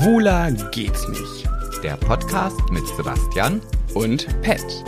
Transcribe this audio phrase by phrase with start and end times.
[0.00, 1.46] Schwuler geht's nicht.
[1.82, 3.60] Der Podcast mit Sebastian
[3.92, 4.64] Und Pet.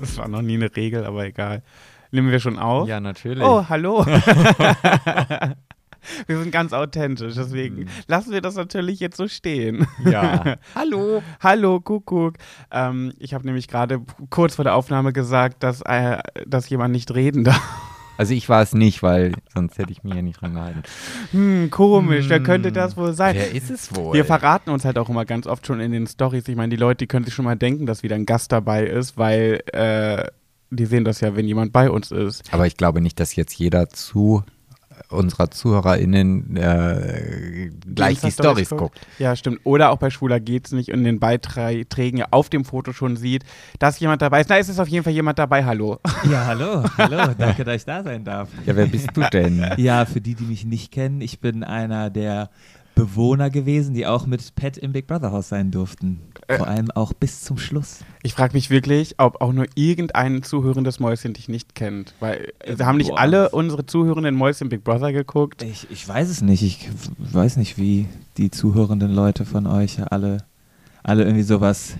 [0.00, 1.62] Das war noch nie eine Regel, aber egal.
[2.10, 2.88] Nehmen wir schon auf?
[2.88, 3.44] Ja, natürlich.
[3.44, 4.04] Oh, hallo.
[6.26, 9.86] wir sind ganz authentisch, deswegen lassen wir das natürlich jetzt so stehen.
[10.04, 10.56] Ja.
[10.74, 11.22] Hallo.
[11.40, 12.34] Hallo, Kuckuck.
[12.70, 14.00] Ähm, ich habe nämlich gerade
[14.30, 17.60] kurz vor der Aufnahme gesagt, dass, äh, dass jemand nicht reden darf.
[18.18, 20.82] Also ich war es nicht, weil sonst hätte ich mich ja nicht dran gehalten.
[21.32, 23.34] Hm, komisch, wer könnte das wohl sein?
[23.34, 24.12] Wer ist es wohl?
[24.12, 26.46] Wir verraten uns halt auch immer ganz oft schon in den Stories.
[26.46, 28.84] Ich meine, die Leute, die können sich schon mal denken, dass wieder ein Gast dabei
[28.84, 30.24] ist, weil äh,
[30.70, 32.52] die sehen das ja, wenn jemand bei uns ist.
[32.52, 34.44] Aber ich glaube nicht, dass jetzt jeder zu
[35.08, 39.00] unserer ZuhörerInnen äh, gleich die Stories guckt.
[39.18, 39.60] Ja, stimmt.
[39.64, 43.44] Oder auch bei Schwuler geht's nicht in den Beiträgen auf dem Foto schon sieht,
[43.78, 44.50] dass jemand dabei ist.
[44.50, 45.64] Na, es ist auf jeden Fall jemand dabei.
[45.64, 45.98] Hallo.
[46.30, 48.48] Ja, hallo, hallo, danke, dass ich da sein darf.
[48.66, 49.64] Ja, wer bist du denn?
[49.76, 52.50] Ja, für die, die mich nicht kennen, ich bin einer der
[52.94, 56.20] Bewohner gewesen, die auch mit Pet im Big Brother Haus sein durften.
[56.48, 58.00] Vor allem auch bis zum Schluss.
[58.22, 62.14] Ich frage mich wirklich, ob auch nur irgendein zuhörendes Mäuschen dich nicht kennt.
[62.20, 63.20] Weil äh, haben nicht Boah.
[63.20, 65.62] alle unsere zuhörenden Mäuschen Big Brother geguckt?
[65.62, 66.62] Ich, ich weiß es nicht.
[66.62, 70.38] Ich weiß nicht, wie die zuhörenden Leute von euch alle,
[71.02, 71.94] alle irgendwie sowas,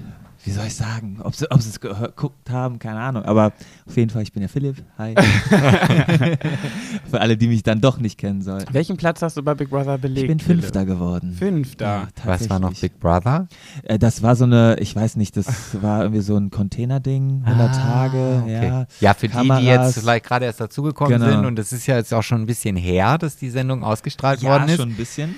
[0.45, 3.25] wie soll ich sagen, ob sie, ob sie es geguckt haben, keine Ahnung.
[3.25, 3.53] Aber
[3.87, 4.83] auf jeden Fall, ich bin der Philipp.
[4.99, 5.15] Hi.
[7.11, 8.65] Für alle, die mich dann doch nicht kennen sollen.
[8.73, 10.23] Welchen Platz hast du bei Big Brother belegt?
[10.23, 10.63] Ich bin Philipp?
[10.63, 11.33] Fünfter geworden.
[11.39, 11.85] Fünfter.
[11.87, 12.73] Ja, Was war noch.
[12.81, 13.47] Big Brother?
[13.85, 17.71] Äh, Das war so eine, ich weiß nicht, das war irgendwie so ein Container-Ding, 100
[17.71, 18.67] Ah, Tage, okay.
[18.67, 18.87] ja.
[19.01, 19.63] Ja, für die, die Kameras.
[19.65, 21.31] jetzt vielleicht gerade erst dazugekommen Genau.
[21.31, 24.41] sind und es ist ja jetzt auch schon ein bisschen her, dass die Sendung ausgestrahlt
[24.43, 24.77] Ja, worden ist.
[24.77, 25.35] schon ein bisschen.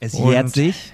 [0.00, 0.92] Es jährt sich.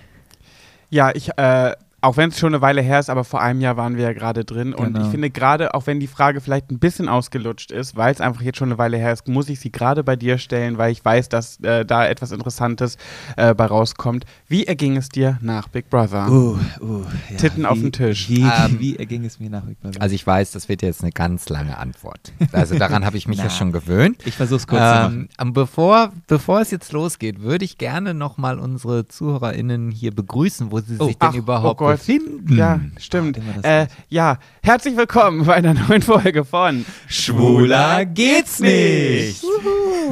[0.90, 1.72] Ja, ich, äh,
[2.02, 4.12] auch wenn es schon eine Weile her ist, aber vor einem Jahr waren wir ja
[4.12, 4.74] gerade drin.
[4.74, 5.04] Und Genau.
[5.06, 8.42] ich finde gerade, auch wenn die Frage vielleicht ein bisschen ausgelutscht ist, weil es einfach
[8.42, 11.04] jetzt schon eine Weile her ist, muss ich sie gerade bei dir stellen, weil ich
[11.04, 12.96] weiß, dass äh, da etwas Interessantes
[13.36, 14.24] äh, bei rauskommt.
[14.48, 16.28] Wie erging es dir nach Big Brother?
[16.30, 17.36] Uh, uh, ja.
[17.38, 18.28] Titten auf Wie- dem Tisch.
[18.28, 20.02] Wie, Ähm, wie erging es mir nach Big Brother?
[20.02, 22.32] Also ich weiß, das wird jetzt eine ganz lange Antwort.
[22.52, 24.18] Also daran habe ich mich ja schon gewöhnt.
[24.26, 25.14] ich versuch's kurz zu machen.
[25.38, 30.72] Ähm, ähm, bevor, bevor es jetzt losgeht, würde ich gerne nochmal unsere ZuhörerInnen hier begrüßen,
[30.72, 31.98] wo sie Oh, sich denn ach, überhaupt oh Gott.
[32.06, 32.56] befinden.
[32.56, 33.38] Ja, stimmt.
[33.62, 39.42] Das Äh, ja, herzlich willkommen bei einer neuen Folge von Schwuler geht's nicht.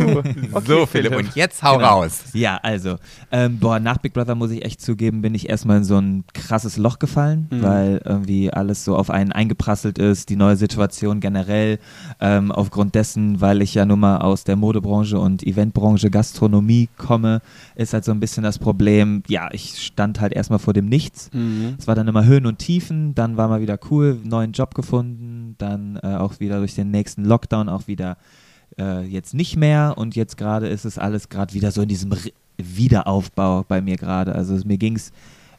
[0.01, 0.35] Okay,
[0.67, 1.89] so, Philipp, und jetzt hau Genau.
[2.01, 2.21] raus.
[2.33, 2.97] Ja, also,
[3.33, 6.25] ähm, boah, nach Big Brother muss ich echt zugeben, bin ich erstmal in so ein
[6.33, 7.63] krasses Loch gefallen, Mhm.
[7.63, 11.79] weil irgendwie alles so auf einen eingeprasselt ist, die neue Situation generell,
[12.21, 17.43] ähm, aufgrund dessen, weil ich ja nun mal aus der Modebranche und Eventbranche, Gastronomie komme,
[17.75, 21.31] ist halt so ein bisschen das Problem, ja, ich stand halt erstmal vor dem Nichts.
[21.33, 21.69] Mhm.
[21.78, 25.54] Es war dann immer Höhen und Tiefen, dann war mal wieder cool, neuen Job gefunden,
[25.58, 28.16] dann äh, auch wieder durch den nächsten Lockdown auch wieder
[28.78, 32.12] äh, jetzt nicht mehr und jetzt gerade ist es alles gerade wieder so in diesem
[32.12, 34.34] Re- Wiederaufbau bei mir gerade.
[34.34, 35.12] Also mir ging es,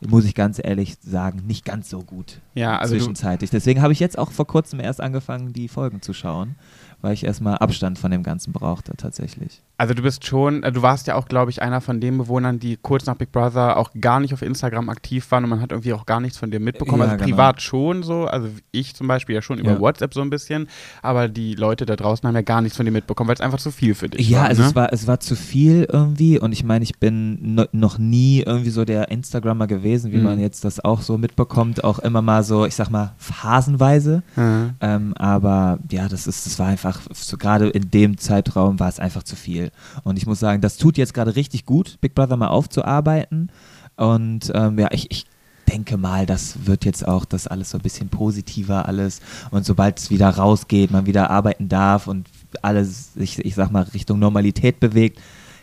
[0.08, 3.50] muss ich ganz ehrlich sagen, nicht ganz so gut Ja, also zwischenzeitlich.
[3.50, 6.56] Deswegen habe ich jetzt auch vor kurzem erst angefangen, die Folgen zu schauen,
[7.02, 9.62] weil ich erstmal Abstand von dem Ganzen brauchte tatsächlich.
[9.78, 12.60] Also du bist schon, äh, du warst ja auch, glaube ich, einer von den Bewohnern,
[12.60, 15.72] die kurz nach Big Brother auch gar nicht auf Instagram aktiv waren und man hat
[15.72, 17.02] irgendwie auch gar nichts von dir mitbekommen.
[17.02, 17.36] Ja, also genau.
[17.36, 19.80] privat schon so, also ich zum Beispiel ja schon über Ja.
[19.80, 20.68] WhatsApp so ein bisschen,
[21.02, 23.58] aber die Leute da draußen haben ja gar nichts von dir mitbekommen, weil es einfach
[23.60, 24.48] zu viel für dich Ja, war.
[24.50, 24.68] also ne?
[24.68, 28.42] es war es war zu viel irgendwie und ich meine, ich bin no, noch nie
[28.46, 30.24] irgendwie so der Instagrammer gewesen, wie Mhm.
[30.24, 34.24] man jetzt das auch so mitbekommt, auch immer mal so, ich sag mal phasenweise.
[34.36, 34.70] Ja.
[34.80, 39.00] Ähm, aber ja, das ist, das war einfach, so gerade in dem Zeitraum war es
[39.00, 39.72] einfach zu viel.
[40.04, 43.52] Und ich muss sagen, das tut jetzt gerade richtig gut, Big Brother mal aufzuarbeiten.
[43.98, 45.26] Und ähm, ja, ich, ich
[45.68, 49.22] denke mal, das wird jetzt auch das alles so ein bisschen positiver alles.
[49.52, 52.28] Und sobald es wieder rausgeht, man wieder arbeiten darf und
[52.62, 55.20] alles sich, ich sag mal, Richtung Normalität bewegt,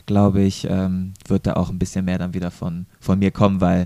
[0.07, 3.61] glaube ich, ähm, wird da auch ein bisschen mehr dann wieder von, von mir kommen,
[3.61, 3.85] weil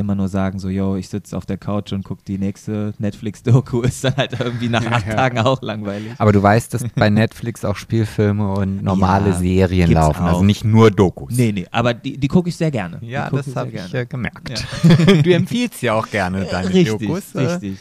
[0.00, 3.80] immer nur sagen, so, yo, ich sitze auf der Couch und gucke die nächste Netflix-Doku,
[3.82, 5.14] ist dann halt irgendwie nach acht Ja.
[5.14, 6.12] Tagen auch langweilig.
[6.18, 10.42] Aber du weißt, dass bei Netflix auch Spielfilme und normale Ja, Serien laufen, also auch.
[10.42, 11.34] nicht nur Dokus.
[11.36, 12.98] Nee, nee, aber die, die gucke ich sehr gerne.
[13.02, 13.94] Ja, das habe ich gerne.
[13.98, 14.64] äh, gemerkt.
[15.24, 17.34] du empfiehlst ja auch gerne deine richtig, Dokus.
[17.34, 17.40] äh.
[17.40, 17.78] richtig.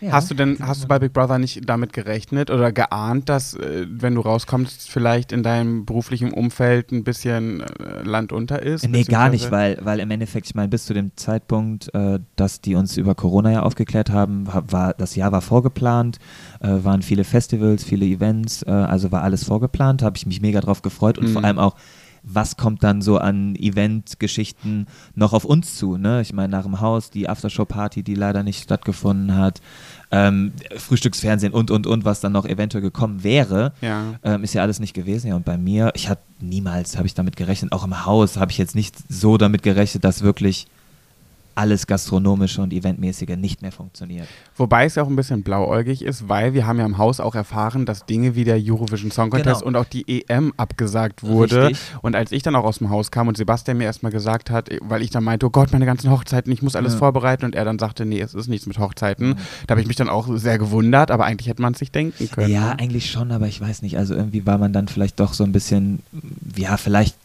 [0.00, 0.12] Ja.
[0.12, 3.86] Hast du denn, hast du bei Big Brother nicht damit gerechnet oder geahnt, dass, äh,
[3.88, 8.86] wenn du rauskommst, vielleicht in deinem beruflichen Umfeld ein bisschen äh, Land unter ist?
[8.86, 12.60] Nee, gar nicht, weil, weil im Endeffekt, ich meine, bis zu dem Zeitpunkt, äh, dass
[12.60, 16.18] die uns über Corona ja aufgeklärt haben, ha- war das Jahr war vorgeplant,
[16.60, 20.60] äh, waren viele Festivals, viele Events, äh, also war alles vorgeplant, habe ich mich mega
[20.60, 21.32] drauf gefreut und Mhm.
[21.32, 21.74] vor allem auch
[22.28, 25.96] was kommt dann so an Event-Geschichten noch auf uns zu?
[25.96, 26.20] Ne?
[26.20, 29.60] Ich meine, nach dem Haus, die Aftershow-Party, die leider nicht stattgefunden hat,
[30.10, 34.14] ähm, Frühstücksfernsehen und, und, und, was dann noch eventuell gekommen wäre, Ja.
[34.22, 35.28] ähm, ist ja alles nicht gewesen.
[35.28, 38.50] Ja, und bei mir, ich hatte niemals, habe ich damit gerechnet, auch im Haus habe
[38.50, 40.66] ich jetzt nicht so damit gerechnet, dass wirklich
[41.56, 44.28] alles gastronomische und eventmäßige nicht mehr funktioniert.
[44.56, 47.34] Wobei es ja auch ein bisschen blauäugig ist, weil wir haben ja im Haus auch
[47.34, 49.66] erfahren, dass Dinge wie der Eurovision Song Contest Genau.
[49.68, 51.68] und auch die EM abgesagt wurde.
[51.68, 51.86] Richtig.
[52.02, 54.68] Und als ich dann auch aus dem Haus kam und Sebastian mir erstmal gesagt hat,
[54.82, 56.98] weil ich dann meinte, oh Gott, meine ganzen Hochzeiten, ich muss alles Ja.
[56.98, 59.36] vorbereiten und er dann sagte, nee, es ist nichts mit Hochzeiten.
[59.66, 62.30] Da habe ich mich dann auch sehr gewundert, aber eigentlich hätte man es sich denken
[62.30, 62.50] können.
[62.52, 62.78] Ja, ne?
[62.80, 63.96] eigentlich schon, aber ich weiß nicht.
[63.96, 66.00] Also irgendwie war man dann vielleicht doch so ein bisschen,
[66.56, 67.16] ja, vielleicht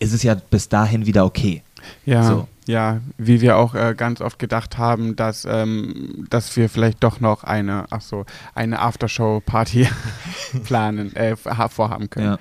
[0.00, 1.62] ist es ja bis dahin wieder okay.
[2.04, 2.48] Ja, So.
[2.70, 7.20] Ja, wie wir auch äh, ganz oft gedacht haben, dass, ähm, dass wir vielleicht doch
[7.20, 8.24] noch eine, ach so,
[8.54, 9.88] eine Aftershow-Party
[10.64, 12.26] planen, äh, ha- vorhaben können.
[12.32, 12.38] Ja.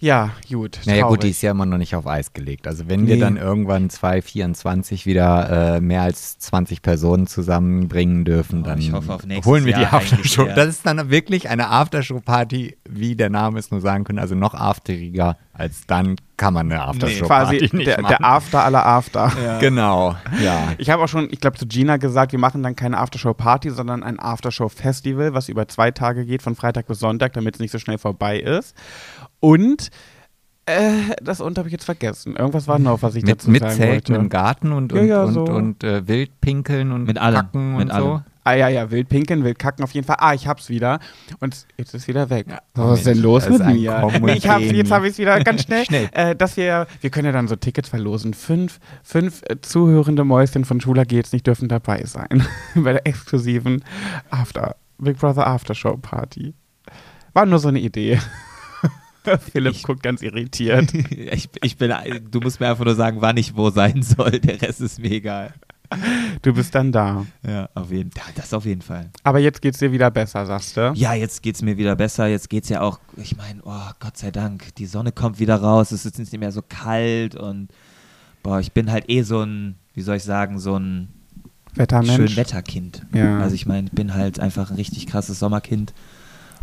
[0.00, 0.80] Ja, gut.
[0.84, 1.30] Naja gut, die traurig.
[1.30, 2.66] ist ja immer noch nicht auf Eis gelegt.
[2.66, 3.20] Also wenn wir Nee.
[3.22, 9.64] dann irgendwann 2024 wieder äh, mehr als 20 Personen zusammenbringen dürfen, Oh, dann nächstes holen
[9.64, 10.46] wir die Jahr eigentlich Aftershow.
[10.54, 14.52] Das ist dann wirklich eine Aftershow-Party, wie der Name es nur sagen könnte, also noch
[14.52, 18.16] afteriger als dann kann man eine Aftershow-Party Quasi nicht der, machen.
[18.18, 19.30] der After aller After.
[19.60, 20.72] Genau, ja.
[20.78, 24.02] Ich habe auch schon, ich glaube, zu Gina gesagt, wir machen dann keine Aftershow-Party, sondern
[24.02, 27.78] ein Aftershow-Festival, was über zwei Tage geht, von Freitag bis Sonntag, damit es nicht so
[27.78, 28.74] schnell vorbei ist.
[29.40, 29.90] Und
[30.66, 32.36] äh, das und habe ich jetzt vergessen.
[32.36, 34.14] Irgendwas war noch, was ich Mit, dazu mit sagen Zelten wollte.
[34.14, 35.44] im Garten und, Ja, und, ja, und, so.
[35.44, 38.12] und äh, Wildpinkeln und Mit allem, Kacken mit und so.
[38.12, 38.22] allem.
[38.44, 40.16] Ah ja, ja, wild pinkeln, wild kacken auf jeden Fall.
[40.20, 41.00] Ah, ich hab's wieder.
[41.40, 42.46] Und jetzt ist wieder weg.
[42.74, 44.10] Was ist denn los mit mir?
[44.34, 45.84] Ich hab's, jetzt habe ich es wieder ganz schnell.
[45.86, 46.08] Schnell.
[46.12, 48.34] Äh, dass wir, wir können ja dann so Tickets verlosen.
[48.34, 52.46] Fünf, fünf äh, zuhörende Mäuschen von Schula geht's nicht dürfen dabei sein.
[52.74, 53.82] Bei der exklusiven
[54.30, 56.52] After, Big Brother Aftershow Party.
[57.32, 58.18] War nur so eine Idee.
[59.52, 60.92] Philipp Ich- guckt ganz irritiert.
[60.92, 61.94] ich, ich bin,
[62.30, 64.32] du musst mir einfach nur sagen, wann ich wo sein soll.
[64.40, 65.54] Der Rest ist mir egal.
[66.42, 67.26] Du bist dann da.
[67.46, 68.32] Ja, auf jeden Fall.
[68.34, 69.10] Das auf jeden Fall.
[69.22, 70.92] Aber jetzt geht's dir wieder besser, sagst du?
[70.94, 72.26] Ja, jetzt geht's mir wieder besser.
[72.26, 75.92] Jetzt geht's ja auch, ich meine, oh Gott sei Dank, die Sonne kommt wieder raus.
[75.92, 77.68] Es ist jetzt nicht mehr so kalt und
[78.42, 81.08] boah, ich bin halt eh so ein, wie soll ich sagen, so ein
[81.74, 82.14] Wettermensch.
[82.14, 83.06] schön Wetterkind.
[83.12, 83.40] Ja.
[83.40, 85.92] Also ich meine, ich bin halt einfach ein richtig krasses Sommerkind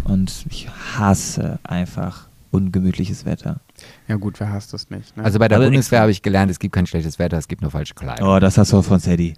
[0.04, 3.62] und ich hasse einfach ungemütliches Wetter.
[4.08, 5.16] Ja gut, wer hasst es nicht?
[5.18, 5.24] Ne?
[5.24, 7.62] Also bei der Aber Bundeswehr habe ich gelernt, es gibt kein schlechtes Wetter, es gibt
[7.62, 8.28] nur falsche Kleidung.
[8.28, 9.34] Oh, das hast du von Sadie.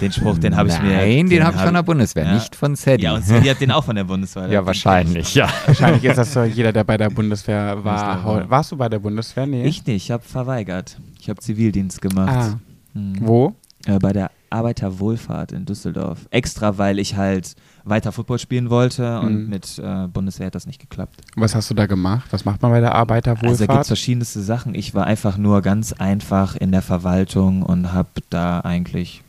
[0.00, 0.96] Den Spruch, den habe ich mir.
[0.96, 2.34] Nein, den habe ich von der Bundeswehr, ja.
[2.34, 3.04] nicht von Sadie.
[3.04, 4.46] Ja, und Sadie hat den auch von der Bundeswehr.
[4.48, 5.48] Ja, wahrscheinlich, ja.
[5.66, 8.48] Wahrscheinlich ist das so jeder, der bei der Bundeswehr war.
[8.48, 9.46] Warst du bei der Bundeswehr?
[9.46, 9.64] Nee.
[9.64, 10.96] Ich nicht, ich habe verweigert.
[11.20, 12.28] Ich habe Zivildienst gemacht.
[12.54, 12.60] Ah,
[12.94, 13.14] Hm.
[13.20, 13.54] wo?
[13.86, 16.26] Äh, bei der Arbeiterwohlfahrt in Düsseldorf.
[16.30, 19.48] Extra, weil ich halt weiter Football spielen wollte und Mhm.
[19.50, 21.20] mit äh, Bundeswehr hat das nicht geklappt.
[21.36, 22.26] Was hast du da gemacht?
[22.32, 23.86] Was macht man bei der Also da gibt es Arbeiterwohlfahrt?
[23.86, 24.74] verschiedenste Sachen.
[24.74, 29.22] Ich war einfach nur ganz einfach in der Verwaltung und habe da eigentlich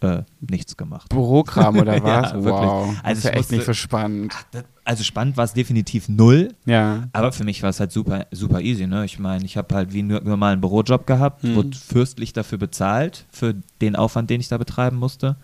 [0.00, 1.08] äh, nichts gemacht.
[1.08, 2.32] Bürokram oder was?
[2.32, 2.52] Ja, wirklich.
[2.52, 2.88] wow.
[2.88, 4.34] Also das ist ja echt nicht musste- so spannend.
[4.50, 7.04] Das- Also spannend war es definitiv null, Ja.
[7.14, 8.86] aber für mich war es halt super, super easy.
[8.86, 9.06] Ne?
[9.06, 11.54] Ich meine, ich habe halt wie einen normalen Bürojob gehabt, Mhm.
[11.54, 15.36] wurde fürstlich dafür bezahlt, für den Aufwand, den ich da betreiben musste.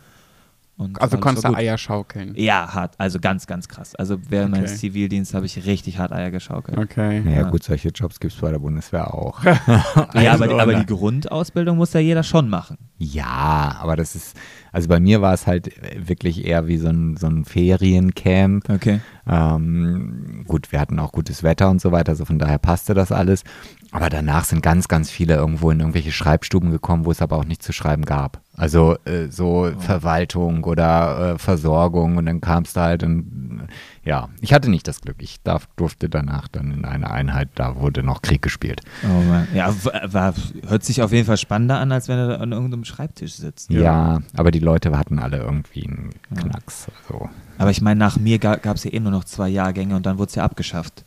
[0.80, 1.54] Und Also konntest du.
[1.54, 2.32] Eier schaukeln.
[2.36, 2.94] Ja, hart.
[2.96, 3.94] Also ganz, ganz krass.
[3.94, 4.62] Also während Okay.
[4.62, 6.78] meines Zivildienstes habe ich richtig hart Eier geschaukelt.
[6.78, 7.20] Okay.
[7.20, 7.50] Naja, Ja.
[7.50, 9.40] gut, solche Jobs gibt es bei der Bundeswehr auch.
[10.14, 10.78] Ja, aber, die, Also, aber ne?
[10.80, 12.78] die Grundausbildung muss ja jeder schon machen.
[12.96, 14.36] Ja, aber das ist,
[14.72, 18.68] also bei mir war es halt wirklich eher wie so ein, so ein Feriencamp.
[18.70, 19.00] Okay.
[19.28, 23.12] Ähm, gut, wir hatten auch gutes Wetter und so weiter, also von daher passte das
[23.12, 23.44] alles.
[23.92, 27.44] Aber danach sind ganz, ganz viele irgendwo in irgendwelche Schreibstuben gekommen, wo es aber auch
[27.44, 28.40] nichts zu schreiben gab.
[28.56, 33.68] Also äh, so Verwaltung oder äh, Versorgung und dann kam es da halt und
[34.04, 35.16] ja, ich hatte nicht das Glück.
[35.20, 38.82] Ich darf, durfte danach dann in eine Einheit, da wurde noch Krieg gespielt.
[39.02, 39.48] Oh Mann.
[39.54, 39.74] Ja,
[40.12, 40.34] war,
[40.66, 43.70] hört sich auf jeden Fall spannender an, als wenn er an irgendeinem Schreibtisch sitzt.
[43.70, 46.86] Ja, aber die Leute hatten alle irgendwie einen Knacks.
[47.08, 47.28] Also.
[47.58, 50.06] Aber ich meine, nach mir ga, gab es ja eh nur noch zwei Jahrgänge und
[50.06, 51.04] dann wurde es ja abgeschafft.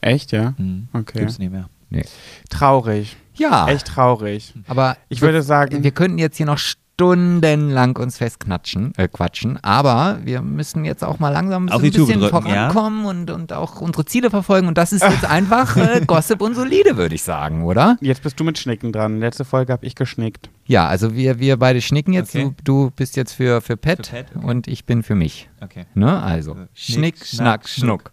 [0.00, 0.54] Echt, ja?
[0.56, 0.88] Hm.
[0.92, 1.20] Okay.
[1.20, 1.68] Gibt's nicht mehr.
[1.90, 2.04] Nee.
[2.50, 3.16] Traurig.
[3.34, 4.54] Ja, Echt traurig.
[4.66, 10.18] aber Ich würde sagen, wir könnten jetzt hier noch stundenlang uns festknatschen, äh, quatschen, aber
[10.24, 12.70] wir müssen jetzt auch mal langsam Auf so ein bisschen drücken, ja?
[12.70, 16.54] vorankommen und, und auch unsere Ziele verfolgen und das ist jetzt einfach äh, Gossip und
[16.54, 17.98] solide, würde ich sagen, oder?
[18.00, 19.20] jetzt bist du mit Schnicken dran.
[19.20, 20.48] Letzte Folge habe ich geschnickt.
[20.64, 22.54] Ja, also wir, wir beide schnicken jetzt, Okay.
[22.64, 24.46] du, du bist jetzt für, für Pet, Für Pet, okay.
[24.46, 25.50] und ich bin für mich.
[25.60, 25.84] Okay.
[25.94, 26.22] Ne?
[26.22, 28.12] Also, Also, Schnick, Schnack, Schnack, Schnuck.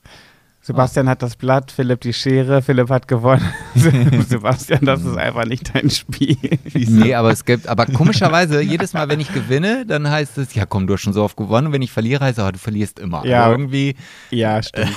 [0.66, 3.44] Sebastian hat das Blatt, Philipp die Schere, Philipp hat gewonnen.
[3.76, 6.38] Sebastian, das ist einfach nicht dein Spiel.
[6.74, 10.66] Nee, aber es gibt, aber komischerweise, jedes Mal, wenn ich gewinne, dann heißt es, ja
[10.66, 11.68] komm, du hast schon so oft gewonnen.
[11.68, 13.26] Und wenn ich verliere, heißt es, oh, du verlierst immer.
[13.26, 13.44] Ja.
[13.44, 13.96] Aber irgendwie,
[14.30, 14.88] Ja, stimmt.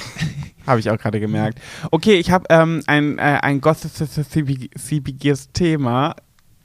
[0.69, 1.59] habe ich auch gerade gemerkt.
[1.91, 6.15] Okay, ich habe ähm, ein, äh, ein gossipiges Thema.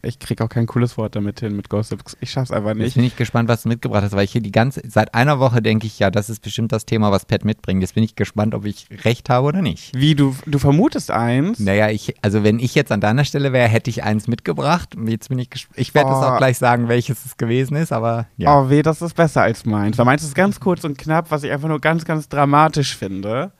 [0.04, 2.18] Ich kriege auch kein cooles Wort damit hin mit Gossips.
[2.20, 2.96] Ich schaff's einfach jetzt nicht.
[2.96, 5.62] bin ich gespannt, was du mitgebracht hast, weil ich hier die ganze, seit einer Woche
[5.62, 7.82] denke ich, ja, das ist bestimmt das Thema, was Pat mitbringt.
[7.82, 9.92] Jetzt bin ich gespannt, ob ich recht habe oder nicht.
[9.96, 11.60] Wie, du, du vermutest eins?
[11.60, 14.96] Naja, ich, also wenn ich jetzt an deiner Stelle wäre, hätte ich eins mitgebracht.
[15.06, 15.78] Jetzt bin ich gespannt.
[15.80, 16.22] Ich werde es Oh.
[16.24, 18.60] auch gleich sagen, welches es gewesen ist, aber ja.
[18.60, 19.98] Oh weh, das ist besser als meins.
[19.98, 23.52] Weil meins ist ganz kurz und knapp, was ich einfach nur ganz, ganz dramatisch finde.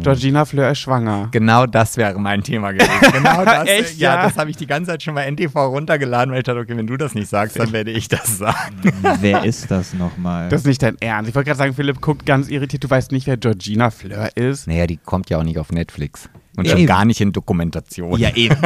[0.00, 1.28] Georgina Fleur ist schwanger.
[1.32, 2.90] Genau das wäre mein Thema gewesen.
[3.12, 3.66] Genau das.
[3.68, 4.22] Echt, ja, ja?
[4.24, 6.86] das habe ich die ganze Zeit schon bei NTV runtergeladen, weil ich dachte, okay, wenn
[6.86, 8.76] du das nicht sagst, dann werde ich das sagen.
[9.20, 10.48] Wer ist das nochmal?
[10.48, 11.28] Das ist nicht dein Ernst.
[11.28, 12.84] Ich wollte gerade sagen, Philipp guckt ganz irritiert.
[12.84, 14.66] Du weißt nicht, wer Georgina Fleur ist.
[14.66, 16.28] Naja, die kommt ja auch nicht auf Netflix.
[16.56, 16.86] Und schon eben.
[16.86, 18.18] gar nicht in Dokumentation.
[18.18, 18.56] ja, eben.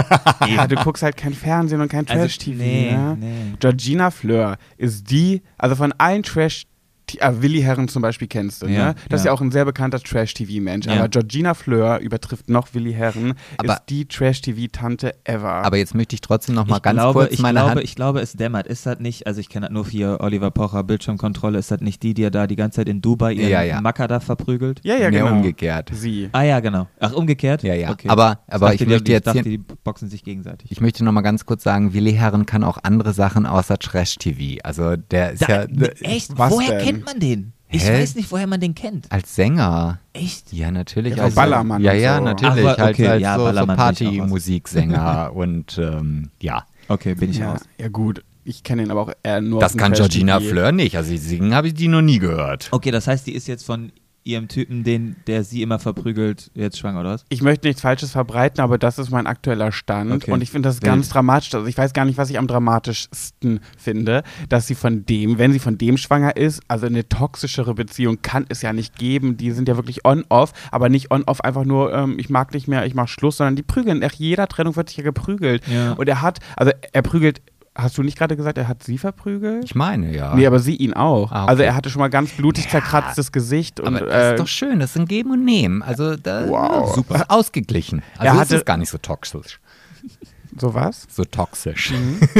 [0.48, 2.56] Ja, du guckst halt kein Fernsehen und kein Also, Trash-TV.
[2.56, 3.16] nee, ne?
[3.18, 3.32] nee.
[3.58, 6.66] Georgina Fleur ist die, also von allen Trash-
[7.20, 8.94] Ah, Willi Herren zum Beispiel kennst du, Ja, ne?
[9.08, 9.30] Das ist ja.
[9.32, 10.86] ja auch ein sehr bekannter Trash-TV-Mensch.
[10.86, 10.94] Ja.
[10.98, 15.48] Aber Georgina Fleur übertrifft noch Willi Herren, Aber- ist die Trash-TV-Tante ever.
[15.64, 17.84] Aber jetzt möchte ich trotzdem noch mal ich ganz glaube, kurz ich meine glaube, Hand.
[17.84, 18.66] ich glaube, es dämmert.
[18.66, 22.02] Ist das nicht, also ich kenne das nur für Oliver Pocher Bildschirmkontrolle, ist das nicht
[22.02, 23.80] die, die ja da die ganze Zeit in Dubai ihren Ja, ja.
[23.80, 24.80] Macker da verprügelt?
[24.84, 25.32] ja, ja, Nee, genau.
[25.32, 25.90] umgekehrt.
[25.92, 26.28] Sie.
[26.32, 26.86] Ah ja, genau.
[26.98, 27.62] Ach, umgekehrt?
[27.62, 27.90] Ja, ja.
[27.90, 28.08] Okay.
[28.08, 30.70] Aber, aber dachte, ich die- möchte jetzt dachte, hier, die boxen sich gegenseitig.
[30.70, 34.60] ich möchte noch mal ganz kurz sagen, Willi Herren kann auch andere Sachen außer Trash-TV.
[34.64, 36.36] Also der ist ja Da, echt?
[36.36, 36.84] was woher denn?
[36.86, 37.52] kennt man den?
[37.72, 38.00] Ich Hä?
[38.02, 39.06] weiß nicht, woher man den kennt.
[39.12, 40.00] als Sänger.
[40.12, 40.52] Echt?
[40.52, 41.16] Ja, natürlich.
[41.16, 42.24] Ja, als Ballermann Ja, und ja, so.
[42.24, 42.66] natürlich.
[42.66, 43.66] Ach, halt okay, als ja, so, so.
[43.66, 46.64] Party-Musiksänger und ähm, ja.
[46.88, 47.60] Okay, bin ich Ja, raus.
[47.78, 48.24] ja, gut.
[48.42, 50.40] Ich kenne ihn aber auch eher nur Das aus dem kann Georgina.
[50.40, 50.96] Fleur nicht.
[50.96, 52.68] Also singen habe ich die noch nie gehört.
[52.72, 56.78] Okay, das heißt, die ist jetzt von ihrem Typen, den, der sie immer verprügelt, jetzt
[56.78, 57.24] schwanger, oder was?
[57.30, 60.12] Ich möchte nichts Falsches verbreiten, aber das ist mein aktueller Stand.
[60.12, 60.30] Okay.
[60.30, 60.84] Und ich finde das Wild.
[60.84, 61.54] ganz dramatisch.
[61.54, 65.52] Also ich weiß gar nicht, was ich am dramatischsten finde, dass sie von dem, wenn
[65.52, 69.36] sie von dem schwanger ist, also eine toxischere Beziehung kann es ja nicht geben.
[69.36, 72.84] Die sind ja wirklich on-off, aber nicht on-off einfach nur, ähm, ich mag nicht mehr,
[72.86, 74.00] ich mach Schluss, sondern die prügeln.
[74.00, 75.66] Nach jeder Trennung wird sich ja geprügelt.
[75.66, 75.92] Ja.
[75.92, 77.40] Und er hat, also er prügelt,
[77.82, 79.64] hast du nicht gerade gesagt, er hat sie verprügelt?
[79.64, 80.34] Ich meine, ja.
[80.34, 81.32] Nee, aber sie ihn auch.
[81.32, 81.50] Ah, okay.
[81.50, 83.80] Also er hatte schon mal ganz blutig zerkratztes Gesicht.
[83.80, 85.82] Und, aber das äh, ist doch schön, das ist ein Geben und Nehmen.
[85.82, 86.94] Also da, Wow.
[86.94, 88.02] super ausgeglichen.
[88.14, 89.60] Er Also es hatte- ist gar nicht so toxisch.
[90.58, 91.06] sowas?
[91.10, 91.92] So toxisch.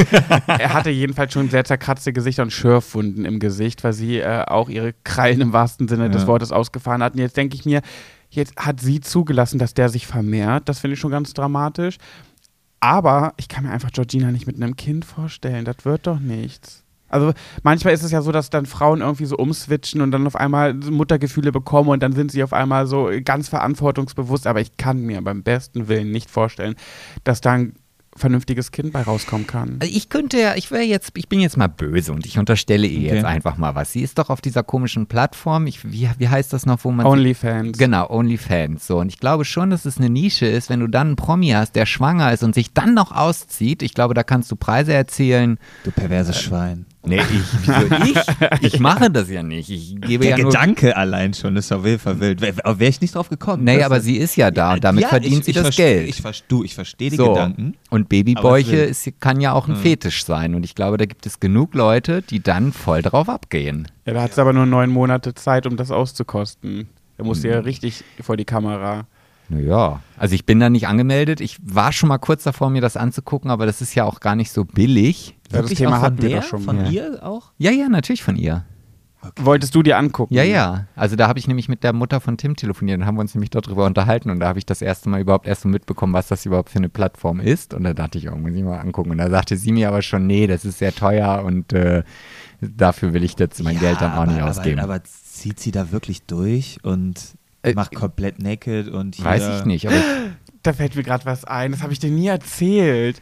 [0.47, 4.69] er hatte jedenfalls schon sehr zerkratzte Gesichter und Schürfwunden im Gesicht, weil sie äh, auch
[4.69, 6.27] ihre Krallen im wahrsten Sinne des Ja.
[6.27, 7.17] Wortes ausgefahren hatten.
[7.19, 7.81] Jetzt denke ich mir,
[8.29, 10.67] jetzt hat sie zugelassen, dass der sich vermehrt.
[10.69, 11.97] Das finde ich schon ganz dramatisch.
[12.81, 15.65] Aber ich kann mir einfach Georgina nicht mit einem Kind vorstellen.
[15.65, 16.83] Das wird doch nichts.
[17.07, 20.35] Also manchmal ist es ja so, dass dann Frauen irgendwie so umswitchen und dann auf
[20.35, 24.47] einmal Muttergefühle bekommen und dann sind sie auf einmal so ganz verantwortungsbewusst.
[24.47, 26.75] Aber ich kann mir beim besten Willen nicht vorstellen,
[27.23, 27.73] dass da ein
[28.15, 29.77] vernünftiges Kind bei rauskommen kann.
[29.81, 32.87] Also ich könnte ja, ich wäre jetzt, ich bin jetzt mal böse und ich unterstelle
[32.87, 33.15] ihr Okay.
[33.15, 33.91] jetzt einfach mal was.
[33.93, 37.05] Sie ist doch auf dieser komischen Plattform, ich, wie, wie heißt das noch, wo man
[37.05, 37.77] Onlyfans.
[37.77, 38.85] Genau, OnlyFans.
[38.85, 38.99] So.
[38.99, 41.75] Und ich glaube schon, dass es eine Nische ist, wenn du dann einen Promi hast,
[41.75, 43.81] der schwanger ist und sich dann noch auszieht.
[43.81, 45.57] Ich glaube, da kannst du Preise erzielen.
[45.83, 46.85] Du perverses Schwein.
[47.03, 48.19] Nee, ich, wieso
[48.61, 48.73] ich?
[48.73, 49.69] Ich mache das ja nicht.
[49.71, 50.51] Ich gebe Der ja nur.
[50.51, 52.41] Gedanke allein schon ist auf jeden Fall wild.
[52.41, 53.63] Wäre wär ich nicht drauf gekommen.
[53.63, 55.77] Nee, aber sie ist ja da und damit Ja, verdient ich, sie ich das versteh-
[55.77, 56.09] Geld.
[56.09, 57.29] Ich, du, ich verstehe die so.
[57.29, 57.75] Gedanken.
[57.89, 59.81] Und Babybäuche es ist, kann ja auch ein Hm.
[59.81, 60.53] Fetisch sein.
[60.53, 63.87] Und ich glaube, da gibt es genug Leute, die dann voll drauf abgehen.
[64.05, 66.87] Ja, da hat sie aber nur neun Monate Zeit, um das auszukosten.
[67.17, 67.53] Da musste Hm.
[67.55, 69.07] ja richtig vor die Kamera.
[69.51, 71.41] Naja, also ich bin da nicht angemeldet.
[71.41, 74.35] Ich war schon mal kurz davor, mir das anzugucken, aber das ist ja auch gar
[74.35, 75.35] nicht so billig.
[75.51, 76.39] Ja, das Wirklich Thema hatten wir der?
[76.39, 76.91] doch schon Von mal.
[76.91, 77.51] ihr auch?
[77.57, 78.63] Ja, ja, natürlich von ihr.
[79.35, 80.33] Wolltest du dir angucken?
[80.33, 80.85] Ja, ja.
[80.95, 83.51] Also da habe ich nämlich mit der Mutter von Tim telefoniert und haben uns nämlich
[83.51, 86.45] darüber unterhalten und da habe ich das erste Mal überhaupt erst so mitbekommen, was das
[86.45, 87.73] überhaupt für eine Plattform ist.
[87.75, 89.11] Und da dachte ich, oh, muss ich mal angucken.
[89.11, 92.01] Und da sagte sie mir aber schon, nee, das ist sehr teuer und äh,
[92.61, 94.79] dafür will ich jetzt mein Ja, Geld dann auch aber, nicht ausgeben.
[94.79, 99.59] Aber, aber zieht sie da wirklich durch und Äh, macht komplett naked und hier Weiß
[99.59, 99.95] ich nicht, aber
[100.63, 101.71] Da fällt mir gerade was ein.
[101.71, 103.19] Das habe ich dir nie erzählt.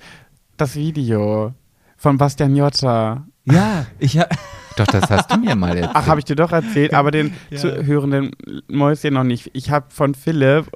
[0.58, 1.53] Das Video
[1.96, 3.25] von Bastian Jotta.
[3.46, 4.27] Ja, ich ha
[4.77, 5.91] doch, das hast du mir mal erzählt.
[5.93, 7.58] Ach, habe ich dir doch erzählt, aber den Ja.
[7.58, 8.31] zu hörenden
[8.67, 9.50] Mäuschen noch nicht.
[9.53, 10.67] Ich habe von Philipp,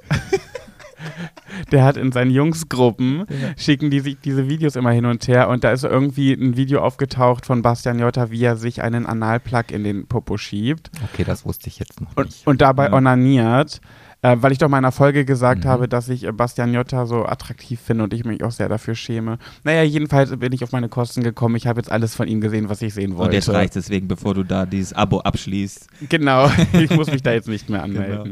[1.72, 3.24] der hat in seinen Jungsgruppen,
[3.56, 6.80] schicken die sich diese Videos immer hin und her und da ist irgendwie ein Video
[6.80, 11.44] aufgetaucht von Bastian Jotta, wie er sich einen Analplug in den Popo schiebt Okay, das
[11.44, 12.46] wusste ich jetzt noch und, nicht.
[12.46, 12.92] und dabei Ja.
[12.94, 13.80] onaniert.
[14.22, 15.68] Äh, weil ich doch mal in einer Folge gesagt Mhm.
[15.68, 18.94] habe, dass ich äh, Bastian Jotta so attraktiv finde und ich mich auch sehr dafür
[18.94, 19.36] schäme.
[19.64, 21.56] Naja, jedenfalls bin ich auf meine Kosten gekommen.
[21.56, 23.28] Ich habe jetzt alles von ihm gesehen, was ich sehen wollte.
[23.28, 25.88] und jetzt reicht deswegen, bevor du da dieses Abo abschließt.
[26.08, 28.24] Genau, ich muss mich da jetzt nicht mehr Genau.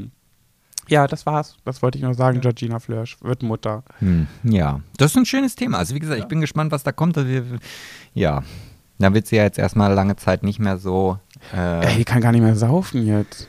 [0.89, 1.57] Ja, das war's.
[1.65, 2.41] Das wollte ich nur sagen.
[2.41, 3.85] Georgina Flörsch wird Mutter.
[4.01, 5.79] Hm, ja, das ist ein schönes Thema.
[5.79, 7.17] Also wie gesagt, ich bin gespannt, was da kommt.
[7.17, 7.31] Also
[8.15, 8.43] ja,
[8.99, 11.19] da wird sie ja jetzt erstmal lange Zeit nicht mehr so.
[11.55, 13.49] Äh, Ey, die kann gar nicht mehr saufen jetzt.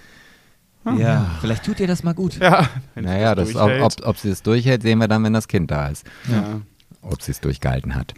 [0.97, 2.37] Ja, vielleicht tut ihr das mal gut.
[2.39, 2.67] Ja.
[2.95, 4.01] naja, das, ob, durchhält.
[4.01, 6.05] ob, ob sie es durchhält, sehen wir dann, wenn das Kind da ist.
[6.29, 6.61] ja.
[7.01, 8.13] Ob sie es durchgehalten hat.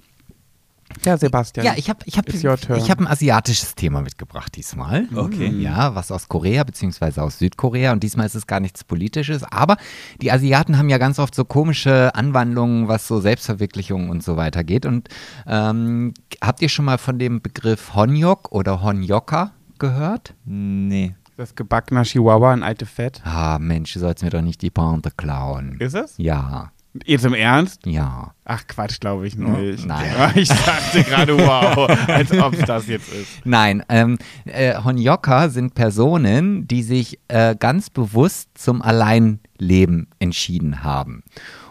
[1.04, 1.66] Ja, Sebastian.
[1.66, 5.08] Ja, ich habe ich hab, ich hab ein asiatisches Thema mitgebracht diesmal.
[5.14, 5.50] Okay.
[5.50, 7.92] Ja, was aus Korea beziehungsweise aus Südkorea.
[7.92, 9.44] Und diesmal ist es gar nichts Politisches.
[9.44, 9.78] Aber
[10.22, 14.64] die Asiaten haben ja ganz oft so komische Anwandlungen, was so Selbstverwirklichung und so weiter
[14.64, 14.86] geht.
[14.86, 15.10] Und
[15.48, 20.34] ähm, habt ihr schon mal von dem Begriff Honyok oder Honyoka gehört?
[20.46, 21.16] Nee.
[21.38, 23.22] Das gebackener Chihuahua, ein alte Fett.
[23.26, 25.76] Ah, Mensch, du sollst mir doch nicht die Pointe klauen.
[25.80, 26.14] Ist es?
[26.18, 26.72] Ja,
[27.04, 27.86] Jetzt im Ernst?
[27.86, 28.32] ja.
[28.48, 29.88] Ach Quatsch, glaube ich nicht.
[29.88, 30.32] Nein.
[30.36, 33.44] Ich dachte gerade, wow, als ob es das jetzt ist.
[33.44, 41.24] Nein, ähm, äh, Honyoka sind Personen, die sich äh, ganz bewusst zum Alleinleben entschieden haben.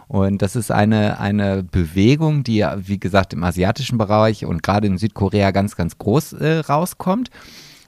[0.07, 4.97] Und das ist eine, eine Bewegung, die wie gesagt, im asiatischen Bereich und gerade in
[4.97, 7.29] Südkorea ganz, ganz groß äh, rauskommt.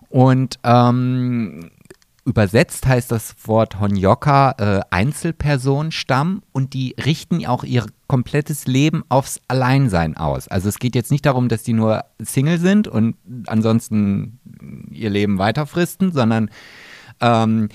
[0.09, 1.71] Und ähm,
[2.27, 9.39] übersetzt heißt das Wort Honyoka äh, Einzelpersonenstamm und die richten auch ihr komplettes Leben aufs
[9.47, 10.49] Alleinsein aus.
[10.49, 13.15] Also es geht jetzt nicht darum, dass die nur Single sind und
[13.47, 14.39] ansonsten
[14.91, 16.49] ihr Leben weiterfristen, sondern
[17.21, 17.69] ähm,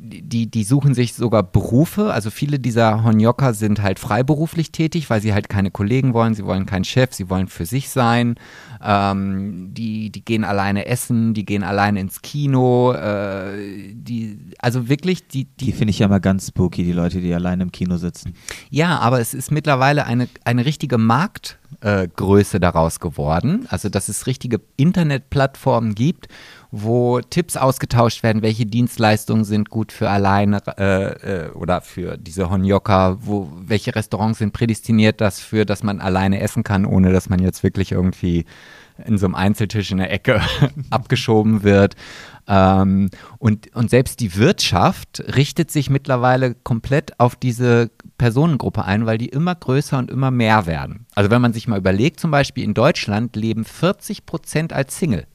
[0.00, 2.12] die, die suchen sich sogar Berufe.
[2.12, 6.44] Also viele dieser Honyoka sind halt freiberuflich tätig, weil sie halt keine Kollegen wollen, sie
[6.44, 8.36] wollen keinen Chef, sie wollen für sich sein.
[8.80, 12.92] Ähm, die, die gehen alleine essen, die gehen alleine ins Kino.
[12.92, 17.20] Äh, die, also wirklich, die, Die die, finde ich ja mal ganz spooky, die Leute,
[17.20, 18.34] die allein im Kino sitzen.
[18.70, 23.66] ja, aber es ist mittlerweile eine, eine richtige Marktgröße äh, daraus geworden.
[23.68, 26.28] Also, dass es richtige Internetplattformen gibt,
[26.70, 32.50] wo Tipps ausgetauscht werden, welche Dienstleistungen sind gut für alleine äh, äh, oder für diese
[32.50, 37.40] Honyoka, wo, welche Restaurants sind prädestiniert dafür, dass man alleine essen kann, ohne dass man
[37.40, 38.44] jetzt wirklich irgendwie
[39.06, 40.40] in so einem Einzeltisch in der Ecke
[40.90, 41.94] abgeschoben wird.
[42.46, 49.18] Ähm, und, und selbst die Wirtschaft richtet sich mittlerweile komplett auf diese Personengruppe ein, weil
[49.18, 51.06] die immer größer und immer mehr werden.
[51.14, 55.26] Also wenn man sich mal überlegt, zum Beispiel in Deutschland leben 40 Prozent als Single.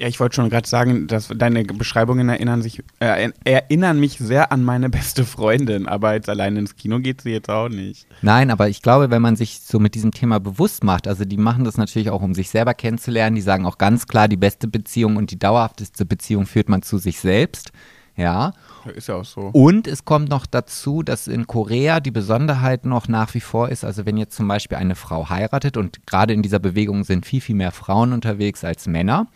[0.00, 4.52] Ja, ich wollte schon gerade sagen, dass deine Beschreibungen erinnern, sich, äh, erinnern mich sehr
[4.52, 8.06] an meine beste Freundin, aber jetzt allein ins Kino geht sie jetzt auch nicht.
[8.22, 11.36] Nein, aber ich glaube, wenn man sich so mit diesem Thema bewusst macht, also die
[11.36, 14.68] machen das natürlich auch, um sich selber kennenzulernen, die sagen auch ganz klar, die beste
[14.68, 17.72] Beziehung und die dauerhafteste Beziehung führt man zu sich selbst.
[18.16, 18.52] Ja,
[18.94, 19.50] Ist ja auch so.
[19.52, 23.84] Und es kommt noch dazu, dass in Korea die Besonderheit noch nach wie vor ist,
[23.84, 27.40] also wenn jetzt zum Beispiel eine Frau heiratet und gerade in dieser Bewegung sind viel,
[27.40, 29.28] viel mehr Frauen unterwegs als Männer,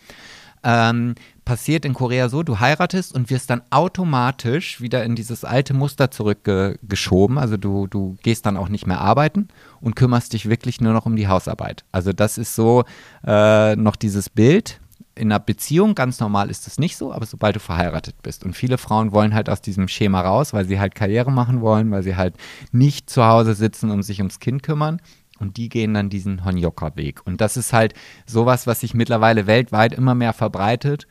[0.63, 5.73] ähm, passiert in Korea so, du heiratest und wirst dann automatisch wieder in dieses alte
[5.73, 7.37] Muster zurückgeschoben.
[7.37, 9.49] Also du, du gehst dann auch nicht mehr arbeiten
[9.81, 11.83] und kümmerst dich wirklich nur noch um die Hausarbeit.
[11.91, 12.85] Also das ist so
[13.25, 14.79] äh, noch dieses Bild.
[15.15, 18.43] In einer Beziehung, ganz normal ist das nicht so, aber sobald du verheiratet bist.
[18.43, 21.91] Und viele Frauen wollen halt aus diesem Schema raus, weil sie halt Karriere machen wollen,
[21.91, 22.35] weil sie halt
[22.71, 24.99] nicht zu Hause sitzen und sich ums Kind kümmern.
[25.39, 27.25] Und die gehen dann diesen Honyoka-Weg.
[27.25, 27.93] Und das ist halt
[28.25, 31.07] sowas, was sich mittlerweile weltweit immer mehr verbreitet.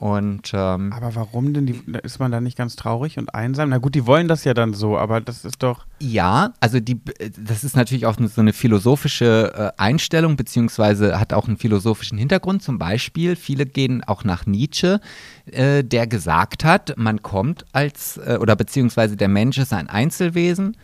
[0.00, 1.66] Und ähm, Aber warum denn?
[1.66, 3.68] Die, ist man da nicht ganz traurig und einsam?
[3.68, 5.84] Na gut, die wollen das ja dann so, aber das ist doch.
[5.98, 6.98] ja, also die,
[7.38, 12.62] das ist natürlich auch so eine philosophische äh, Einstellung, beziehungsweise hat auch einen philosophischen Hintergrund.
[12.62, 15.02] Zum Beispiel, viele gehen auch nach Nietzsche,
[15.44, 20.78] äh, der gesagt hat, man kommt als, äh, oder beziehungsweise der Mensch ist ein Einzelwesen.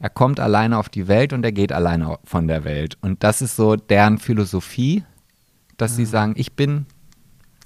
[0.00, 2.96] Er kommt alleine auf die Welt und er geht alleine von der Welt.
[3.02, 5.04] Und das ist so deren Philosophie,
[5.76, 6.86] dass sie sagen, ich bin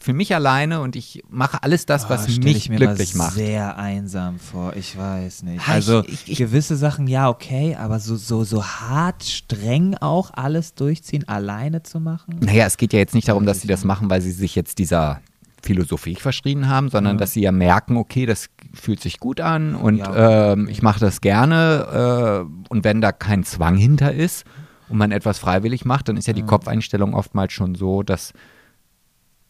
[0.00, 3.34] für mich alleine und ich mache alles das, was Oh, stell mich glücklich macht.
[3.34, 4.74] sehr einsam vor.
[4.76, 5.66] Ich weiß nicht.
[5.66, 10.74] Also ich- ich- gewisse Sachen ja okay, aber so so so hart streng auch alles
[10.74, 12.36] durchziehen, alleine zu machen.
[12.40, 14.78] Naja, es geht ja jetzt nicht darum, dass sie das machen, weil sie sich jetzt
[14.78, 15.20] dieser
[15.64, 19.96] Philosophie verschrieben haben, sondern dass sie ja merken, okay, das fühlt sich gut an und
[19.98, 20.52] Ja.
[20.52, 24.44] ähm, ich mache das gerne äh, und wenn da kein Zwang hinter ist
[24.88, 28.32] und man etwas freiwillig macht, dann ist ja die Kopfeinstellung oftmals schon so, dass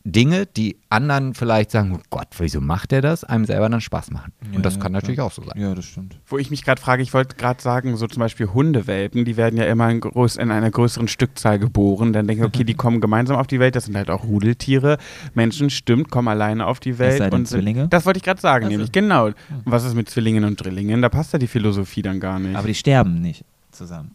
[0.07, 4.11] Dinge, die anderen vielleicht sagen, oh Gott, wieso macht der das, einem selber dann Spaß
[4.11, 4.33] machen.
[4.51, 5.01] Ja, und das ja, kann klar.
[5.01, 5.59] natürlich auch so sein.
[5.59, 6.21] Ja, das stimmt.
[6.27, 9.57] Wo ich mich gerade frage, ich wollte gerade sagen, so zum Beispiel Hundewelpen, die werden
[9.59, 12.13] ja immer in, groß, in einer größeren Stückzahl geboren.
[12.13, 14.99] Dann denke ich, okay, die kommen gemeinsam auf die Welt, das sind halt auch Rudeltiere.
[15.33, 17.17] Menschen, stimmt, kommen alleine auf die Welt.
[17.17, 17.89] sei denn und sind- Zwillinge?
[17.89, 18.73] Das wollte ich gerade sagen, Also.
[18.77, 19.27] nämlich genau.
[19.27, 21.01] Und was ist mit Zwillingen und Drillingen?
[21.01, 22.57] Da passt ja die Philosophie dann gar nicht.
[22.57, 24.15] Aber die sterben nicht zusammen.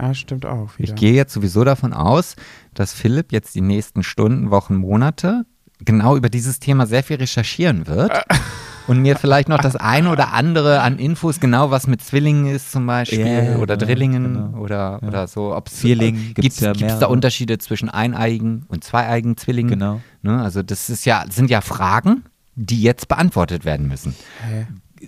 [0.00, 0.88] Ja, stimmt auch wieder.
[0.88, 2.36] Ich gehe jetzt sowieso davon aus,
[2.74, 5.46] dass Philipp jetzt die nächsten Stunden, Wochen, Monate
[5.84, 8.12] genau über dieses Thema sehr viel recherchieren wird.
[8.86, 12.70] und mir vielleicht noch das eine oder andere an Infos, genau was mit Zwillingen ist
[12.70, 14.58] zum Beispiel ja, oder Drillingen genau.
[14.58, 15.08] oder, Ja.
[15.08, 15.54] oder so.
[15.54, 17.06] Ob's, Vierlingen gibt gibt's es ja da.
[17.06, 19.70] Unterschiede zwischen eineigen und zweieigen Zwillingen?
[19.70, 20.00] Genau.
[20.22, 20.40] Ne?
[20.40, 24.14] Also das ist ja, sind ja Fragen, die jetzt beantwortet werden müssen.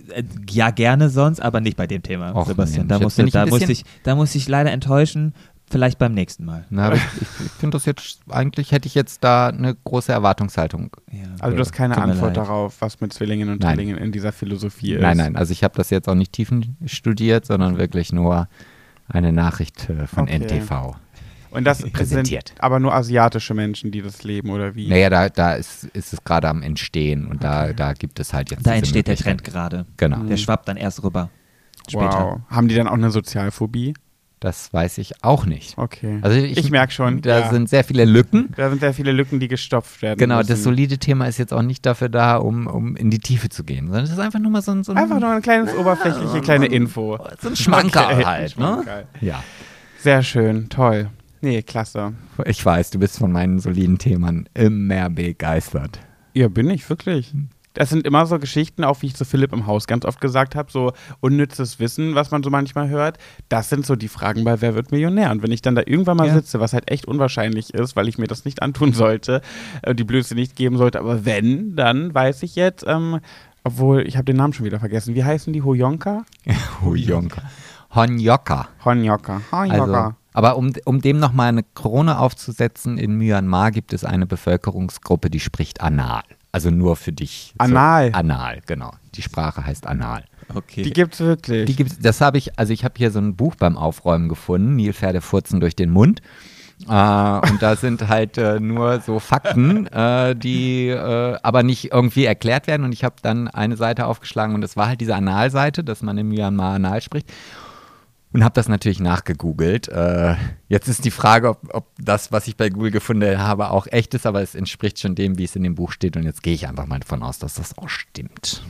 [0.09, 2.87] Äh, Ja, gerne sonst, aber nicht bei dem Thema, Och, Sebastian.
[2.87, 4.47] Mensch, Da, jetzt musst bin du, ich ein da, muss bisschen- ich, da muss ich
[4.47, 5.33] leider enttäuschen.
[5.71, 6.65] Vielleicht beim nächsten Mal.
[6.71, 10.89] Na, aber ich ich, finde das jetzt, eigentlich hätte ich jetzt da eine große Erwartungshaltung.
[11.11, 11.19] Ja.
[11.39, 12.37] Also du hast keine Antwort leid.
[12.37, 13.63] darauf, was mit Zwillingen und.
[13.63, 15.01] Drillingen in dieser Philosophie ist.
[15.01, 18.47] Nein, nein, also ich habe das jetzt auch nicht tiefen studiert, sondern wirklich nur
[19.07, 20.39] eine Nachricht äh, von Okay.
[20.39, 20.95] NTV.
[21.51, 22.53] Und das sind Präsentiert.
[22.59, 24.87] aber nur asiatische Menschen, die das leben, oder wie?
[24.87, 28.51] Naja, da, da ist, ist es gerade am Entstehen und da, da gibt es halt
[28.51, 28.65] jetzt.
[28.65, 29.15] Da entsteht der.
[29.15, 29.85] Trend gerade.
[29.97, 31.29] Genau, Der schwappt dann erst rüber.
[31.89, 32.05] Später.
[32.05, 32.39] Wow.
[32.49, 33.93] Haben die dann auch eine Sozialphobie?
[34.39, 35.77] das weiß ich auch nicht.
[35.77, 36.19] Okay.
[36.21, 37.21] Also ich merke schon.
[37.21, 37.49] Da ja.
[37.49, 38.49] sind sehr viele Lücken.
[38.55, 40.17] da sind sehr viele Lücken, die gestopft werden.
[40.17, 40.49] Genau, müssen.
[40.49, 43.63] das solide Thema ist jetzt auch nicht dafür da, um, um in die Tiefe zu
[43.63, 45.75] gehen, sondern es ist einfach nur mal so ein, so ein, Einfach nur eine kleine
[45.75, 47.19] oberflächliche kleine Info.
[47.41, 48.57] so ein Schmankerl Okay, halt.
[48.57, 48.65] Ne?
[48.65, 49.07] Schmankerl.
[49.21, 49.43] Ja,
[49.99, 51.09] Sehr schön, toll.
[51.41, 52.13] Nee, klasse.
[52.45, 55.99] ich weiß, du bist von meinen soliden Themen immer begeistert.
[56.33, 57.33] Ja, bin ich, wirklich.
[57.75, 60.55] Das sind immer so Geschichten, auch wie ich zu Philipp im Haus ganz oft gesagt
[60.55, 63.17] habe, so unnützes Wissen, was man so manchmal hört.
[63.47, 65.31] Das sind so die Fragen bei Wer wird Millionär?
[65.31, 66.33] Und wenn ich dann da irgendwann mal Ja.
[66.33, 69.41] sitze, was halt echt unwahrscheinlich ist, weil ich mir das nicht antun sollte,
[69.83, 73.19] äh, die Blöße nicht geben sollte, aber wenn, dann weiß ich jetzt, ähm,
[73.63, 75.13] obwohl, ich habe den Namen schon wieder vergessen.
[75.15, 75.61] Wie heißen die?
[75.61, 76.25] Hoyonka?
[76.81, 77.43] Hujonka.
[77.93, 78.67] Honjoka.
[78.83, 79.41] Honjoka.
[79.51, 80.03] Honjoka.
[80.05, 85.29] Also, aber um, um dem nochmal eine Krone aufzusetzen, in Myanmar gibt es eine Bevölkerungsgruppe,
[85.29, 86.23] die spricht Anal.
[86.53, 87.53] Also nur für dich.
[87.57, 88.11] Anal?
[88.13, 88.93] So, Anal, genau.
[89.15, 90.23] Die Sprache heißt Anal.
[90.55, 90.83] Okay.
[90.83, 91.65] die gibt's wirklich.
[91.65, 94.77] Die gibt's, das habe ich, also ich habe hier so ein Buch beim Aufräumen gefunden,
[94.77, 96.21] Nilpferde furzen durch den Mund.
[96.87, 102.23] Äh, und da sind halt äh, nur so Fakten, äh, die äh, aber nicht irgendwie
[102.23, 102.85] erklärt werden.
[102.85, 106.17] Und ich habe dann eine Seite aufgeschlagen und das war halt diese Analseite, dass man
[106.17, 107.29] in Myanmar Anal spricht.
[108.31, 109.87] Und habe das natürlich nachgegoogelt.
[109.87, 110.35] Äh,
[110.67, 114.13] jetzt ist die Frage, ob, ob das, was ich bei Google gefunden habe, auch echt
[114.13, 116.15] ist, aber es entspricht schon dem, wie es in dem Buch steht.
[116.15, 118.61] Und jetzt gehe ich einfach mal davon aus, dass das auch stimmt.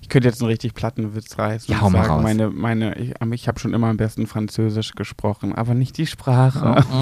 [0.00, 1.72] Ich könnte jetzt einen richtig platten Witz reißen.
[1.72, 2.22] Ja, und hau mal sagen, raus.
[2.22, 6.84] Meine, meine, ich, ich habe schon immer am besten Französisch gesprochen, aber nicht die Sprache.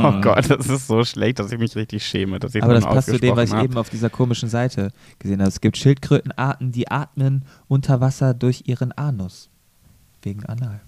[0.00, 2.84] Oh, Gott, das ist so schlecht, dass ich mich richtig schäme, dass ich Aber das
[2.84, 5.48] passt zu dem, was ich ausgesprochen eben auf dieser komischen Seite gesehen habe.
[5.48, 9.50] Es gibt Schildkrötenarten, die atmen unter Wasser durch ihren Anus.
[10.22, 10.80] Wegen Anal.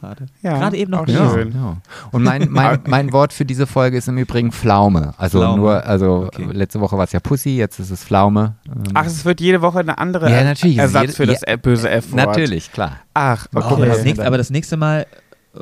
[0.00, 0.26] Gerade.
[0.42, 1.30] Ja, Gerade eben noch auch gelesen.
[1.32, 1.52] schön.
[1.54, 1.76] Ja.
[2.10, 5.12] Und mein, mein, mein Wort für diese Folge ist im Übrigen Pflaume.
[5.18, 5.56] Also Pflaume.
[5.58, 6.48] nur, also Okay.
[6.52, 8.54] letzte Woche war es ja Pussy, jetzt ist es Pflaume.
[8.66, 10.78] Ähm, Ach, es wird jede Woche eine andere Ja, natürlich.
[10.78, 12.16] Ersatz Jede- für das ja, F- böse F-Wort.
[12.26, 12.96] Natürlich, klar.
[13.14, 13.66] Ach, okay.
[13.74, 14.04] aber, das Ja.
[14.04, 15.06] nächste, aber das nächste Mal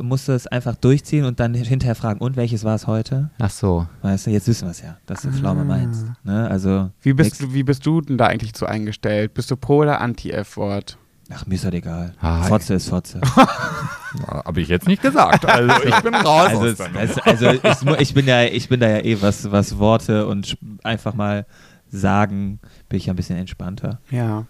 [0.01, 3.31] musst du es einfach durchziehen und dann hinterher fragen, und welches war es heute?
[3.39, 3.87] Ach so.
[4.03, 6.05] Weißt du, jetzt wissen wir es ja, dass du Pflaume meinst.
[6.25, 6.47] Ne?
[6.51, 9.33] Also, Wie bist, du, wie bist du denn da eigentlich so eingestellt?
[9.35, 10.99] Bist du pro oder anti-F-Wort?
[11.31, 12.15] Ach, mir ist das egal.
[12.21, 13.21] Ah, Fotze ist Fotze.
[14.27, 15.45] Habe ich jetzt nicht gesagt.
[15.45, 16.49] Also ich bin raus.
[16.49, 19.79] also, es, es, also ich, ich, bin ja, ich bin da ja eh, was, was
[19.79, 21.47] Worte und einfach mal
[21.91, 24.01] sagen, bin ich ja ein bisschen entspannter.
[24.11, 24.47] Ja.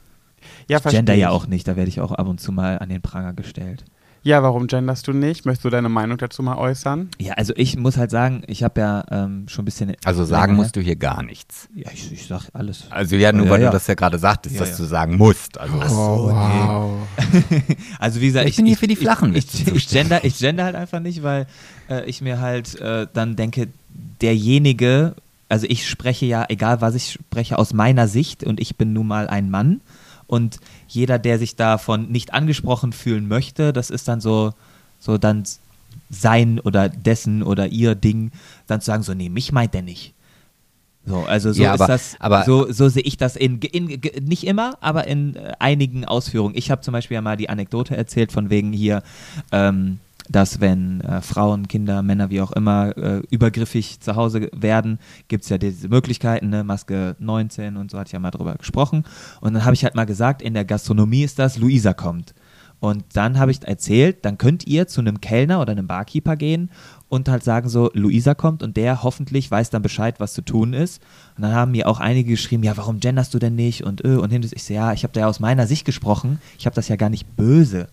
[0.69, 2.88] Ja, ich gender ja auch nicht, da werde ich auch ab und zu mal an
[2.88, 3.85] den Pranger gestellt.
[4.29, 5.47] Ja, warum genderst du nicht?
[5.47, 7.09] Möchtest du deine Meinung dazu mal äußern?
[7.19, 9.97] Ja, also ich muss halt sagen, ich habe ja ähm, schon ein bisschen.
[10.05, 11.67] Also sagen musst du hier gar nichts.
[11.75, 12.85] Ja, ich, ich sag alles.
[12.91, 13.71] Also ja, nur Ja, weil ja.
[13.71, 14.77] du das ja gerade sagtest, Ja, dass ja.
[14.77, 15.59] du sagen musst.
[15.59, 17.09] Also Oh, wow.
[17.99, 20.64] Also wie gesagt, Ich bin hier für die flachen ich, ich, ich, gender, ich gender
[20.64, 21.47] halt einfach nicht, weil
[21.88, 23.69] äh, ich mir halt äh, dann denke,
[24.21, 25.14] derjenige,
[25.49, 29.07] also ich spreche ja, egal was ich spreche, aus meiner Sicht und ich bin nun
[29.07, 29.81] mal ein Mann
[30.29, 34.53] und jeder, der sich davon nicht angesprochen fühlen möchte, das ist dann so,
[35.01, 35.43] so dann
[36.11, 38.31] sein oder dessen oder ihr Ding,
[38.69, 40.14] dann zu sagen so, nee, mich meint der nicht.
[41.05, 44.01] So, also so Ja, ist aber- das, aber- so, so sehe ich das in, in,
[44.23, 46.55] nicht immer, aber in äh, einigen Ausführungen.
[46.57, 49.03] Ich habe zum Beispiel ja mal die Anekdote erzählt von wegen hier,
[49.51, 54.99] ähm, dass wenn äh, Frauen, Kinder, Männer, wie auch immer, äh, übergriffig zu Hause werden,
[55.29, 56.64] gibt es ja diese Möglichkeiten, ne?
[56.64, 59.05] Maske 19 und so hatte ich ja mal drüber gesprochen.
[59.41, 62.35] Und dann habe ich halt mal gesagt, in der Gastronomie ist das, Luisa kommt.
[62.81, 66.71] Und dann habe ich erzählt, dann könnt ihr zu einem Kellner oder einem Barkeeper gehen
[67.09, 70.75] und halt sagen so, Luisa kommt und der hoffentlich weiß dann Bescheid, was zu tun
[70.75, 71.03] ist.
[71.37, 73.83] Und dann haben mir auch einige geschrieben, ja, warum genderst du denn nicht?
[73.83, 74.33] Und äh, und.
[74.33, 76.41] Ich so, ja, ich habe da ja aus meiner Sicht gesprochen.
[76.59, 77.88] Ich habe das ja gar nicht böse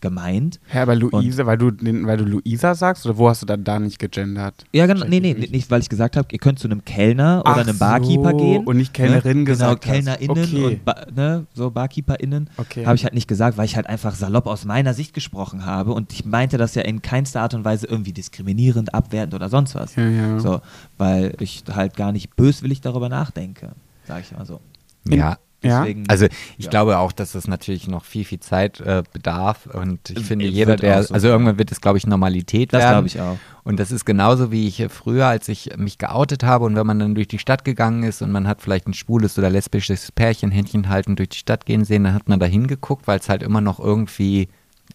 [0.00, 0.60] gemeint.
[0.68, 3.78] Hä, aber Luise, weil du, weil du Luisa sagst, oder wo hast du dann da
[3.78, 4.64] nicht gegendert?
[4.72, 5.04] Ja, genau.
[5.06, 5.52] Nee, nee, ich nicht.
[5.52, 8.36] nicht, weil ich gesagt habe, ihr könnt zu einem Kellner oder Ach einem Barkeeper so,
[8.36, 8.64] gehen.
[8.64, 9.44] und nicht Kellnerin ne?
[9.44, 9.92] gesagt Genau.
[9.94, 10.64] KellnerInnen Okay.
[10.64, 12.50] und ba ne, so BarkeeperInnen.
[12.56, 12.86] Okay.
[12.86, 15.92] Habe ich halt nicht gesagt, weil ich halt einfach salopp aus meiner Sicht gesprochen habe
[15.92, 19.74] und ich meinte das ja in keinster Art und Weise irgendwie diskriminierend, abwertend oder sonst
[19.74, 19.96] was.
[19.96, 20.38] Ja, ja.
[20.40, 20.60] So,
[20.96, 23.70] weil ich halt gar nicht böswillig darüber nachdenke,
[24.06, 24.60] sage ich mal so.
[25.08, 25.80] ja, Ja?
[25.80, 26.70] Deswegen, Also ich Ja.
[26.70, 29.66] glaube auch, dass das natürlich noch viel, viel Zeit äh, bedarf.
[29.66, 32.72] Und ich Äh, finde, wird jeder, der, so also irgendwann wird es, glaube ich, Normalität
[32.72, 32.92] das werden.
[32.94, 33.38] glaube ich auch.
[33.64, 36.98] Und das ist genauso wie ich früher, als ich mich geoutet habe und wenn man
[37.00, 40.50] dann durch die Stadt gegangen ist und man hat vielleicht ein schwules oder lesbisches Pärchen
[40.50, 43.42] Händchen halten durch die Stadt gehen sehen, dann hat man da hingeguckt, weil es halt
[43.42, 44.48] immer noch irgendwie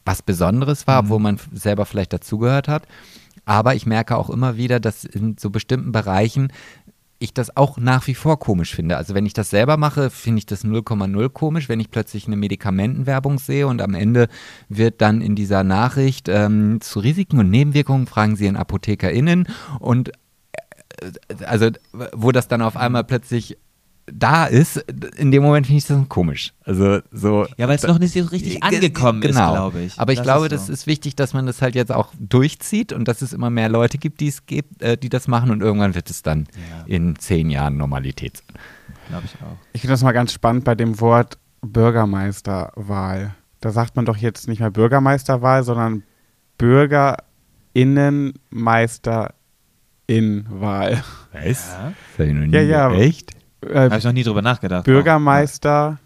[0.06, 2.84] was Besonderes war, obwohl man f- selber vielleicht dazugehört hat.
[3.45, 6.52] Aber ich merke auch immer wieder, dass in so bestimmten Bereichen
[7.23, 8.97] ich das auch nach wie vor komisch finde.
[8.97, 12.36] Also wenn ich das selber mache, finde ich das 0,0 komisch, wenn ich plötzlich eine
[12.36, 14.27] Medikamentenwerbung sehe und am Ende
[14.67, 19.47] wird dann in dieser Nachricht ähm, zu Risiken und Nebenwirkungen fragen Sie Ihren ApothekerInnen
[19.79, 21.69] und äh, also
[22.12, 23.57] wo das dann auf einmal plötzlich
[24.05, 24.77] da ist,
[25.17, 26.53] in dem Moment finde ich das komisch.
[26.65, 29.53] Also so Ja, weil es noch nicht so richtig angekommen ist, Genau.
[29.53, 29.97] glaube ich.
[29.97, 30.73] Aber ich Das glaube, ist das so.
[30.73, 33.97] ist wichtig, dass man das halt jetzt auch durchzieht und dass es immer mehr Leute
[33.97, 36.83] gibt, die es gibt, äh, die das machen und irgendwann wird es dann Ja.
[36.85, 38.57] in zehn Jahren Normalität sein.
[39.07, 39.55] Glaube ich auch.
[39.71, 43.35] Ich finde das mal ganz spannend bei dem Wort Bürgermeisterwahl.
[43.61, 46.03] Da sagt man doch jetzt nicht mehr Bürgermeisterwahl, sondern
[46.57, 49.33] Bürgerinnenmeisterinwahl.
[50.07, 51.03] Was?
[51.33, 51.33] Ja.
[51.33, 51.79] Das
[52.19, 52.93] hab ich noch nie Ja, ja.
[52.93, 53.31] Echt?
[53.69, 54.86] Äh, Habe ich noch nie drüber nachgedacht.
[54.86, 55.99] Bürgermeister.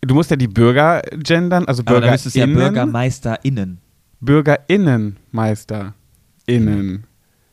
[0.00, 2.74] Du musst ja die Bürger gendern, also Aber dann es ja BürgerInnen.
[2.74, 3.78] BürgermeisterInnen.
[4.20, 7.04] BürgerInnenmeisterinnen.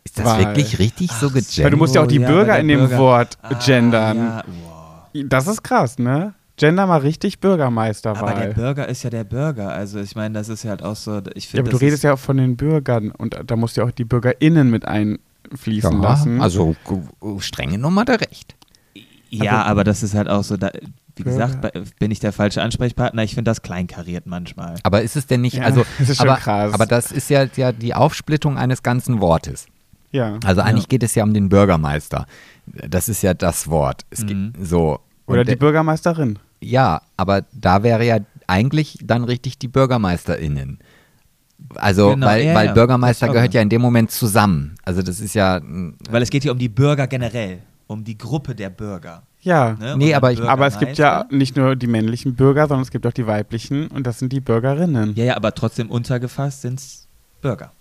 [0.04, 0.40] Ist das Wahl.
[0.40, 1.30] wirklich richtig so Ach so.
[1.30, 1.64] gegendert?
[1.64, 4.18] Weil du musst ja auch die ja, Bürger in der dem Bürger- Wort Ah, gendern.
[4.18, 5.24] Ja, wow.
[5.28, 6.34] Das ist krass, ne?
[6.58, 8.34] Gender mal richtig Bürgermeisterwahl.
[8.34, 9.72] Aber der Bürger ist ja der Bürger.
[9.72, 11.22] Also ich meine, das ist ja halt auch so.
[11.34, 13.78] Ich ja, finde, aber du redest ist, ja auch von den Bürgern und da musst
[13.78, 16.42] du ja auch die BürgerInnen mit einfließen ja, lassen.
[16.42, 16.76] Also
[17.40, 18.56] strenge Nummer der Recht.
[19.32, 20.58] Ja, aber das ist halt auch so.
[20.58, 20.72] Da,
[21.16, 23.24] wie gesagt, bei, bin ich der falsche Ansprechpartner.
[23.24, 24.76] Ich finde das kleinkariert manchmal.
[24.84, 26.74] Aber ist es denn nicht, Ja, also, das ist schon aber, krass.
[26.74, 29.68] aber das ist ja, ja die Aufsplittung eines ganzen Wortes.
[30.12, 30.38] ja.
[30.46, 30.90] Also eigentlich Ja.
[30.90, 32.26] geht es ja um den Bürgermeister.
[32.66, 34.02] Das ist ja das Wort.
[34.10, 34.28] Es Mhm.
[34.54, 35.00] geht so.
[35.28, 36.38] Oder die Bürgermeisterin.
[36.60, 38.18] Ja, aber da wäre ja
[38.48, 40.80] eigentlich dann richtig die BürgermeisterInnen.
[41.76, 44.76] Also, Genau, weil, ja, weil ja, Bürgermeister gehört ja in dem Moment zusammen.
[44.84, 45.62] Also das ist ja.
[46.10, 47.60] Weil es geht hier um die Bürger generell.
[47.92, 49.24] Um die Gruppe der Bürger.
[49.42, 49.74] Ja.
[49.80, 49.98] Ne?
[49.98, 53.06] Nee, aber ich- Aber es gibt ja nicht nur die männlichen Bürger, sondern es gibt
[53.06, 55.14] auch die weiblichen und das sind die Bürgerinnen.
[55.16, 57.08] Ja, ja, aber trotzdem untergefasst sind es
[57.42, 57.72] Bürger.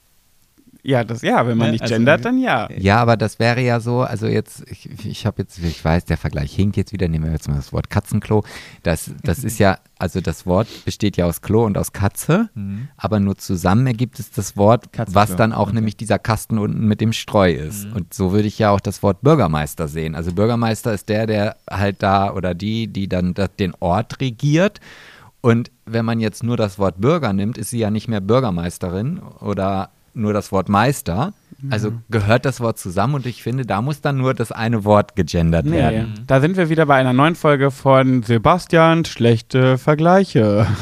[0.82, 2.68] Ja, das, ja, wenn man Ne, nicht also- gendert, dann ja.
[2.76, 6.16] Ja, aber das wäre ja so, also jetzt, ich, ich habe jetzt, ich weiß, der
[6.16, 8.44] Vergleich hinkt jetzt wieder, nehmen wir jetzt mal das Wort Katzenklo.
[8.82, 12.88] Das, das ist ja, also das Wort besteht ja aus Klo und aus Katze, Mhm.
[12.96, 15.74] aber nur zusammen ergibt es das Wort, Katzenklo, was dann auch okay.
[15.74, 17.86] nämlich dieser Kasten unten mit dem Streu ist.
[17.86, 17.92] Mhm.
[17.92, 20.14] Und so würde ich ja auch das Wort Bürgermeister sehen.
[20.14, 24.80] Also Bürgermeister ist der, der halt da oder die, die dann da, den Ort regiert.
[25.42, 29.20] Und wenn man jetzt nur das Wort Bürger nimmt, ist sie ja nicht mehr Bürgermeisterin
[29.40, 31.32] oder nur das Wort Meister.
[31.68, 35.14] Also gehört das Wort zusammen und ich finde, da muss dann nur das eine Wort
[35.14, 36.24] gegendert Nee, werden.
[36.26, 40.66] da sind wir wieder bei einer neuen Folge von Sebastian schlechte Vergleiche.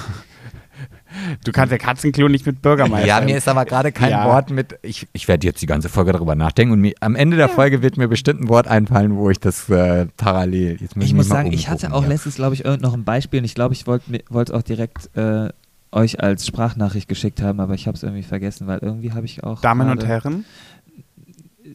[1.42, 3.06] Du kannst ja Katzenklo nicht mit Bürgermeister.
[3.06, 4.26] Ja, mir ist aber gerade kein Ja.
[4.26, 4.78] Wort mit.
[4.82, 7.82] Ich, ich werde jetzt die ganze Folge darüber nachdenken und mir, am Ende der Folge
[7.82, 10.76] wird mir bestimmt ein Wort einfallen, wo ich das äh, parallel.
[10.80, 12.10] Jetzt Ich muss sagen, ich hatte auch hier.
[12.10, 15.08] letztens, glaube ich, irgend noch ein Beispiel und ich glaube, ich wollte es auch direkt
[15.16, 15.48] äh,
[15.92, 19.42] euch als Sprachnachricht geschickt haben, aber ich habe es irgendwie vergessen, weil irgendwie habe ich
[19.44, 19.60] auch.
[19.60, 20.44] Damen und Herren.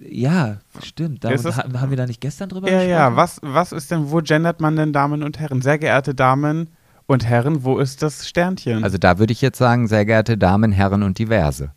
[0.10, 1.24] Ja, stimmt.
[1.24, 2.92] Damen, ha- haben wir da nicht gestern drüber Ja, gesprochen?
[2.92, 3.16] ja.
[3.16, 5.62] Was, was ist denn, wo gendert man denn Damen und Herren?
[5.62, 6.70] Sehr geehrte Damen
[7.06, 8.84] und Herren, wo ist das Sternchen?
[8.84, 11.72] Also da würde ich jetzt sagen, sehr geehrte Damen, Herren und diverse.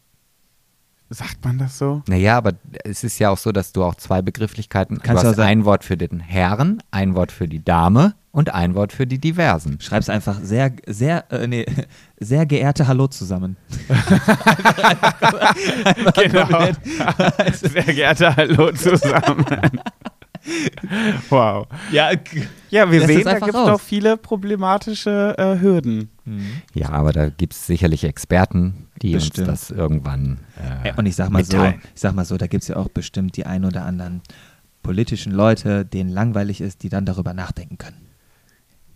[1.08, 2.02] Sagt man das so?
[2.08, 5.32] Naja, aber es ist ja auch so, dass du auch zwei Begrifflichkeiten Kannst du du
[5.32, 9.06] hast ein Wort für den Herren, ein Wort für die Dame und ein Wort für
[9.06, 9.80] die Diversen.
[9.80, 11.64] Schreib's einfach sehr, sehr, äh, nee,
[12.20, 13.56] sehr geehrte Hallo zusammen.
[16.14, 16.68] Genau.
[17.52, 19.46] Sehr geehrte Hallo zusammen.
[21.30, 21.66] wow.
[21.92, 22.10] Ja,
[22.70, 26.10] Ja, wir sehen, da gibt es doch viele problematische äh, Hürden.
[26.74, 29.48] Ja, aber da gibt es sicherlich Experten, die Bestimmt.
[29.48, 30.38] uns das irgendwann
[30.84, 31.80] äh, und ich sag mal so, mitteilen.
[31.94, 34.22] ich sag mal so, da gibt es ja auch bestimmt die ein oder anderen
[34.82, 37.96] politischen Leute, denen langweilig ist, die dann darüber nachdenken können.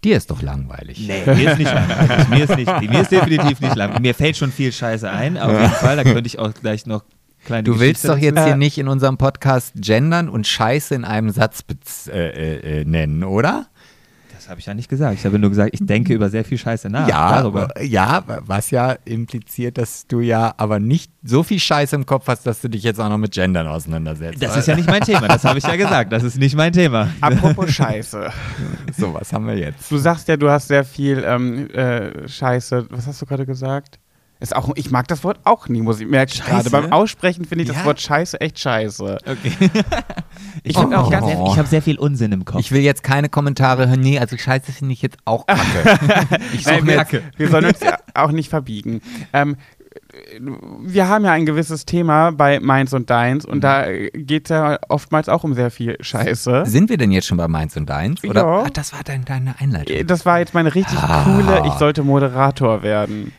[0.03, 1.07] Dir ist doch langweilig.
[1.07, 2.29] Nee, mir ist nicht langweilig.
[2.29, 4.01] Mir ist, nicht, mir ist definitiv nicht langweilig.
[4.01, 5.97] Mir fällt schon viel Scheiße ein, auf jeden Fall.
[5.97, 7.05] Da könnte ich auch gleich noch
[7.45, 11.05] kleine Du willst Geschichte doch jetzt hier nicht in unserem Podcast gendern und Scheiße in
[11.05, 11.65] einem Satz
[12.09, 13.67] äh, äh, äh, nennen, oder?
[14.51, 15.15] Das habe ich ja nicht gesagt.
[15.17, 17.07] Ich habe nur gesagt, ich denke über sehr viel Scheiße nach.
[17.41, 17.63] darüber.
[17.71, 22.27] aber- ja, was ja impliziert, dass du ja aber nicht so viel Scheiße im Kopf
[22.27, 24.43] hast, dass du dich jetzt auch noch mit Gendern auseinandersetzt.
[24.43, 26.11] Das ist ja nicht mein Thema, das habe ich ja gesagt.
[26.11, 27.11] Das ist nicht mein Thema.
[27.21, 28.29] Apropos Scheiße.
[28.99, 29.89] so, was haben wir jetzt?
[29.89, 32.87] Du sagst ja, du hast sehr viel ähm, äh, Scheiße.
[32.91, 34.01] Was hast du gerade gesagt?
[34.41, 36.41] Ist auch, ich mag das Wort auch nie, muss ich merken.
[36.47, 37.85] Gerade beim Aussprechen finde ich das Ja?
[37.85, 39.19] Wort Scheiße echt scheiße.
[39.27, 39.53] Okay.
[40.63, 42.59] ich find auch ich habe sehr, ich hab sehr viel Unsinn im Kopf.
[42.59, 44.01] Ich will jetzt keine Kommentare hören.
[44.01, 46.41] Nee, also scheiße finde ich jetzt auch kacke.
[46.55, 49.03] ich suche Nein, mir wir, jetzt, wir sollen uns ja auch nicht verbiegen.
[49.35, 49.57] Ähm,
[50.83, 54.79] wir haben ja ein gewisses Thema bei Meins und Deins und da geht es ja
[54.89, 56.65] oftmals auch um sehr viel Scheiße.
[56.67, 58.23] sind wir denn jetzt schon bei Meins und Deins?
[58.25, 58.41] Oder?
[58.43, 58.63] Ja.
[58.67, 60.07] Ach, das war dein, deine Einleitung.
[60.07, 61.25] Das war jetzt meine richtig Ah.
[61.25, 63.33] coole, ich sollte Moderator werden.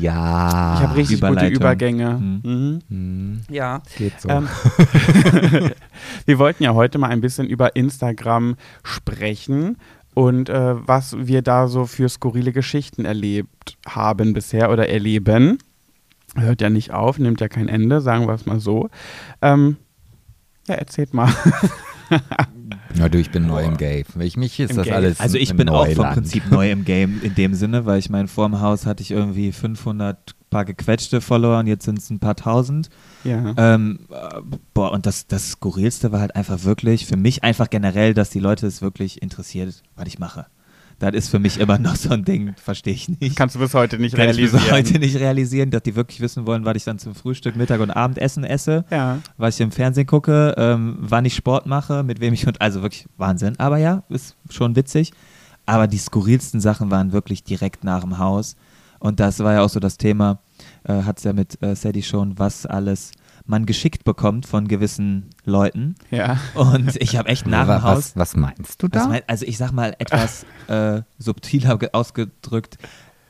[0.00, 0.74] Ja.
[0.76, 1.46] Ich habe richtig gute.
[1.46, 2.10] Übergänge.
[2.18, 2.40] Hm.
[2.44, 2.78] Mhm.
[2.88, 3.80] Hm, Ja.
[3.96, 4.28] geht so.
[4.28, 4.48] Ähm,
[6.26, 9.78] wir wollten ja heute mal ein bisschen über Instagram sprechen
[10.14, 15.58] und äh, was wir da so für skurrile Geschichten erlebt haben bisher oder erleben.
[16.36, 18.90] Hört ja nicht auf, nimmt ja kein Ende, sagen wir es mal so.
[19.42, 19.76] Ähm,
[20.68, 21.32] ja, erzählt mal.
[22.96, 24.04] Na du, ich bin neu im Game.
[24.04, 24.94] Für mich ist Im das Game.
[24.94, 26.14] alles Also ich bin auch vom Neuland.
[26.14, 29.10] Prinzip neu im Game in dem Sinne, weil ich meine, vor dem Haus hatte ich
[29.10, 32.88] irgendwie 500 paar gequetschte Follower und jetzt sind es ein paar tausend.
[33.24, 33.54] Ja.
[33.56, 34.40] Ähm, äh,
[34.72, 38.38] boah, und das, das Skurrilste war halt einfach wirklich, für mich einfach generell, dass die
[38.38, 40.46] Leute es wirklich interessiert, was ich mache.
[40.98, 43.36] Das ist für mich immer noch so ein Ding, verstehe ich nicht.
[43.36, 44.74] Kannst du bis heute nicht Kann ich bis realisieren.
[44.76, 47.90] heute nicht realisieren, dass die wirklich wissen wollen, was ich dann zum Frühstück, Mittag und
[47.90, 49.18] Abendessen esse, Ja.
[49.36, 52.82] was ich im Fernsehen gucke, ähm, wann ich Sport mache, mit wem ich und also
[52.82, 53.58] wirklich Wahnsinn.
[53.58, 55.12] Aber ja, ist schon witzig.
[55.66, 58.54] Aber die skurrilsten Sachen waren wirklich direkt nach dem Haus.
[59.00, 60.38] Und das war ja auch so das Thema,
[60.84, 63.10] äh, hat es ja mit äh, Sadie schon, was alles
[63.46, 65.96] man geschickt bekommt von gewissen Leuten.
[66.10, 66.38] Ja.
[66.54, 67.96] Und ich habe echt nach dem Haus.
[67.96, 69.08] was, was meinst du Was da?
[69.08, 72.78] mein, also ich sag mal etwas äh, subtiler ge- ausgedrückt,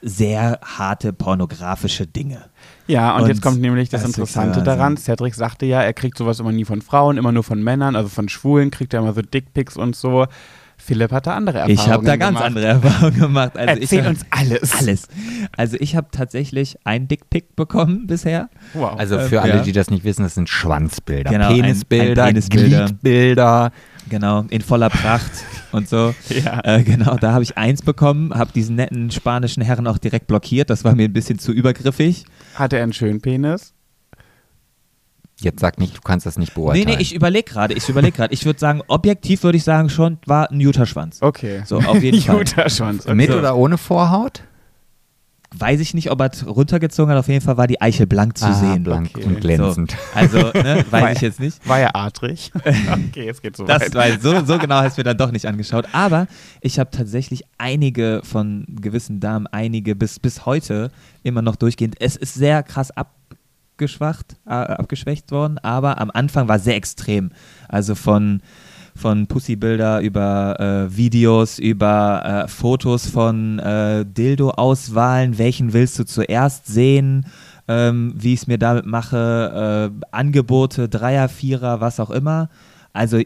[0.03, 2.45] sehr harte pornografische Dinge.
[2.87, 4.97] Ja, und, Und jetzt kommt nämlich das das Interessante daran.
[4.99, 8.09] Cedric sagte ja, er kriegt sowas immer nie von Frauen, immer nur von Männern, also
[8.11, 10.27] von Schwulen kriegt er immer so Dickpics und so.
[10.77, 12.45] Philipp hat da andere Erfahrungen Ich habe da ganz gemacht.
[12.47, 13.57] andere Erfahrungen gemacht.
[13.57, 14.75] Also Erzähl ich, uns alles.
[14.79, 15.09] alles.
[15.57, 18.51] Also ich habe tatsächlich ein Dickpick bekommen bisher.
[18.75, 18.99] Wow.
[18.99, 19.63] Also Ähm, für alle, ja.
[19.63, 22.85] die das nicht wissen, das sind Schwanzbilder, Genau, ein- Penisbilder, ein Penisbilder.
[22.87, 23.73] Gliedbilder.
[24.11, 25.31] Genau, in voller Pracht
[25.73, 26.15] und so.
[26.29, 26.61] Ja.
[26.65, 30.69] Äh, genau, da habe ich eins bekommen, habe diesen netten spanischen Herren auch direkt blockiert.
[30.69, 32.25] Das war mir ein bisschen zu übergriffig.
[32.55, 33.73] Hat er einen schönen Penis?
[35.45, 36.87] Jetzt sag nicht, du kannst das nicht Nee, beurteilen.
[36.87, 37.75] nee, ich überlege gerade.
[37.75, 38.33] Ich überlege gerade.
[38.35, 41.19] Ich würde sagen, objektiv würde ich sagen, schon war ein Utah-Schwanz.
[41.21, 41.63] Okay.
[41.67, 42.39] So, auf jeden Fall.
[42.39, 43.05] Jutterschwanz.
[43.05, 43.15] Okay.
[43.15, 44.43] Mit oder ohne Vorhaut?
[45.57, 47.19] Weiß ich nicht, ob er runtergezogen hat.
[47.21, 48.83] Auf jeden Fall war die Eichel blank zu Ah, sehen.
[48.83, 49.25] blank Okay.
[49.25, 49.93] und glänzend.
[49.93, 51.69] So, also, ne, weiß ich jetzt nicht.
[51.69, 52.51] War er adrig?
[53.09, 53.95] okay, es geht so Das weit.
[53.95, 55.87] war, so, so genau hast du mir dann doch nicht angeschaut.
[55.93, 56.27] Aber
[56.61, 60.91] ich habe tatsächlich einige von gewissen Damen, einige bis, bis heute
[61.23, 62.01] immer noch durchgehend.
[62.01, 62.91] Es ist sehr krass
[63.75, 67.31] abgeschwacht, äh, abgeschwächt worden, aber am Anfang war sehr extrem.
[67.69, 68.41] Also von
[68.97, 76.67] von Pussybilder über äh, Videos, über äh, Fotos von äh, Dildo-Auswahlen, welchen willst du zuerst
[76.69, 77.27] sehen,
[77.67, 82.51] ähm, wie ich es mir damit mache, äh, Angebote, Dreier, Vierer, was auch immer.
[82.93, 83.21] Also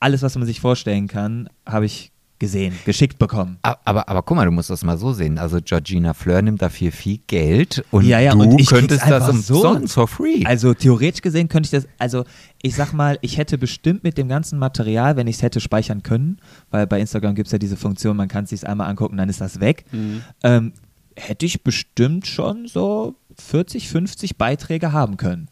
[0.00, 2.11] alles, was man sich vorstellen kann, habe ich
[2.42, 3.56] gesehen, geschickt bekommen.
[3.62, 5.38] A- Aber, aber guck mal, du musst das mal so sehen.
[5.38, 9.94] Also Georgina Fleur nimmt dafür viel Geld und Ja, ja, du und könntest das umsonst
[9.94, 10.42] for free.
[10.44, 12.24] Also theoretisch gesehen könnte ich das, also
[12.60, 16.02] ich sag mal, ich hätte bestimmt mit dem ganzen Material, wenn ich es hätte speichern
[16.02, 16.38] können,
[16.70, 19.28] weil bei Instagram gibt es ja diese Funktion, man kann es sich einmal angucken, dann
[19.28, 20.22] ist das weg, Mhm.
[20.42, 20.72] ähm,
[21.14, 25.48] hätte ich bestimmt schon so 40, 50 Beiträge haben können.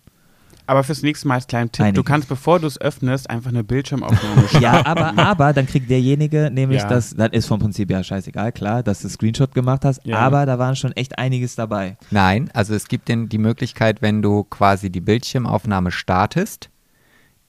[0.70, 1.96] Aber fürs nächste Mal als kleinen Tipp, Einige.
[1.96, 4.62] du kannst, bevor du es öffnest, einfach eine Bildschirmaufnahme starten.
[4.62, 6.88] Ja, aber, aber dann kriegt derjenige nämlich Ja.
[6.88, 10.18] das, das ist vom Prinzip ja scheißegal, klar, dass du Screenshot gemacht hast, Ja.
[10.20, 11.96] aber da waren schon echt einiges dabei.
[12.12, 16.70] Nein, also es gibt denn die Möglichkeit, wenn du quasi die Bildschirmaufnahme startest,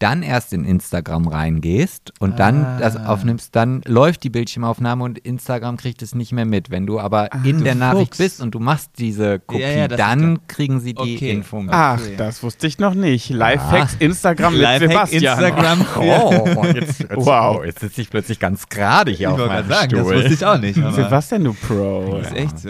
[0.02, 2.78] dann erst in Instagram reingehst und dann Ah.
[2.80, 6.70] das aufnimmst, dann läuft die Bildschirmaufnahme und Instagram kriegt es nicht mehr mit.
[6.72, 8.18] Wenn du aber in du der Nachricht Fuchs.
[8.18, 11.32] bist und du machst diese Kopie, Ja, ja, dann kriegen sie die Okay.
[11.32, 11.74] Info mit.
[11.74, 12.16] Ach, Okay.
[12.18, 13.30] das wusste ich noch nicht.
[13.30, 15.24] Lifehacks Instagram mit Lifehack Sebastian.
[15.40, 17.64] Instagram Oh, jetzt, jetzt, Wow.
[17.66, 20.16] jetzt sitze ich plötzlich ganz gerade hier auf wollte meinem gerade sagen, das Stuhl.
[20.18, 20.76] wusste ich auch nicht.
[20.96, 22.18] Sebastian, du Pro.
[22.18, 22.70] das ist echt so.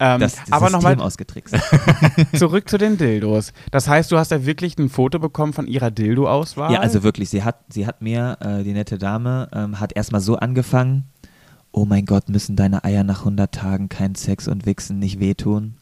[0.00, 1.56] Ähm, Das, aber nochmal ausgetrickst.
[2.36, 3.52] zurück zu den Dildos.
[3.70, 6.72] Das heißt, du hast ja wirklich ein Foto bekommen von ihrer Dildo-Auswahl?
[6.72, 10.20] Ja, also wirklich, sie hat, sie hat mir, äh, die nette Dame, ähm, hat erstmal
[10.20, 11.04] so angefangen,
[11.72, 15.77] oh mein Gott, müssen deine Eier nach 100 Tagen kein Sex und Wichsen nicht wehtun?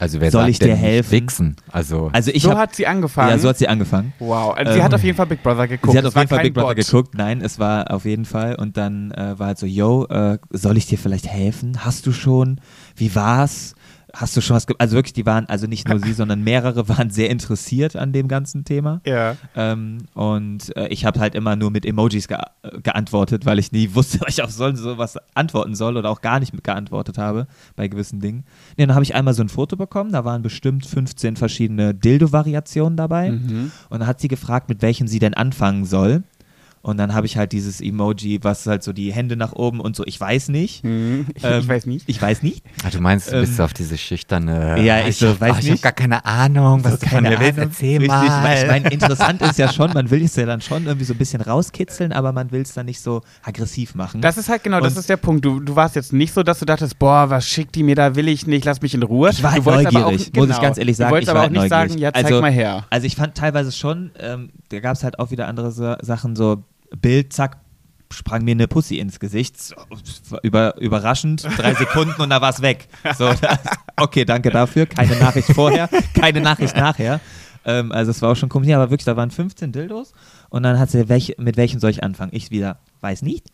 [0.00, 1.10] Also wer Soll sagt ich dir helfen?
[1.12, 1.56] Wichsen?
[1.72, 3.30] Also Also ich so hab, hat sie angefangen.
[3.30, 4.12] ja, so hat sie angefangen.
[4.20, 4.54] wow.
[4.56, 5.90] Also sie Ähm, hat auf jeden Fall Big Brother geguckt.
[5.92, 6.76] sie hat auf jeden Fall Big Brother Bot.
[6.86, 7.14] geguckt.
[7.16, 8.54] Nein, es war auf jeden Fall.
[8.54, 11.84] Und dann äh, war halt so, yo, äh, soll ich dir vielleicht helfen?
[11.84, 12.60] Hast du schon?
[12.96, 13.74] Wie war's?
[14.14, 17.10] Hast du schon was, also wirklich, die waren, also nicht nur sie, sondern mehrere waren
[17.10, 19.00] sehr interessiert an dem ganzen Thema.
[19.04, 19.36] Ja.
[19.54, 22.38] Ähm, und äh, ich habe halt immer nur mit Emojis ge
[22.82, 26.40] geantwortet, weil ich nie wusste, was ich auf so, sowas antworten soll oder auch gar
[26.40, 27.46] nicht mit geantwortet habe
[27.76, 28.44] bei gewissen Dingen.
[28.76, 32.96] Nee, dann habe ich einmal so ein Foto bekommen, da waren bestimmt 15 verschiedene Dildo-Variationen
[32.96, 33.32] dabei.
[33.32, 33.72] Mhm.
[33.88, 36.22] Und dann hat sie gefragt, mit welchen sie denn anfangen soll.
[36.88, 39.94] Und dann habe ich halt dieses Emoji, was halt so die Hände nach oben und
[39.94, 40.82] so, ich weiß nicht.
[40.84, 42.08] Hm, Ich, Ähm, ich weiß nicht.
[42.08, 42.64] Ich weiß nicht.
[42.82, 44.82] Ah, du meinst, du bist Ähm, so auf diese schüchterne.
[44.82, 45.82] ja, ah, ich so, hab- weiß ah, Ich habe nicht.
[45.82, 47.58] gar keine Ahnung, was So, du von mir willst.
[47.58, 48.56] Erzähl Richtig, mal.
[48.58, 51.18] Ich meine, interessant ist ja schon, man will es ja dann schon irgendwie so ein
[51.18, 54.22] bisschen rauskitzeln, aber man will es dann nicht so aggressiv machen.
[54.22, 55.44] Das ist halt genau, das Und- ist der Punkt.
[55.44, 58.14] Du, du warst jetzt nicht so, dass du dachtest, boah, was schickt die mir da,
[58.16, 59.28] will ich nicht, lass mich in Ruhe.
[59.30, 61.36] Ich war du wolltest aber neugierig, auch, muss ich ganz ehrlich sagen, Du wolltest ich
[61.36, 62.02] aber auch nicht sagen, neugierig.
[62.02, 62.86] ja, zeig Also- mal her.
[62.88, 66.34] Also ich fand teilweise schon, ähm, da gab es halt auch wieder andere Sa Sachen,
[66.34, 66.62] so
[66.96, 67.58] Bild, zack,
[68.12, 69.74] sprang mir eine Pussy ins Gesicht,
[70.42, 72.88] über, überraschend, drei Sekunden und da war es weg.
[73.16, 73.58] So, das,
[73.96, 77.20] okay, danke dafür, keine Nachricht vorher, keine Nachricht nachher.
[77.64, 80.12] Ähm, also es war auch schon komisch, aber wirklich, da waren 15 Dildos
[80.48, 82.30] und dann hat sie, welche, mit welchen soll ich anfangen?
[82.34, 83.46] Ich wieder, weiß nicht.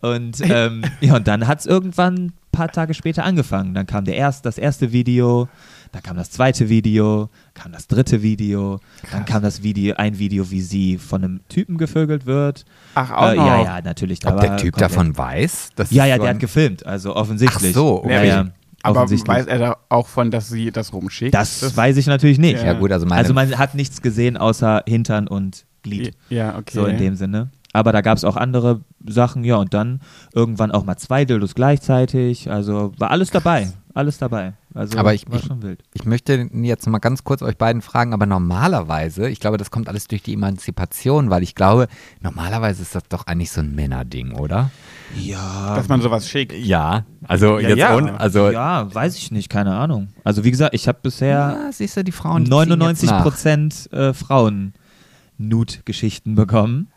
[0.00, 3.74] Und ähm, ja, und dann hat es irgendwann ein paar Tage später angefangen.
[3.74, 5.48] Dann kam der erst, das erste Video,
[5.92, 8.78] dann kam das zweite Video, kam das dritte Video,
[9.10, 12.64] dann kam das Video, ein Video, wie sie von einem Typen gevögelt wird.
[12.94, 13.46] Ach, auch Äh, noch.
[13.46, 14.20] ja, ja, natürlich.
[14.20, 15.70] Da Ob der Typ komplett- davon weiß?
[15.76, 17.70] dass Ja, ja, so der hat gefilmt, also offensichtlich.
[17.72, 18.28] Ach so, ja, okay.
[18.28, 18.46] ja,
[18.82, 19.36] aber offensichtlich.
[19.36, 21.34] weiß er da auch von, dass sie das rumschickt?
[21.34, 22.60] das, weiß ich natürlich nicht.
[22.60, 22.66] Ja.
[22.66, 23.18] Ja, gut, also meine.
[23.20, 26.14] Also man hat nichts gesehen außer Hintern und Glied.
[26.28, 26.72] Ja, okay.
[26.74, 27.50] So in dem Sinne.
[27.72, 30.00] Aber da gab es auch andere Sachen, ja, und dann
[30.34, 32.50] irgendwann auch mal zwei Dildos gleichzeitig.
[32.50, 33.70] Also war alles dabei.
[33.92, 34.52] Alles dabei.
[34.72, 35.82] Also Aber ich- war ich- schon wild.
[35.94, 39.88] Ich möchte jetzt mal ganz kurz euch beiden fragen, aber normalerweise, ich glaube, das kommt
[39.88, 41.88] alles durch die Emanzipation, weil ich glaube,
[42.20, 44.70] normalerweise ist das doch eigentlich so ein Männerding, oder?
[45.16, 45.74] Ja.
[45.74, 46.52] Dass man sowas schickt.
[46.52, 47.96] Ja, also Ja, jetzt ja.
[47.96, 50.10] ohne- also ja, weiß ich nicht, keine Ahnung.
[50.22, 51.28] Also wie gesagt, ich habe bisher
[51.66, 53.24] ja, siehst du, die Frauen die ziehen 99 jetzt nach.
[53.24, 56.92] Prozent äh, Frauen-Nude-Geschichten bekommen.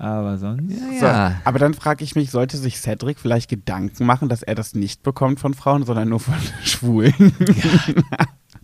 [0.00, 0.72] Aber sonst.
[0.98, 1.36] So, Ja.
[1.44, 5.02] aber dann frage ich mich, sollte sich Cedric vielleicht Gedanken machen, dass er das nicht
[5.02, 6.34] bekommt von Frauen, sondern nur von
[6.64, 7.12] Schwulen?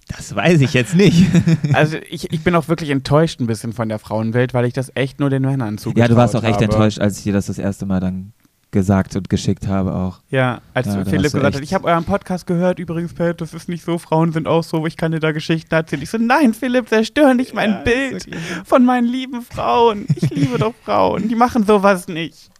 [0.08, 1.26] Das weiß ich jetzt nicht.
[1.74, 4.90] also ich, ich bin auch wirklich enttäuscht ein bisschen von der Frauenwelt, weil ich das
[4.94, 6.64] echt nur den Männern zugetraut ja, du warst auch echt habe.
[6.64, 8.32] enttäuscht, als ich dir das das erste Mal dann
[8.72, 10.20] gesagt und geschickt habe auch.
[10.28, 13.68] Ja, als Ja, Philipp gesagt hat, ich habe euren Podcast gehört, übrigens, Pat, das ist
[13.68, 16.02] nicht so, Frauen sind auch so, ich kann dir da Geschichten erzählen.
[16.02, 20.06] Ich so, nein, Philipp, zerstör nicht mein Ja, Bild wirklich- von meinen lieben Frauen.
[20.14, 22.50] Ich liebe doch Frauen, die machen sowas nicht.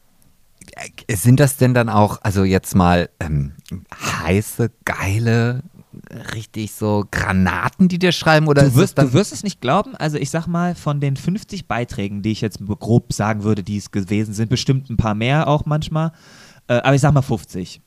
[1.11, 3.53] Sind das denn dann auch, also jetzt mal ähm,
[3.95, 5.63] heiße, geile,
[6.35, 8.47] richtig so Granaten, die dir schreiben?
[8.49, 11.17] Oder Du das wirst, du wirst es nicht glauben, also ich sag mal, von den
[11.17, 15.15] 50 Beiträgen, die ich jetzt grob sagen würde, die es gewesen sind, bestimmt ein paar
[15.15, 16.13] mehr auch manchmal,
[16.69, 17.81] äh, aber ich sag mal 50.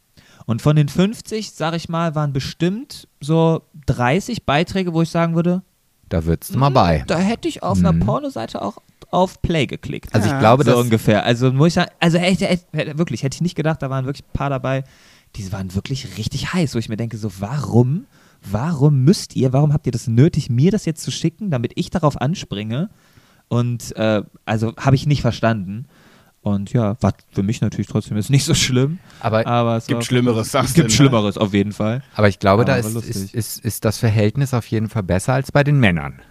[0.45, 5.35] Und von den 50, sag ich mal, waren bestimmt so 30 Beiträge, wo ich sagen
[5.35, 5.61] würde,
[6.09, 7.03] da würdest du mal bei.
[7.05, 7.99] da hätte ich auf einer Mhm.
[7.99, 8.77] Pornoseite auch
[9.11, 10.13] auf Play geklickt.
[10.13, 11.23] Also ich glaube, so dass ungefähr.
[11.23, 14.25] Also muss ich sagen, also echt, echt, wirklich, hätte ich nicht gedacht, da waren wirklich
[14.27, 14.83] ein paar dabei,
[15.35, 18.05] die waren wirklich richtig heiß, wo ich mir denke, so, warum,
[18.49, 21.89] warum müsst ihr, warum habt ihr das nötig, mir das jetzt zu schicken, damit ich
[21.89, 22.89] darauf anspringe?
[23.47, 25.87] Und äh, also habe ich nicht verstanden.
[26.41, 28.99] Und ja, war für mich natürlich trotzdem jetzt nicht so schlimm.
[29.19, 30.95] aber Aber es Gibt Schlimmeres, Es sagst gibt du, ne?
[30.95, 32.01] Schlimmeres auf jeden Fall.
[32.15, 35.33] Aber ich glaube, Aber da ist, ist, ist, ist das Verhältnis auf jeden Fall besser
[35.33, 36.21] als bei den Männern.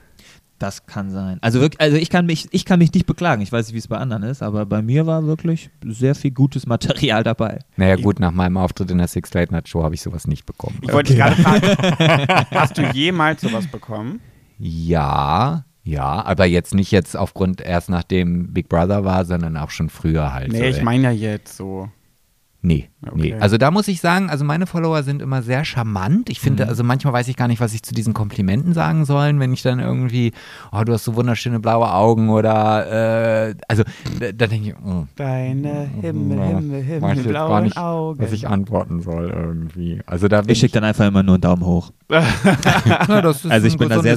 [0.58, 1.38] Das kann sein.
[1.40, 3.42] Also wirklich, also ich kann mich, ich kann mich nicht beklagen.
[3.42, 6.32] Ich weiß nicht, wie es bei anderen ist, aber bei mir war wirklich sehr viel
[6.32, 7.60] gutes Material dabei.
[7.76, 10.46] Naja, gut, nach meinem Auftritt in der Six Late Night Show habe ich sowas nicht
[10.46, 10.78] bekommen.
[10.82, 14.20] Ich wollte dich gerade fragen, hast du jemals sowas bekommen?
[14.58, 19.88] Ja, ja, aber jetzt nicht jetzt aufgrund erst nachdem Big Brother war, sondern auch schon
[19.88, 20.52] früher halt.
[20.52, 20.82] so, Nee, ich ey.
[20.84, 21.88] meine ja jetzt so.
[22.60, 23.32] Nee, nee.
[23.32, 23.36] Okay.
[23.40, 26.28] Also da muss ich sagen, also meine Follower sind immer sehr charmant.
[26.28, 26.68] Ich finde, Mhm.
[26.70, 29.62] also manchmal weiß ich gar nicht, was ich zu diesen Komplimenten sagen sollen, wenn ich
[29.62, 30.32] dann irgendwie,
[30.72, 33.84] oh, du hast so wunderschöne blaue Augen oder, äh, also
[34.18, 37.76] da, da denke ich, oh, Deine Himmel, Ja, Himmel, weiß Himmel, jetzt gar blauen nicht,
[37.76, 38.20] Augen.
[38.20, 40.00] was ich antworten soll irgendwie.
[40.06, 41.92] Also da bin Ich schicke dann einfach immer nur einen Daumen hoch.
[42.10, 44.14] Na, das ist Also ich ein bin da sehr,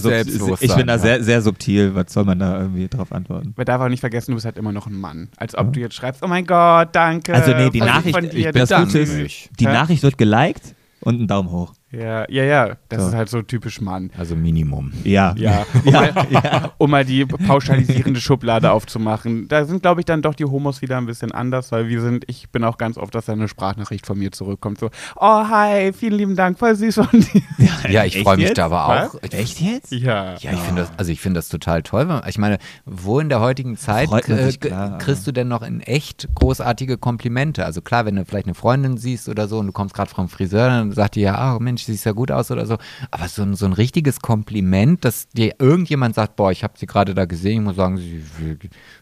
[0.59, 0.99] ich bin da ja.
[0.99, 1.93] sehr, sehr subtil.
[1.93, 3.53] Was soll man da irgendwie drauf antworten?
[3.55, 5.29] Man darf auch nicht vergessen, du bist halt immer noch ein Mann.
[5.37, 7.33] Als ob du jetzt schreibst, oh mein Gott, danke.
[7.33, 9.73] Also nee, die ich Nachricht, dir ich, das bedanke Gute ist, die Hä?
[9.73, 11.73] Nachricht wird geliked und ein Daumen hoch.
[11.91, 12.77] Ja, ja, ja.
[12.89, 13.07] Das So.
[13.09, 14.11] ist halt so typisch Mann.
[14.17, 14.93] Also Minimum.
[15.03, 15.33] Ja.
[15.37, 19.47] Ja, um, mal, um mal die pauschalisierende Schublade aufzumachen.
[19.49, 22.23] Da sind, glaube ich, dann doch die Homos wieder ein bisschen anders, weil wir sind,
[22.27, 24.79] ich bin auch ganz oft, dass da eine Sprachnachricht von mir zurückkommt.
[24.79, 27.41] So, oh hi, vielen lieben Dank, voll süß von dir.
[27.89, 28.57] Ja, ich Echt freue mich jetzt?
[28.57, 29.15] da aber Was?
[29.15, 29.21] auch.
[29.33, 29.91] Echt jetzt?
[29.91, 30.35] Ja.
[30.37, 32.21] Ja, ich finde das, also ich finde das total toll.
[32.27, 36.29] Ich meine, wo in der heutigen Zeit äh, klar, kriegst du denn noch in echt
[36.35, 37.65] großartige Komplimente?
[37.65, 40.29] Also klar, wenn du vielleicht eine Freundin siehst oder so und du kommst gerade vom
[40.29, 42.77] Friseur, dann sagt die ja, ah Mensch, Mensch, siehst ja gut aus oder so.
[43.11, 46.85] Aber so, ein- so ein richtiges Kompliment, dass dir irgendjemand sagt, boah, ich habe sie
[46.85, 48.57] gerade da gesehen, ich muss sagen, sie, sie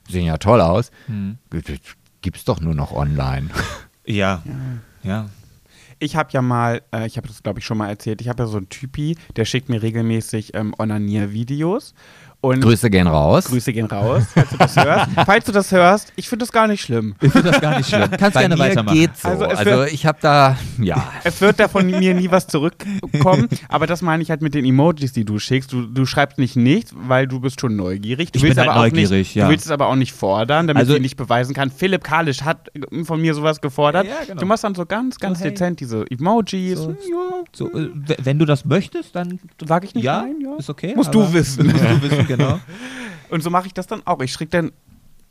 [0.10, 1.38] sehen ja toll aus, Hm.
[2.22, 3.50] gibt's doch nur noch online.
[4.06, 4.42] Ja.
[5.04, 5.30] Ja.
[6.00, 8.42] Ich habe ja mal, äh, ich habe das glaube ich schon mal erzählt, ich habe
[8.42, 11.94] ja so einen Typi, der schickt mir regelmäßig ähm, Onanier-Videos.
[12.42, 13.46] Und Grüße gehen raus.
[13.46, 15.10] Grüße gehen raus, falls du das hörst.
[15.26, 17.14] falls du das hörst, ich finde das gar nicht schlimm.
[17.22, 18.10] Ich finde das gar nicht schlimm.
[18.12, 18.98] Kannst Bei gerne mir weitermachen.
[18.98, 19.28] geht's so.
[19.28, 21.12] Also Also, es wird- ich habe da, ja.
[21.26, 24.64] Es wird da von mir nie was zurückkommen, aber das meine ich halt mit den
[24.64, 25.74] Emojis, die du schickst.
[25.74, 28.32] Du, du schreibst nicht nichts, weil du bist schon neugierig.
[28.32, 29.46] Du Ich willst bin halt aber auch neugierig, nicht, ja.
[29.46, 31.70] Du willst es aber auch nicht fordern, damit Also- sie nicht beweisen kann.
[31.72, 32.70] Philipp Kalisch hat
[33.04, 34.06] von mir sowas gefordert.
[34.08, 34.40] Ja, genau.
[34.40, 35.50] Du machst dann so ganz, ganz hey.
[35.50, 36.80] dezent diese Emojis.
[36.80, 37.90] So- ja, So, äh,
[38.24, 40.56] wenn du das möchtest, dann sag ich nicht ja, nein, ja.
[40.58, 40.94] ist okay.
[40.96, 41.68] Musst du wissen.
[41.68, 42.60] Musst du wissen, genau.
[43.30, 44.22] Und so mache ich das dann auch.
[44.22, 44.72] Ich schicke dann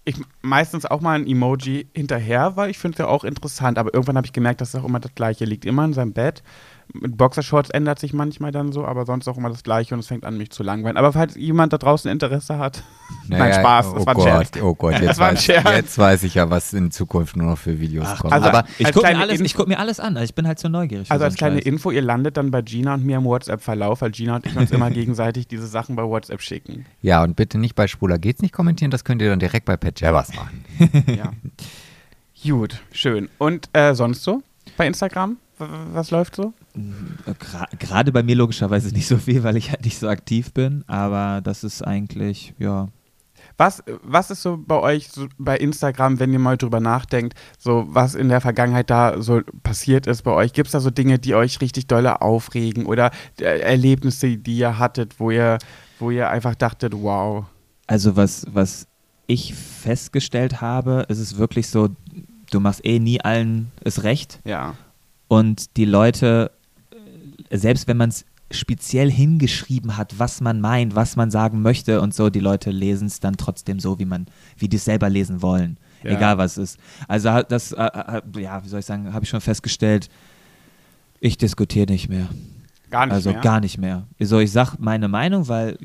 [0.05, 3.79] ich, meistens auch mal ein Emoji hinterher, weil ich finde es ja auch interessant.
[3.79, 5.65] Aber irgendwann habe ich gemerkt, dass es auch immer das Gleiche liegt.
[5.65, 6.43] Immer in seinem Bett.
[6.95, 10.07] Mit Boxershorts ändert sich manchmal dann so, aber sonst auch immer das Gleiche und es
[10.07, 10.97] fängt an, mich zu langweilen.
[10.97, 12.83] Aber falls jemand da draußen Interesse hat,
[13.29, 14.63] Nein, Spaß, das oh war ein Gott, Scherz.
[14.63, 15.69] Oh Gott, jetzt, Das war ein weiß, Scherz.
[15.71, 18.33] jetzt weiß ich ja, was in Zukunft nur noch für Videos kommen.
[18.33, 20.17] also- aber Ich gucke mir, alles- ich guck mir alles an.
[20.17, 21.11] Also ich bin halt so neugierig.
[21.11, 21.67] also so als kleine Scheiß.
[21.67, 24.71] Info, ihr landet dann bei Gina und mir im WhatsApp-Verlauf, weil Gina und ich uns
[24.71, 26.87] immer gegenseitig diese Sachen bei WhatsApp schicken.
[27.03, 29.77] ja, und bitte nicht bei Schwuler geht's nicht kommentieren, das könnt ihr dann direkt bei
[29.77, 30.65] Pat Jabbers machen.
[31.07, 31.33] Ja.
[32.43, 33.29] Gut, schön.
[33.39, 34.43] Und äh, sonst so?
[34.79, 35.37] Bei Instagram?
[35.93, 36.53] Was läuft so?
[37.79, 40.85] Gerade bei mir logischerweise nicht so viel, weil ich halt nicht so aktiv bin.
[40.87, 42.89] Aber das ist eigentlich, ja.
[43.57, 47.87] Was, was ist so bei euch so bei Instagram, wenn ihr mal drüber nachdenkt, so
[47.89, 50.53] was in der Vergangenheit da so passiert ist bei euch?
[50.53, 53.11] Gibt es da so Dinge, die euch richtig dolle aufregen oder
[53.41, 55.59] äh, Erlebnisse, die ihr hattet, wo ihr,
[55.99, 57.47] wo ihr einfach dachtet, wow.
[57.87, 58.87] Also was, was
[59.27, 61.89] ich festgestellt habe, ist es wirklich so,
[62.51, 64.41] du machst eh nie allen es recht.
[64.45, 64.75] Ja.
[65.29, 66.51] Und die Leute,
[67.51, 72.15] selbst wenn man es speziell hingeschrieben hat, was man meint, was man sagen möchte und
[72.15, 74.27] so, die Leute lesen es dann trotzdem so, wie man,
[74.57, 75.79] wie die es selber lesen wollen.
[76.03, 76.13] Ja.
[76.13, 76.81] Egal was es ist.
[77.09, 80.09] Also das, ja, wie soll ich sagen, habe ich schon festgestellt,
[81.21, 82.29] ich diskutiere nicht mehr.
[82.91, 83.41] Gar nicht also mehr.
[83.41, 84.07] gar nicht mehr.
[84.19, 85.77] Also ich sag meine Meinung, weil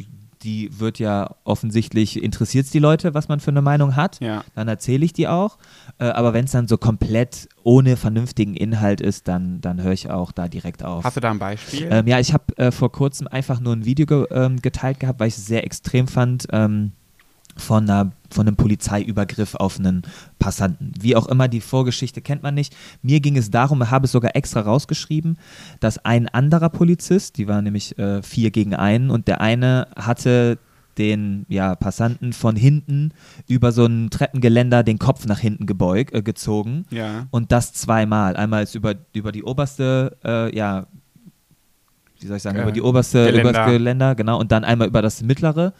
[0.43, 4.19] die wird ja offensichtlich, interessiert es die Leute, was man für eine Meinung hat.
[4.19, 4.43] Ja.
[4.55, 5.57] Dann erzähle ich die auch.
[5.99, 10.09] Äh, aber wenn es dann so komplett ohne vernünftigen Inhalt ist, dann, dann höre ich
[10.09, 11.03] auch da direkt auf.
[11.03, 11.87] Hast du da ein Beispiel?
[11.89, 15.19] Ähm, ja, ich habe äh, vor kurzem einfach nur ein Video ge ähm, geteilt gehabt,
[15.19, 16.47] weil ich es sehr extrem fand.
[16.51, 16.91] Ähm,
[17.55, 20.03] von, einer, von einem Polizeiübergriff auf einen
[20.39, 20.93] Passanten.
[20.99, 22.75] Wie auch immer, die Vorgeschichte kennt man nicht.
[23.01, 25.37] Mir ging es darum, ich habe es sogar extra rausgeschrieben,
[25.79, 30.57] dass ein anderer Polizist, die war nämlich äh, vier gegen einen, und der eine hatte
[30.97, 33.13] den ja, Passanten von hinten
[33.47, 36.85] über so ein Treppengeländer den Kopf nach hinten gebeug, äh, gezogen.
[36.91, 37.27] ja.
[37.31, 38.35] Und das zweimal.
[38.35, 40.85] Einmal ist über, über die oberste, äh, ja,
[42.19, 43.41] wie soll ich sagen, über die oberste, Geländer.
[43.41, 45.73] über das Geländer, genau, und dann einmal über das mittlere.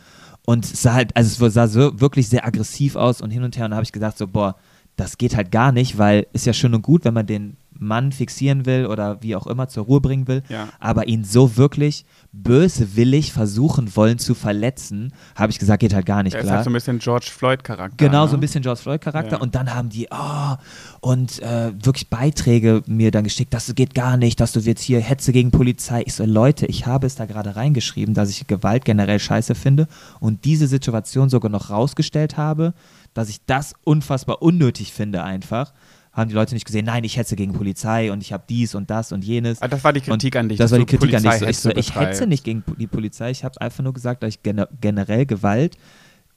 [0.46, 3.58] Und es sah halt, also es sah so wirklich sehr aggressiv aus und hin und
[3.58, 3.66] her.
[3.66, 4.56] Und da habe ich gedacht, so, boah,
[4.96, 8.12] das geht halt gar nicht, weil ist ja schön und gut, wenn man den Mann
[8.12, 10.44] fixieren will oder wie auch immer zur Ruhe bringen will.
[10.50, 10.70] Ja.
[10.80, 16.24] Aber ihn so wirklich bösewillig versuchen wollen zu verletzen, habe ich gesagt, geht halt gar
[16.24, 16.58] nicht Der ist klar.
[16.58, 17.96] halt so ein bisschen George Floyd-Charakter.
[17.98, 18.30] Genau, ne?
[18.30, 19.36] so ein bisschen George Floyd-Charakter.
[19.36, 19.42] Ja.
[19.42, 20.56] Und dann haben die, oh,
[21.00, 25.00] und äh, wirklich Beiträge mir dann geschickt, das geht gar nicht, dass du jetzt hier
[25.00, 26.04] Hetze gegen Polizei.
[26.06, 29.88] Ich so, Leute, ich habe es da gerade reingeschrieben, dass ich Gewalt generell scheiße finde
[30.20, 32.74] und diese Situation sogar noch rausgestellt habe,
[33.14, 35.74] dass ich das unfassbar unnötig finde einfach.
[36.14, 38.90] Haben die Leute nicht gesehen, nein, ich hetze gegen Polizei und ich habe dies und
[38.90, 39.62] das und jenes.
[39.62, 40.58] Ah, das war die Kritik Und an dich.
[40.60, 41.40] Das war die Kritik an dich.
[41.40, 43.32] So, ich, so, ich hetze nicht gegen die Polizei.
[43.32, 45.76] Ich habe einfach nur gesagt, dass ich gene generell Gewalt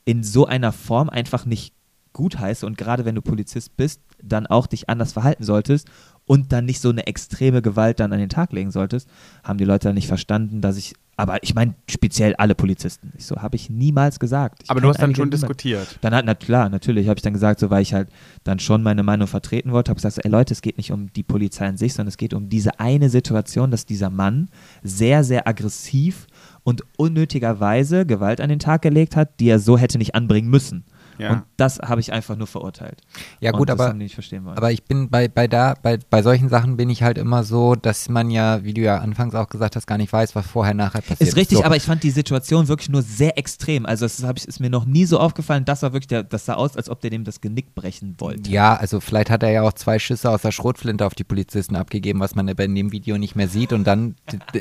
[0.06, 1.74] in so einer Form einfach nicht
[2.14, 5.88] gut heiße und gerade wenn du Polizist bist, dann auch dich anders verhalten solltest
[6.26, 9.08] und dann nicht so eine extreme Gewalt dann an den Tag legen solltest,
[9.44, 13.12] haben die Leute dann nicht verstanden, dass ich, aber ich meine speziell alle Polizisten.
[13.16, 14.64] Ich so, habe ich niemals gesagt.
[14.64, 15.98] Ich Aber du hast dann schon diskutiert.
[16.00, 18.08] Dann hat, na klar, natürlich habe ich dann gesagt, so weil ich halt
[18.42, 21.12] dann schon meine Meinung vertreten wollte, habe gesagt, so, ey Leute, es geht nicht um
[21.12, 24.48] die Polizei an sich, sondern es geht um diese eine Situation, dass dieser Mann
[24.82, 26.26] sehr, sehr aggressiv
[26.64, 30.84] und unnötigerweise Gewalt an den Tag gelegt hat, die er so hätte nicht anbringen müssen.
[31.18, 31.32] Ja.
[31.32, 33.02] Und das habe ich einfach nur verurteilt.
[33.40, 34.56] Ja gut, das aber haben die nicht verstehen wollen.
[34.56, 37.74] Aber ich bin bei, bei da, bei, bei solchen Sachen bin ich halt immer so,
[37.74, 40.74] dass man ja, wie du ja anfangs auch gesagt hast, gar nicht weiß, was vorher
[40.74, 41.22] nachher passiert.
[41.22, 41.64] ist richtig, so.
[41.64, 43.86] aber ich fand die Situation wirklich nur sehr extrem.
[43.86, 46.54] Also es ich, ist mir noch nie so aufgefallen, das war wirklich, der, das sah
[46.54, 48.50] aus, als ob der dem das Genick brechen wollte.
[48.50, 51.76] Ja, also vielleicht hat er ja auch zwei Schüsse aus der Schrotflinte auf die Polizisten
[51.76, 54.16] abgegeben, was man aber in dem Video nicht mehr sieht und dann,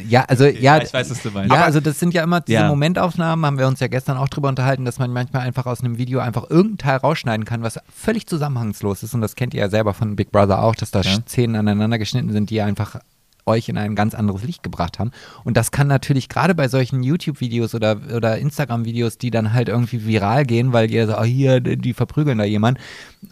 [0.08, 1.53] ja, also ja, ich weiß, was du meinst.
[1.53, 2.68] Ja, also das sind ja immer diese Ja.
[2.68, 5.97] Momentaufnahmen, haben wir uns ja gestern auch drüber unterhalten, dass man manchmal einfach aus einem
[5.97, 9.70] Video einfach irgendein Teil rausschneiden kann, was völlig zusammenhangslos ist und das kennt ihr ja
[9.70, 11.18] selber von Big Brother auch, dass da Ja.
[11.28, 13.00] Szenen aneinander geschnitten sind, die einfach
[13.46, 15.12] euch in ein ganz anderes Licht gebracht haben.
[15.43, 20.06] Und das kann natürlich gerade bei solchen YouTube-Videos oder, oder Instagram-Videos, die dann halt irgendwie
[20.06, 22.80] viral gehen, weil ihr sagt, oh, hier, die verprügeln da jemand.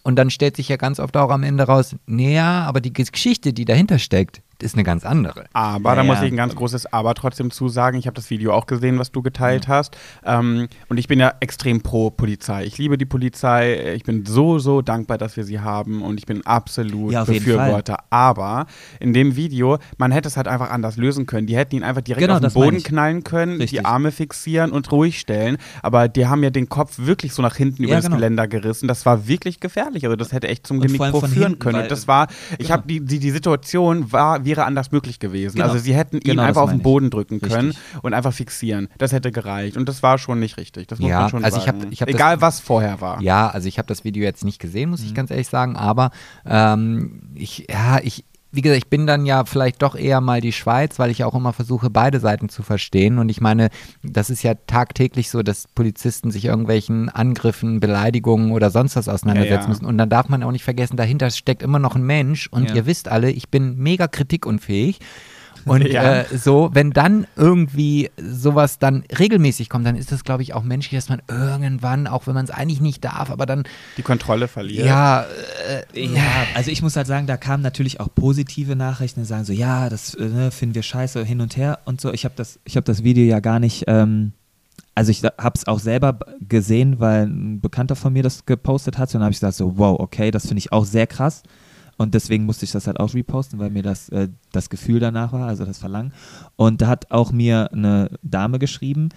[0.04, 3.54] Und dann stellt sich ja ganz oft auch am Ende raus, naja, aber die Geschichte,
[3.54, 5.46] die dahinter steckt, ist eine ganz andere.
[5.54, 8.00] Aber ja, da muss ich ein ganz großes Aber trotzdem zusagen.
[8.00, 9.76] Ich habe das Video auch gesehen, was du geteilt ja.
[9.76, 9.98] hast.
[10.26, 12.66] Ähm, und ich bin ja extrem pro Polizei.
[12.66, 13.94] Ich liebe die Polizei.
[13.94, 16.02] Ich bin so, so dankbar, dass wir sie haben.
[16.02, 17.98] Und ich bin absolut ja, Befürworter.
[18.10, 18.66] Aber
[19.00, 21.48] in dem Video, man hätte es halt einfach anders lösen können.
[21.48, 23.80] Die hätten ihn einfach direkt genau, auf den Boden knallen können, Richtig.
[23.80, 25.58] die Arme fixieren und ruhig stellen.
[25.82, 28.16] Aber die haben ja den Kopf wirklich so nach hinten über das genau.
[28.16, 28.88] Geländer gerissen.
[28.88, 29.83] Das war wirklich gefährlich.
[29.86, 31.82] Also das hätte echt zum Genick führen können.
[31.82, 32.70] Und das war, ich genau.
[32.72, 35.58] habe die, die, die Situation war, wäre anders möglich gewesen.
[35.58, 35.68] Genau.
[35.68, 38.04] Also sie hätten ihn genau, einfach auf den Boden drücken können richtig.
[38.04, 38.90] und einfach fixieren.
[38.98, 39.78] Das hätte gereicht.
[39.78, 40.88] Und das war schon nicht richtig.
[40.88, 41.78] Das muss ja, man schon also sagen.
[41.78, 43.22] Ich hab, ich hab Egal, das, was vorher war.
[43.22, 45.08] Ja, also ich habe das Video jetzt nicht gesehen, muss mhm.
[45.08, 45.76] ich ganz ehrlich sagen.
[45.76, 46.12] Aber
[46.46, 50.52] ähm, ich, ja, ich, wie gesagt, ich bin dann ja vielleicht doch eher mal die
[50.52, 53.18] Schweiz, weil ich auch immer versuche, beide Seiten zu verstehen.
[53.18, 53.70] Und ich meine,
[54.04, 59.56] das ist ja tagtäglich so, dass Polizisten sich irgendwelchen Angriffen, Beleidigungen oder sonst was auseinandersetzen
[59.56, 59.68] ja, ja.
[59.70, 59.86] müssen.
[59.86, 62.48] Und dann darf man auch nicht vergessen, dahinter steckt immer noch ein Mensch.
[62.48, 62.76] Und ja.
[62.76, 65.00] ihr wisst alle, ich bin mega kritikunfähig.
[65.66, 66.22] Und ja.
[66.22, 70.64] äh, so, wenn dann irgendwie sowas dann regelmäßig kommt, dann ist das, glaube ich, auch
[70.64, 73.64] menschlich, dass man irgendwann, auch wenn man es eigentlich nicht darf, aber dann
[73.98, 74.86] die Kontrolle verliert.
[74.86, 75.26] Ja,
[75.94, 76.22] äh, ja,
[76.56, 79.90] also ich muss halt sagen, da kamen natürlich auch positive Nachrichten, die sagen so, ja,
[79.90, 82.12] das äh, ne, finden wir scheiße hin und her und so.
[82.12, 83.86] Ich habe das, ich das Video ja gar nicht.
[83.88, 84.34] Ähm,
[84.96, 89.10] also ich habe es auch selber gesehen, weil ein Bekannter von mir das gepostet hat
[89.10, 91.44] und dann habe ich gesagt so, wow, okay, das finde ich auch sehr krass.
[91.98, 95.32] Und deswegen musste ich das halt auch reposten, weil mir das, äh, das Gefühl danach
[95.32, 96.14] war, also das Verlangen.
[96.56, 99.10] Und da hat auch mir eine Dame geschrieben,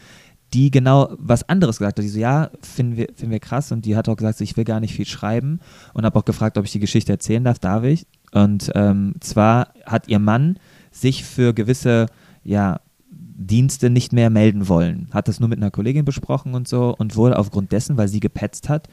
[0.53, 2.05] die genau was anderes gesagt hat.
[2.05, 3.72] Die so, ja, finden wir, finden wir krass.
[3.72, 5.61] Und die hat auch gesagt, so, ich will gar nicht viel schreiben.
[5.95, 7.59] Und habe auch gefragt, ob ich die Geschichte erzählen darf.
[7.59, 8.07] Darf ich?
[8.33, 10.59] Und ähm, zwar hat ihr Mann
[10.91, 12.07] sich für gewisse,
[12.45, 15.09] ja, Dienste nicht mehr melden wollen.
[15.12, 18.20] Hat das nur mit einer Kollegin besprochen und so und wurde aufgrund dessen, weil sie
[18.20, 18.89] gepetzt hat,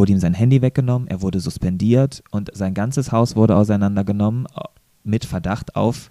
[0.00, 4.62] wurde ihm sein Handy weggenommen, er wurde suspendiert und sein ganzes Haus wurde auseinandergenommen äh,
[5.04, 6.10] mit Verdacht auf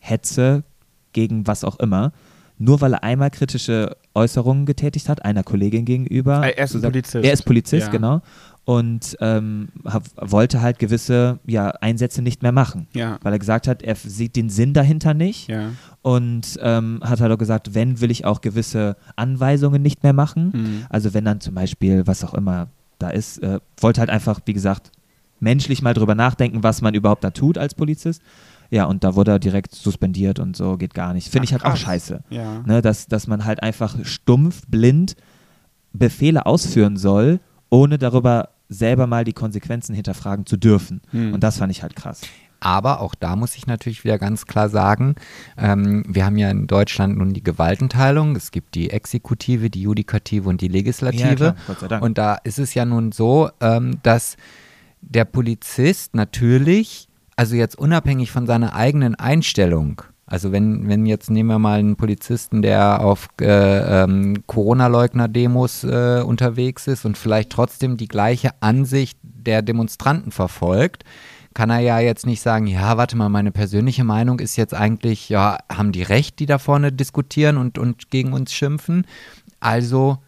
[0.00, 0.64] Hetze
[1.12, 2.10] gegen was auch immer.
[2.58, 6.42] Nur weil er einmal kritische Äußerungen getätigt hat, einer Kollegin gegenüber.
[6.44, 7.24] Er ist Polizist.
[7.24, 7.92] Er ist Polizist, ja.
[7.92, 8.20] genau.
[8.64, 12.88] Und ähm, hab, wollte halt gewisse ja, Einsätze nicht mehr machen.
[12.94, 13.18] Ja.
[13.22, 15.48] Weil er gesagt hat, er sieht den Sinn dahinter nicht.
[15.48, 15.70] Ja.
[16.02, 20.52] Und ähm, hat halt auch gesagt, wenn, will ich auch gewisse Anweisungen nicht mehr machen.
[20.52, 20.86] Mhm.
[20.90, 22.68] Also wenn dann zum Beispiel, was auch immer,
[23.00, 24.92] da ist, äh, wollte halt einfach, wie gesagt,
[25.40, 28.22] menschlich mal drüber nachdenken, was man überhaupt da tut als Polizist.
[28.70, 31.28] Ja, und da wurde er direkt suspendiert und so, geht gar nicht.
[31.28, 32.22] Finde ich halt auch scheiße.
[32.30, 32.62] Ja.
[32.66, 35.16] Ne, dass, dass man halt einfach stumpf, blind
[35.92, 41.00] Befehle ausführen soll, ohne darüber selber mal die Konsequenzen hinterfragen zu dürfen.
[41.10, 41.34] Hm.
[41.34, 42.20] Und das fand ich halt krass.
[42.60, 45.14] Aber auch da muss ich natürlich wieder ganz klar sagen,
[45.58, 48.36] ähm, wir haben ja in Deutschland nun die Gewaltenteilung.
[48.36, 51.54] Es gibt die Exekutive, die Judikative und die Legislative.
[51.90, 54.36] Ja, und da ist es ja nun so, ähm, dass
[55.00, 61.48] der Polizist natürlich, also jetzt unabhängig von seiner eigenen Einstellung, also wenn, wenn jetzt nehmen
[61.48, 67.96] wir mal einen Polizisten, der auf äh, ähm, Corona-Leugner-Demos äh, unterwegs ist und vielleicht trotzdem
[67.96, 71.02] die gleiche Ansicht der Demonstranten verfolgt,
[71.54, 75.28] kann er ja jetzt nicht sagen, ja, warte mal, meine persönliche Meinung ist jetzt eigentlich,
[75.28, 79.06] ja, haben die recht, die da vorne diskutieren und, und gegen uns schimpfen.
[79.58, 80.18] Also,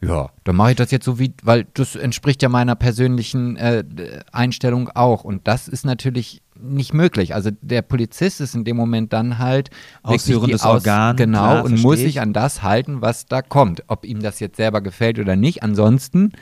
[0.00, 3.84] ja, dann mache ich das jetzt so wie, weil das entspricht ja meiner persönlichen äh,
[4.32, 5.22] Einstellung auch.
[5.24, 7.34] Und das ist natürlich nicht möglich.
[7.34, 9.70] Also der Polizist ist in dem Moment dann halt
[10.02, 13.84] ausführendes Aus, Organ, genau klar, und muss sich an das halten, was da kommt.
[13.88, 15.62] Ob ihm das jetzt selber gefällt oder nicht.
[15.62, 16.32] Ansonsten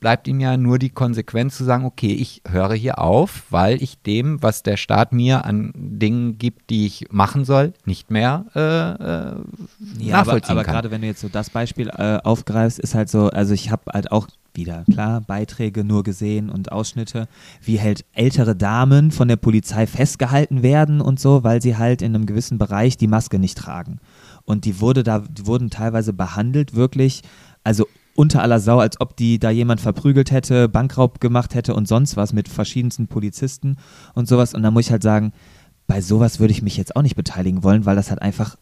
[0.00, 4.00] bleibt ihm ja nur die Konsequenz zu sagen, okay, ich höre hier auf, weil ich
[4.02, 8.60] dem, was der Staat mir an Dingen gibt, die ich machen soll, nicht mehr äh,
[8.60, 12.94] äh, ja, nachvollziehen aber, aber gerade wenn du jetzt so das Beispiel äh, aufgreifst, ist
[12.94, 17.28] halt so, also ich habe halt auch wieder, klar, Beiträge nur gesehen und Ausschnitte,
[17.62, 22.14] wie halt ältere Damen von der Polizei festgehalten werden und so, weil sie halt in
[22.14, 24.00] einem gewissen Bereich die Maske nicht tragen.
[24.44, 27.22] Und die wurde da, die wurden teilweise behandelt, wirklich,
[27.62, 27.86] also
[28.18, 32.16] unter aller Sau, als ob die da jemand verprügelt hätte, Bankraub gemacht hätte und sonst
[32.16, 33.76] was mit verschiedensten Polizisten
[34.12, 34.54] und sowas.
[34.54, 35.32] Und da muss ich halt sagen,
[35.86, 38.56] bei sowas würde ich mich jetzt auch nicht beteiligen wollen, weil das halt einfach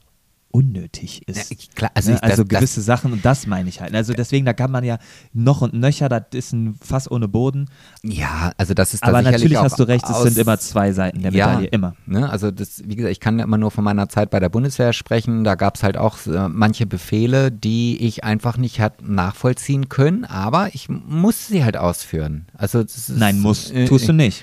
[0.50, 1.50] unnötig ist.
[1.50, 2.22] Ja, klar, also, ne?
[2.22, 3.94] also das, gewisse das, Sachen und das meine ich halt.
[3.94, 4.98] Also deswegen, da kann man ja
[5.32, 7.68] noch und nöcher, das ist ein Fass ohne Boden.
[8.02, 11.32] Ja, also das ist Aber natürlich hast du recht, es sind immer zwei Seiten der
[11.32, 11.94] Medaille, ja, immer.
[12.06, 12.28] Ne?
[12.28, 15.44] Also das, wie gesagt, ich kann immer nur von meiner Zeit bei der Bundeswehr sprechen.
[15.44, 20.24] Da gab es halt auch äh, manche Befehle, die ich einfach nicht hat nachvollziehen können,
[20.24, 22.46] aber ich muss sie halt ausführen.
[22.54, 24.42] Also Nein, muss, äh, tust du nicht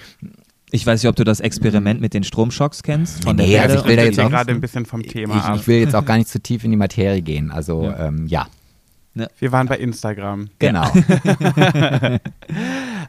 [0.75, 3.23] Ich weiß nicht, ob du das Experiment mit den Stromschocks kennst.
[3.23, 5.37] Von Nee, der also Welle ich will da jetzt auch- gerade ein bisschen vom Thema
[5.37, 5.55] Ich, ab.
[5.59, 7.51] ich will jetzt auch gar nicht zu tief in die Materie gehen.
[7.51, 8.07] Also Ja.
[8.07, 8.47] ähm, ja,
[9.13, 10.49] Wir waren bei Instagram.
[10.59, 10.87] genau.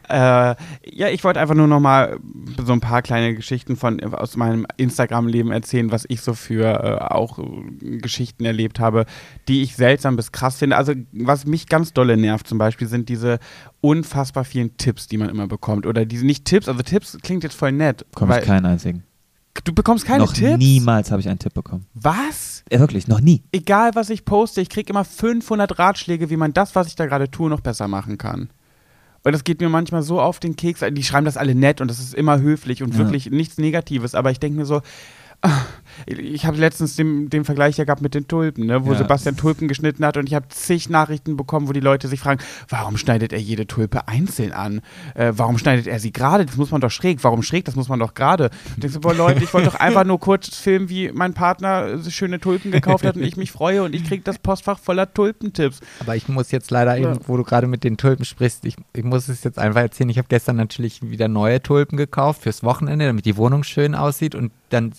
[0.07, 0.55] Äh,
[0.93, 2.19] ja, ich wollte einfach nur noch mal
[2.63, 7.03] so ein paar kleine Geschichten von aus meinem Instagram-Leben erzählen, was ich so für äh,
[7.03, 9.05] auch äh, Geschichten erlebt habe,
[9.47, 10.77] die ich seltsam bis krass finde.
[10.77, 13.39] Also was mich ganz dolle nervt zum Beispiel sind diese
[13.81, 15.85] unfassbar vielen Tipps, die man immer bekommt.
[15.87, 18.05] Oder diese nicht Tipps, also Tipps klingt jetzt voll nett.
[18.11, 19.03] Bekomme ich keinen einzigen.
[19.63, 20.57] Du bekommst keine noch Tipps?
[20.57, 21.85] niemals habe ich einen Tipp bekommen.
[21.93, 22.63] Was?
[22.71, 23.43] Ja, wirklich, noch nie.
[23.51, 27.05] Egal, was ich poste, ich kriege immer 500 Ratschläge, wie man das, was ich da
[27.05, 28.49] gerade tue, noch besser machen kann.
[29.23, 30.81] Und das geht mir manchmal so auf den Keks.
[30.91, 32.99] Die schreiben das alle nett und das ist immer höflich und Ja.
[32.99, 34.13] wirklich nichts Negatives.
[34.13, 34.81] Aber ich denke mir so,
[36.05, 38.97] ich habe letztens den, den Vergleich ja gehabt mit den Tulpen, ne, wo Ja.
[38.97, 42.41] Sebastian Tulpen geschnitten hat und ich habe zig Nachrichten bekommen, wo die Leute sich fragen,
[42.69, 44.81] warum schneidet er jede Tulpe einzeln an?
[45.15, 46.45] Äh, warum schneidet er sie gerade?
[46.45, 47.23] Das muss man doch schräg.
[47.23, 47.65] Warum schräg?
[47.65, 48.49] Das muss man doch gerade.
[48.75, 51.97] Ich denke so, boah Leute, ich wollte doch einfach nur kurz filmen, wie mein Partner
[52.09, 55.79] schöne Tulpen gekauft hat und ich mich freue und ich kriege das Postfach voller Tulpentipps.
[56.01, 59.03] Aber ich muss jetzt leider eben, wo du gerade mit den Tulpen sprichst, ich, ich
[59.03, 60.09] muss es jetzt einfach erzählen.
[60.09, 64.35] Ich habe gestern natürlich wieder neue Tulpen gekauft fürs Wochenende, damit die Wohnung schön aussieht.
[64.35, 64.91] Und dann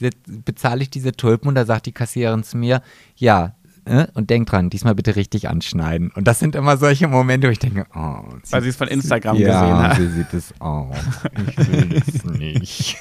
[0.45, 2.83] bezahle ich diese Tulpen und da sagt die Kassiererin zu mir,
[3.17, 6.11] ja, äh, und denk dran, diesmal bitte richtig anschneiden.
[6.11, 8.19] Und das sind immer solche Momente, wo ich denke, oh,
[8.51, 9.97] Weil sie es von Instagram ja, gesehen hat.
[9.97, 10.95] sie sieht es auch.
[11.57, 12.97] Ich will es nicht.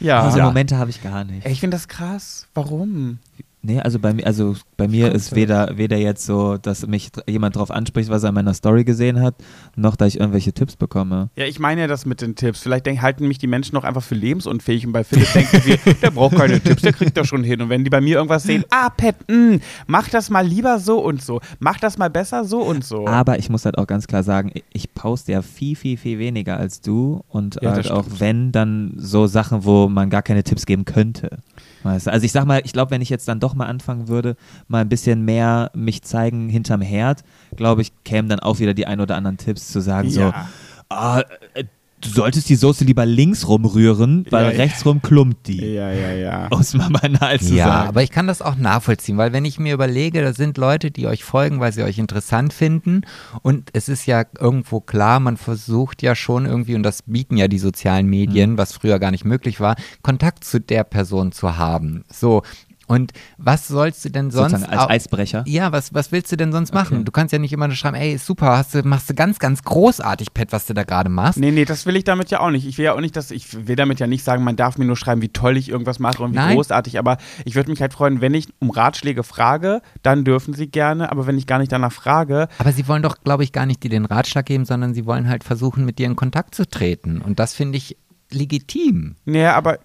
[0.00, 0.26] Ja.
[0.26, 0.44] Diese Ja.
[0.46, 1.46] Momente habe ich gar nicht.
[1.46, 2.46] Ich finde das krass.
[2.54, 3.18] Warum?
[3.64, 7.54] Nee, also bei mir, also bei mir ist weder, weder jetzt so, dass mich jemand
[7.54, 9.36] drauf anspricht, was er in meiner Story gesehen hat,
[9.76, 11.30] noch dass ich irgendwelche Tipps bekomme.
[11.36, 12.60] Ja, ich meine ja das mit den Tipps.
[12.60, 15.78] Vielleicht denk, halten mich die Menschen noch einfach für lebensunfähig und bei Philipp denken sie,
[16.02, 17.62] der braucht keine Tipps, der kriegt das schon hin.
[17.62, 20.98] Und wenn die bei mir irgendwas sehen, ah, Pet, mh, mach das mal lieber so
[20.98, 23.06] und so, mach das mal besser so und so.
[23.06, 26.56] Aber ich muss halt auch ganz klar sagen, ich- poste ja viel, viel, viel weniger
[26.58, 30.66] als du und Ja, halt auch wenn, dann so Sachen, wo man gar keine Tipps
[30.66, 31.38] geben könnte.
[31.82, 32.12] Weißt du?
[32.12, 34.36] Also ich sag mal, ich glaube, wenn ich jetzt dann doch mal anfangen würde,
[34.68, 37.24] mal ein bisschen mehr mich zeigen hinterm Herd,
[37.56, 40.48] glaube ich, kämen dann auch wieder die ein oder anderen Tipps zu sagen, so, ja.
[40.88, 41.22] ah,
[41.54, 41.64] äh,
[42.02, 45.64] du solltest die Soße lieber links rumrühren, weil Ja, rechts rum klumpt die.
[45.64, 46.48] ja, ja, ja.
[46.60, 47.88] Es mal banal zu Ja, sagen.
[47.88, 51.06] aber ich kann das auch nachvollziehen, weil wenn ich mir überlege, da sind Leute, die
[51.06, 53.02] euch folgen, weil sie euch interessant finden
[53.42, 57.48] und es ist ja irgendwo klar, man versucht ja schon irgendwie, und das bieten ja
[57.48, 62.04] die sozialen Medien, was früher gar nicht möglich war, Kontakt zu der Person zu haben.
[62.12, 62.42] So.
[62.86, 65.44] Und was sollst du denn sonst Sozusagen als Eisbrecher.
[65.46, 66.98] ja, was, was willst du denn sonst machen?
[66.98, 67.04] Okay.
[67.04, 69.62] Du kannst ja nicht immer nur schreiben, ey, super, hast du, machst du ganz, ganz
[69.62, 71.38] großartig, Pat, was du da gerade machst.
[71.38, 72.66] Nee, nee, das will ich damit ja auch nicht.
[72.66, 74.84] Ich will ja auch nicht, dass ich will damit ja nicht sagen, man darf mir
[74.84, 76.56] nur schreiben, wie toll ich irgendwas mache und wie Nein.
[76.56, 80.68] großartig, aber ich würde mich halt freuen, wenn ich um Ratschläge frage, dann dürfen sie
[80.68, 83.66] gerne, aber wenn ich gar nicht danach frage, Aber sie wollen doch, glaube ich, gar
[83.66, 86.68] nicht dir den Ratschlag geben, sondern sie wollen halt versuchen, mit dir in Kontakt zu
[86.68, 87.20] treten.
[87.20, 87.96] Und das finde ich
[88.30, 89.16] legitim.
[89.24, 89.78] Nee, aber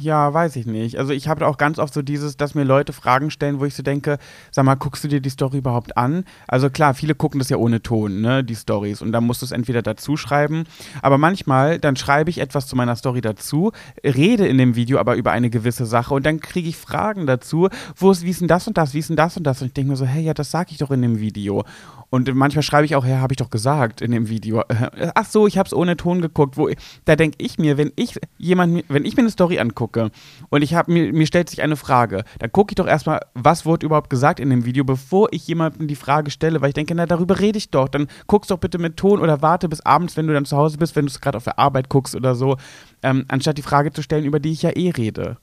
[0.00, 0.98] ja, weiß ich nicht.
[0.98, 3.74] Also ich habe auch ganz oft so dieses, dass mir Leute Fragen stellen, wo ich
[3.74, 4.18] so denke,
[4.50, 6.24] sag mal, guckst du dir die Story überhaupt an?
[6.48, 9.02] Also klar, viele gucken das ja ohne Ton, ne, die Stories.
[9.02, 10.64] Und dann musst du es entweder dazu schreiben.
[11.02, 13.72] Aber manchmal, dann schreibe ich etwas zu meiner Story dazu,
[14.04, 17.68] rede in dem Video aber über eine gewisse Sache und dann kriege ich Fragen dazu,
[17.96, 19.60] wo ist, wie ist denn das und das, wie ist denn das und das?
[19.60, 21.64] Und ich denke mir so, hey, ja, das sage ich doch in dem Video.
[22.12, 24.62] Und manchmal schreibe ich auch, ja, habe ich doch gesagt in dem Video.
[25.14, 26.58] Ach so, ich habe es ohne Ton geguckt.
[26.58, 26.68] Wo,
[27.06, 30.10] da denke ich mir, wenn ich jemand, wenn ich mir eine Story angucke
[30.50, 33.64] und ich habe mir, mir stellt sich eine Frage, dann gucke ich doch erstmal, was
[33.66, 36.94] wurde überhaupt gesagt in dem Video, bevor ich jemandem die Frage stelle, weil ich denke,
[36.94, 37.88] na, darüber rede ich doch.
[37.88, 40.78] Dann guckst doch bitte mit Ton oder warte bis abends, wenn du dann zu Hause
[40.78, 42.56] bist, wenn du es gerade auf der Arbeit guckst oder so,
[43.02, 45.38] ähm, anstatt die Frage zu stellen, über die ich ja eh rede.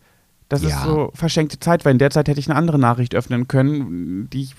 [0.47, 0.69] Das Ja.
[0.69, 4.29] ist so verschenkte Zeit, weil in der Zeit hätte ich eine andere Nachricht öffnen können,
[4.31, 4.55] die ich,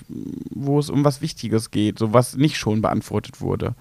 [0.49, 3.75] wo es um was Wichtiges geht, so was nicht schon beantwortet wurde.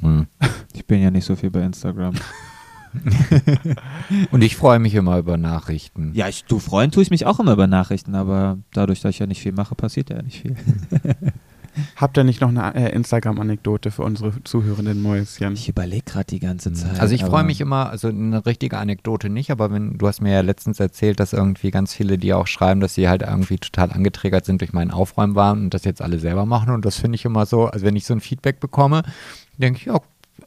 [0.00, 0.26] Hm.
[0.74, 2.14] Ich bin ja nicht so viel bei Instagram.
[4.30, 6.12] Und ich freue mich immer über Nachrichten.
[6.14, 9.18] Ja, ich, du freuen tue ich mich auch immer über Nachrichten, aber dadurch, dass ich
[9.18, 10.56] ja nicht viel mache, passiert ja nicht viel.
[11.96, 15.54] Habt ihr nicht noch eine äh, Instagram-Anekdote für unsere zuhörenden Mäuschen?
[15.54, 17.00] Ich überlege gerade die ganze Zeit.
[17.00, 20.32] Also ich freue mich immer, also eine richtige Anekdote nicht, aber wenn du hast mir
[20.32, 23.90] ja letztens erzählt, dass irgendwie ganz viele, die auch schreiben, dass sie halt irgendwie total
[23.90, 27.24] angetriggert sind durch meinen Aufräumwahn und das jetzt alle selber machen und das finde ich
[27.24, 29.02] immer so, also wenn ich so ein Feedback bekomme,
[29.56, 29.98] denke ich, ja,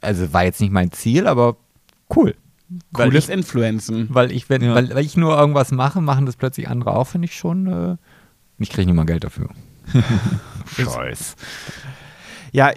[0.02, 1.58] also war jetzt nicht mein Ziel, aber
[2.14, 2.36] cool.
[2.92, 4.08] Weil Cooles ich, Influenzen.
[4.10, 4.74] weil ich, wenn, Ja.
[4.76, 7.98] weil, weil ich nur irgendwas mache, machen das plötzlich andere auch, finde ich schon, äh,
[8.58, 9.50] ich kriege nicht mal Geld dafür.
[10.76, 11.36] Scheiß.
[12.52, 12.72] Ja,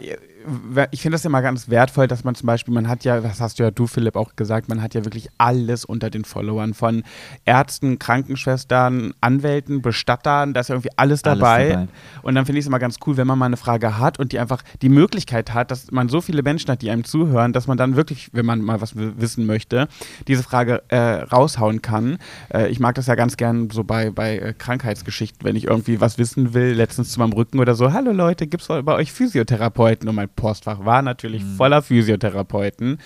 [0.91, 3.59] ich finde das immer ganz wertvoll, dass man zum Beispiel, man hat ja, das hast
[3.59, 7.03] du ja du, Philipp, auch gesagt, man hat ja wirklich alles unter den Followern von
[7.45, 11.49] Ärzten, Krankenschwestern, Anwälten, Bestattern, da ist ja irgendwie alles dabei.
[11.49, 11.89] Alles dabei.
[12.23, 14.33] Und dann finde ich es immer ganz cool, wenn man mal eine Frage hat und
[14.33, 17.67] die einfach die Möglichkeit hat, dass man so viele Menschen hat, die einem zuhören, dass
[17.67, 19.89] man dann wirklich, wenn man mal was wissen möchte,
[20.27, 22.19] diese Frage äh, raushauen kann.
[22.53, 26.01] Äh, ich mag das ja ganz gern so bei, bei äh, Krankheitsgeschichten, wenn ich irgendwie
[26.01, 29.13] was wissen will, letztens zu meinem Rücken oder so, hallo Leute, gibt es bei euch
[29.13, 30.09] Physiotherapeuten?
[30.09, 31.57] Und mein Postfach war natürlich mhm.
[31.57, 32.99] voller Physiotherapeuten.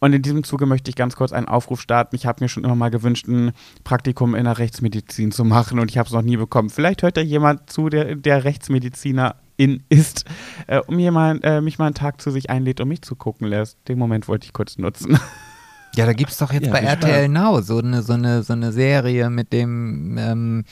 [0.00, 2.16] Und in diesem Zuge möchte ich ganz kurz einen Aufruf starten.
[2.16, 3.52] Ich habe mir schon immer mal gewünscht, ein
[3.84, 6.70] Praktikum in der Rechtsmedizin zu machen und ich habe es noch nie bekommen.
[6.70, 10.24] Vielleicht hört da jemand zu, der, der Rechtsmediziner in ist,
[10.66, 13.46] äh, um jemand, äh, mich mal einen Tag zu sich einlädt und mich zu gucken
[13.46, 13.78] lässt.
[13.86, 15.18] Den Moment wollte ich kurz nutzen.
[15.94, 18.54] Ja, da gibt es doch jetzt ja, bei RTL Now so eine, so, eine, so
[18.54, 20.64] eine Serie mit dem, ähm,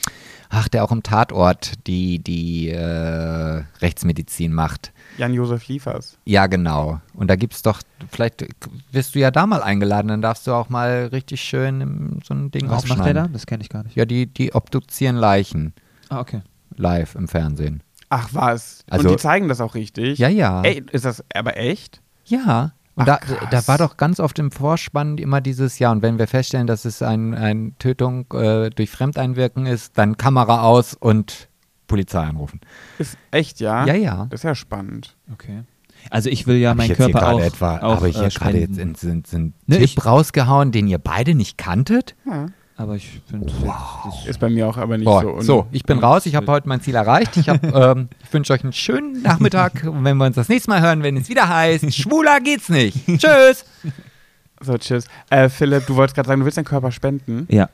[0.49, 4.91] ach, der auch im Tatort die, die äh, Rechtsmedizin macht.
[5.17, 6.17] Jan-Josef Liefers.
[6.25, 7.01] Ja, genau.
[7.13, 8.45] Und da gibt es doch, vielleicht
[8.91, 12.51] wirst du ja da mal eingeladen, dann darfst du auch mal richtig schön so ein
[12.51, 13.27] Ding Was macht der da?
[13.27, 13.95] Das kenne ich gar nicht.
[13.95, 15.73] Ja, die, die obduzieren Leichen.
[16.09, 16.41] Ah, okay.
[16.75, 17.83] Live im Fernsehen.
[18.09, 18.83] Ach was.
[18.89, 20.19] Also, Und die zeigen das auch richtig?
[20.19, 20.61] Ja, ja.
[20.63, 22.01] Ey, ist das aber echt?
[22.25, 22.73] Ja.
[22.95, 25.91] Und Ach, da, da, war doch ganz oft im Vorspann immer dieses Ja.
[25.91, 30.63] Und wenn wir feststellen, dass es eine ein Tötung äh, durch Fremdeinwirken ist, dann Kamera
[30.63, 31.47] aus und
[31.91, 32.61] Polizei anrufen.
[32.97, 33.85] Ist echt, ja?
[33.85, 34.27] Ja, ja.
[34.29, 35.15] Das ist ja spannend.
[35.33, 35.63] Okay.
[36.09, 38.79] Also ich will ja meinen Körper auch, etwa, auch Habe ich hier äh, gerade jetzt
[38.79, 42.15] einen, einen, einen ne, Tipp ich, rausgehauen, den ihr beide nicht kanntet?
[42.25, 42.47] Ja.
[42.75, 44.25] Aber ich finde, wow.
[44.25, 45.41] ist bei mir auch aber nicht Boah, so.
[45.41, 46.25] So, ich bin raus.
[46.25, 47.37] Ich habe heute mein Ziel erreicht.
[47.37, 49.83] Ich, ähm, ich wünsche euch einen schönen Nachmittag.
[49.85, 53.05] Und wenn wir uns das nächste Mal hören, wenn es wieder heißt, schwuler geht's nicht.
[53.05, 53.65] Tschüss.
[54.61, 55.05] So, tschüss.
[55.29, 57.47] Äh, Philipp, du wolltest gerade sagen, du willst deinen Körper spenden?
[57.49, 57.69] Ja.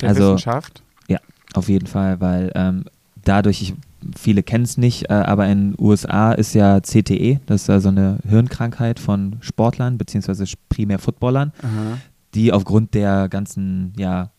[0.00, 0.82] Der also, Wissenschaft?
[1.08, 1.18] Ja,
[1.54, 2.84] auf jeden Fall, weil ähm,
[3.24, 3.74] dadurch, ich,
[4.16, 7.88] viele kennen es nicht, äh, aber in den USA ist ja CTE, das ist also
[7.88, 11.98] eine Hirnkrankheit von Sportlern, beziehungsweise primär Footballern, Aha.
[12.34, 14.30] die aufgrund der ganzen, ja,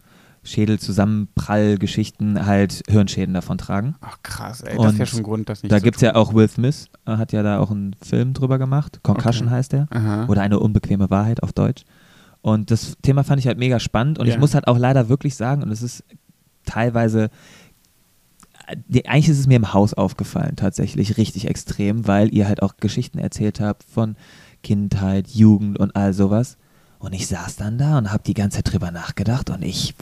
[0.45, 3.95] Schädelzusammenprall-Geschichten halt Hirnschäden davon tragen.
[4.01, 6.34] Ach krass, ey, das ist ja schon Grund, das nicht Da gibt es ja auch
[6.34, 8.99] Will Smith, äh, hat ja da auch einen Film drüber gemacht.
[9.03, 9.55] Concussion okay.
[9.55, 9.88] heißt der.
[9.89, 10.25] Aha.
[10.27, 11.86] Oder eine unbequeme Wahrheit auf Deutsch.
[12.41, 14.34] Und das Thema fand ich halt mega spannend und ja.
[14.34, 16.03] ich muss halt auch leider wirklich sagen, und es ist
[16.65, 17.29] teilweise,
[18.68, 23.20] eigentlich ist es mir im Haus aufgefallen, tatsächlich richtig extrem, weil ihr halt auch Geschichten
[23.20, 24.16] erzählt habt von
[24.61, 26.57] Kindheit, Jugend und all sowas.
[26.99, 29.93] Und ich saß dann da und habe die ganze Zeit drüber nachgedacht und ich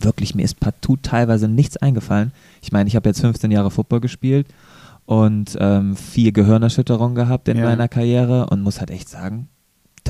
[0.00, 2.32] wirklich, mir ist partout teilweise nichts eingefallen.
[2.62, 4.48] Ich meine, ich habe jetzt 15 Jahre Football gespielt
[5.04, 7.64] und ähm, vier Gehirnerschütterungen gehabt in ja.
[7.64, 9.48] meiner Karriere und muss halt echt sagen,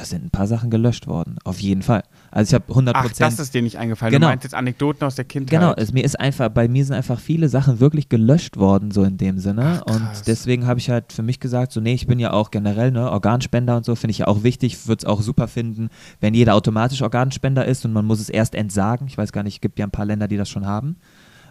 [0.00, 1.36] da sind ein paar Sachen gelöscht worden.
[1.44, 2.04] Auf jeden Fall.
[2.30, 4.12] Also ich habe 100 Ach, das ist dir nicht eingefallen.
[4.12, 4.28] Genau.
[4.28, 5.60] Du meinst jetzt Anekdoten aus der Kindheit.
[5.60, 9.04] Genau, es, mir ist einfach, bei mir sind einfach viele Sachen wirklich gelöscht worden, so
[9.04, 9.82] in dem Sinne.
[9.84, 12.50] Ach, und deswegen habe ich halt für mich gesagt, so nee, ich bin ja auch
[12.50, 14.88] generell ne, Organspender und so, finde ich ja auch wichtig.
[14.88, 15.90] Würde es auch super finden,
[16.20, 19.06] wenn jeder automatisch Organspender ist und man muss es erst entsagen.
[19.06, 20.96] Ich weiß gar nicht, es gibt ja ein paar Länder, die das schon haben.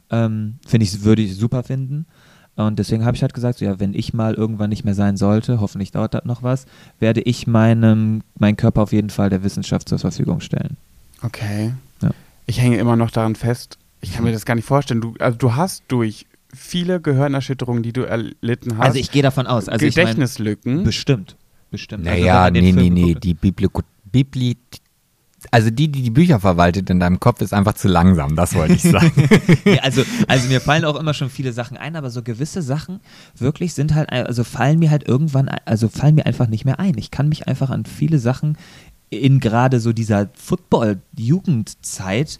[0.09, 2.07] Ähm, finde ich, würde ich super finden.
[2.65, 5.15] Und deswegen habe ich halt gesagt, so, ja, wenn ich mal irgendwann nicht mehr sein
[5.15, 6.65] sollte, hoffentlich dauert das noch was,
[6.99, 10.75] werde ich meinem, meinen Körper auf jeden Fall der Wissenschaft zur Verfügung stellen.
[11.21, 11.73] Okay.
[12.01, 12.11] Ja.
[12.47, 13.77] Ich hänge immer noch daran fest.
[14.01, 15.01] Ich kann mir das gar nicht vorstellen.
[15.01, 18.87] Du, also du hast durch viele Gehirnerschütterungen, die du erlitten hast.
[18.87, 19.69] Also ich gehe davon aus.
[19.69, 20.71] Also Gedächtnislücken.
[20.71, 21.35] Ich mein, bestimmt.
[21.71, 22.05] Bestimmt.
[22.05, 23.13] Naja, also nee, nee, nee.
[23.13, 24.57] Die Bibliothek Bibli
[25.51, 28.73] also die, die die Bücher verwaltet in deinem Kopf, ist einfach zu langsam, das wollte
[28.73, 29.29] ich sagen.
[29.65, 32.99] ja, also, also mir fallen auch immer schon viele Sachen ein, aber so gewisse Sachen
[33.37, 36.97] wirklich sind halt, also fallen mir halt irgendwann, also fallen mir einfach nicht mehr ein.
[36.97, 38.57] Ich kann mich einfach an viele Sachen
[39.09, 42.39] in gerade so dieser Football-Jugendzeit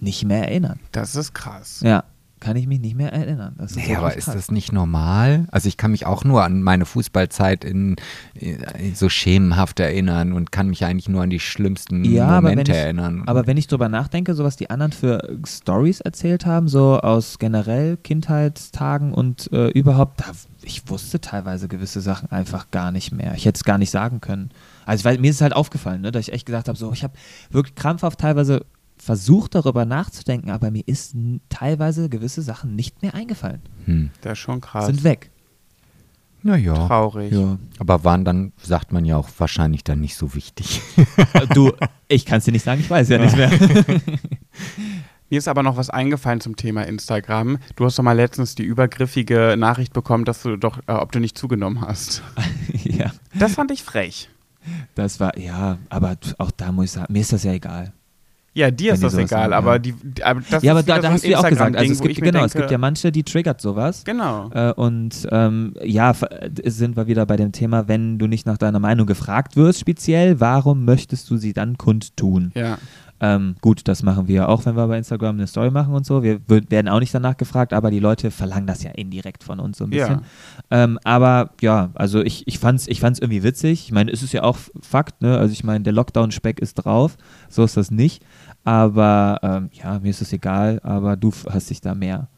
[0.00, 0.80] nicht mehr erinnern.
[0.92, 1.80] Das ist krass.
[1.84, 2.04] Ja
[2.42, 3.54] kann ich mich nicht mehr erinnern.
[3.56, 5.46] Das nee, aber ist das nicht normal?
[5.52, 7.94] Also ich kann mich auch nur an meine Fußballzeit in,
[8.34, 12.78] in, so schemenhaft erinnern und kann mich eigentlich nur an die schlimmsten ja, Momente aber
[12.78, 13.22] ich, erinnern.
[13.26, 17.38] Aber wenn ich drüber nachdenke, so was die anderen für Stories erzählt haben, so aus
[17.38, 20.32] generell Kindheitstagen und äh, überhaupt, da,
[20.62, 23.34] ich wusste teilweise gewisse Sachen einfach gar nicht mehr.
[23.36, 24.50] Ich hätte es gar nicht sagen können.
[24.84, 27.04] Also weil, mir ist es halt aufgefallen, ne, dass ich echt gesagt habe, so ich
[27.04, 27.14] habe
[27.50, 28.64] wirklich krampfhaft teilweise
[29.02, 31.16] versucht darüber nachzudenken, aber mir ist
[31.48, 33.60] teilweise gewisse Sachen nicht mehr eingefallen.
[33.86, 34.10] Hm.
[34.20, 34.86] Das ist schon krass.
[34.86, 35.30] Sind weg.
[36.44, 36.74] Naja.
[36.86, 37.32] Traurig.
[37.32, 37.58] Ja.
[37.78, 40.80] Aber waren dann, sagt man ja auch, wahrscheinlich dann nicht so wichtig.
[41.52, 41.72] du,
[42.06, 43.24] ich kann es dir nicht sagen, ich weiß ja, ja.
[43.24, 43.50] nicht mehr.
[45.30, 47.58] Mir ist aber noch was eingefallen zum Thema Instagram.
[47.74, 51.20] Du hast doch mal letztens die übergriffige Nachricht bekommen, dass du doch, äh, ob du
[51.20, 52.22] nicht zugenommen hast.
[52.84, 53.10] ja.
[53.34, 54.28] Das fand ich frech.
[54.94, 57.92] Das war, ja, aber auch da muss ich sagen, mir ist das ja egal.
[58.54, 59.78] Ja, dir ist das egal, sagen, aber, ja.
[59.78, 62.00] die, aber das ja, aber ist da, da hast du ja auch gesagt, also es
[62.00, 64.04] gibt, genau, denke, es gibt ja manche, die triggert sowas.
[64.04, 64.50] Genau.
[64.52, 68.58] Äh, und ähm, ja, äh, sind wir wieder bei dem Thema, wenn du nicht nach
[68.58, 72.52] deiner Meinung gefragt wirst, speziell, warum möchtest du sie dann kundtun?
[72.54, 72.76] Ja.
[73.22, 76.24] Ähm, gut, das machen wir auch, wenn wir bei Instagram eine Story machen und so.
[76.24, 79.78] Wir werden auch nicht danach gefragt, aber die Leute verlangen das ja indirekt von uns
[79.78, 80.22] so ein bisschen.
[80.72, 83.84] Ähm, aber ja, also ich, ich fand's, ich fand's irgendwie witzig.
[83.84, 85.38] Ich meine, es ist ja auch Fakt, ne?
[85.38, 87.16] Also ich meine, der Lockdown-Speck ist drauf,
[87.48, 88.24] so ist das nicht.
[88.64, 92.28] Aber ähm, ja, mir ist es egal, aber du hast dich da mehr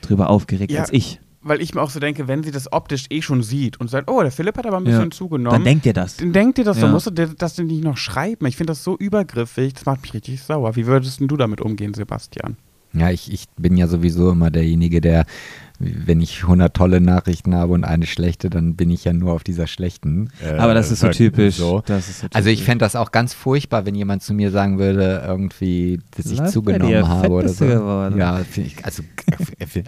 [0.00, 1.20] drüber aufgeregt Ja, als ich.
[1.42, 4.10] Weil ich mir auch so denke, wenn sie das optisch eh schon sieht und sagt,
[4.10, 4.92] oh, der Philipp hat aber ein Ja.
[4.92, 5.56] bisschen zugenommen.
[5.58, 6.16] Dann denkt ihr das.
[6.16, 6.92] dann denkt ihr das, so Ja.
[6.92, 8.46] musst du das denn nicht noch schreiben.
[8.46, 10.74] Ich finde das so übergriffig, das macht mich richtig sauer.
[10.76, 12.56] Wie würdest denn du damit umgehen, Sebastian?
[12.94, 15.26] Ja, ich, ich bin ja sowieso immer derjenige, der,
[15.80, 19.42] wenn ich 100 tolle Nachrichten habe und eine schlechte, dann bin ich ja nur auf
[19.44, 20.30] dieser schlechten.
[20.40, 21.56] Äh, Aber das ist so typisch.
[21.56, 21.82] So.
[21.84, 22.66] Das ist so Also ich typisch.
[22.66, 26.52] fände das auch ganz furchtbar, wenn jemand zu mir sagen würde, irgendwie, dass ich Läuft
[26.52, 27.66] zugenommen dir, habe oder so.
[27.66, 28.16] geworden.
[28.18, 29.02] Ja, find ich, also,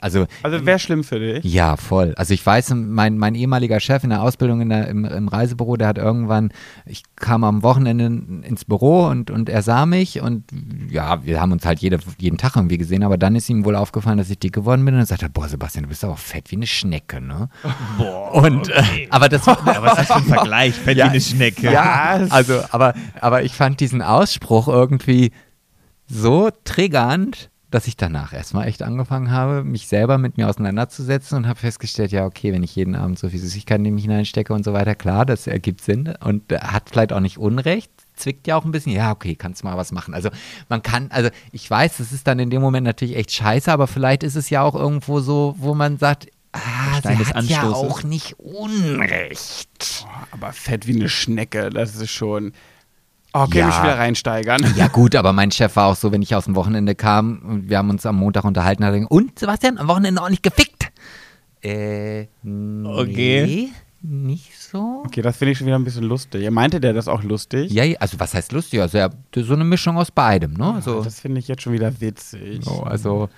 [0.00, 1.44] also Also wäre schlimm für dich.
[1.44, 2.14] ja, voll.
[2.16, 5.76] Also ich weiß, mein, mein ehemaliger Chef in der Ausbildung in der, im, im Reisebüro,
[5.76, 6.50] der hat irgendwann,
[6.84, 8.06] ich kam am Wochenende
[8.46, 10.44] ins Büro und, und er sah mich und
[10.90, 13.76] ja, wir haben uns halt jede, jeden Tag irgendwie gesehen, aber dann ist ihm wohl
[13.76, 16.16] aufgefallen, dass ich dick geworden bin und dann sagt er, boah Sebastian, du bist aber
[16.16, 17.48] fett wie eine Schnecke, ne?
[17.98, 20.74] Boah, Und, äh, aber das war, was ist das für ein Vergleich?
[20.74, 21.72] Fett Ja, wie eine Schnecke.
[21.72, 25.32] Ja, also, aber, aber ich fand diesen Ausspruch irgendwie
[26.06, 31.48] so triggernd, dass ich danach erstmal echt angefangen habe, mich selber mit mir auseinanderzusetzen und
[31.48, 34.64] habe festgestellt, ja, okay, wenn ich jeden Abend so viel Süßigkeiten in mich hineinstecke und
[34.64, 37.90] so weiter, klar, das ergibt Sinn und äh, hat vielleicht auch nicht Unrecht.
[38.16, 40.14] Zwickt ja auch ein bisschen, ja, okay, kannst mal was machen.
[40.14, 40.30] Also
[40.68, 43.86] man kann, also ich weiß, das ist dann in dem Moment natürlich echt scheiße, aber
[43.86, 46.58] vielleicht ist es ja auch irgendwo so, wo man sagt, ah,
[47.02, 47.74] sie hat ja Anstoßes.
[47.74, 50.04] auch nicht Unrecht.
[50.04, 52.52] Boah, aber fett wie eine Schnecke, das ist schon.
[53.34, 53.66] Oh, okay, Ja.
[53.66, 54.72] mich wieder reinsteigern.
[54.76, 57.68] Ja gut, aber mein Chef war auch so, wenn ich aus dem Wochenende kam und
[57.68, 60.86] wir haben uns am Montag unterhalten, hat er gesagt, und Sebastian, am Wochenende ordentlich gefickt?
[61.62, 63.72] Äh, nee, Okay.
[64.00, 65.02] nicht so.
[65.06, 66.42] Okay, das finde ich schon wieder ein bisschen lustig.
[66.42, 67.70] Ja, meinte der das auch lustig?
[67.72, 68.80] Ja, also was heißt lustig?
[68.80, 70.74] Also ja, so eine Mischung aus beidem, ne?
[70.74, 72.64] Also, Das finde ich jetzt schon wieder witzig.
[72.64, 73.28] so, also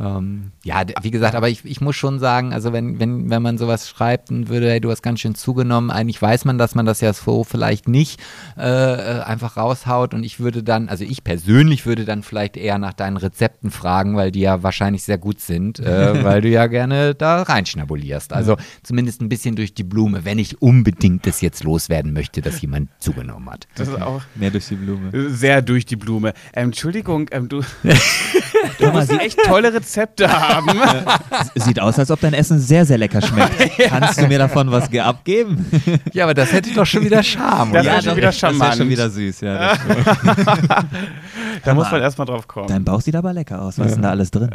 [0.00, 3.58] ähm, ja, wie gesagt, aber ich, ich muss schon sagen, also wenn, wenn, wenn man
[3.58, 6.86] sowas schreibt und würde, hey, du hast ganz schön zugenommen, eigentlich weiß man, dass man
[6.86, 8.18] das ja so vielleicht nicht
[8.56, 12.78] äh, äh, einfach raushaut und ich würde dann, also ich persönlich würde dann vielleicht eher
[12.78, 16.68] nach deinen Rezepten fragen, weil die ja wahrscheinlich sehr gut sind, äh, weil du ja
[16.68, 18.32] gerne da reinschnabulierst.
[18.32, 22.62] Also zumindest ein bisschen durch die Blume, wenn ich unbedingt das jetzt loswerden möchte, dass
[22.62, 23.68] jemand zugenommen hat.
[23.74, 25.30] Das ist auch Mehr durch die Blume.
[25.30, 26.32] sehr durch die Blume.
[26.54, 27.60] Ähm, Entschuldigung, ähm, du,
[28.92, 30.68] musst sie, echt tolle Rezepte haben.
[31.56, 33.78] sieht aus, als ob dein Essen sehr, sehr lecker schmeckt.
[33.88, 35.66] Kannst du mir davon was ge- abgeben?
[36.12, 37.72] Ja, aber das hätte doch schon wieder Charme.
[37.72, 37.92] Das oder?
[37.94, 38.76] wär schon wieder Das wäre charmant.
[38.76, 39.58] schon wieder süß, ja.
[39.58, 39.78] Das
[41.64, 42.68] da muss man erstmal drauf kommen.
[42.68, 43.78] Dein Bauch sieht aber lecker aus.
[43.78, 44.50] Was ist denn da alles drin?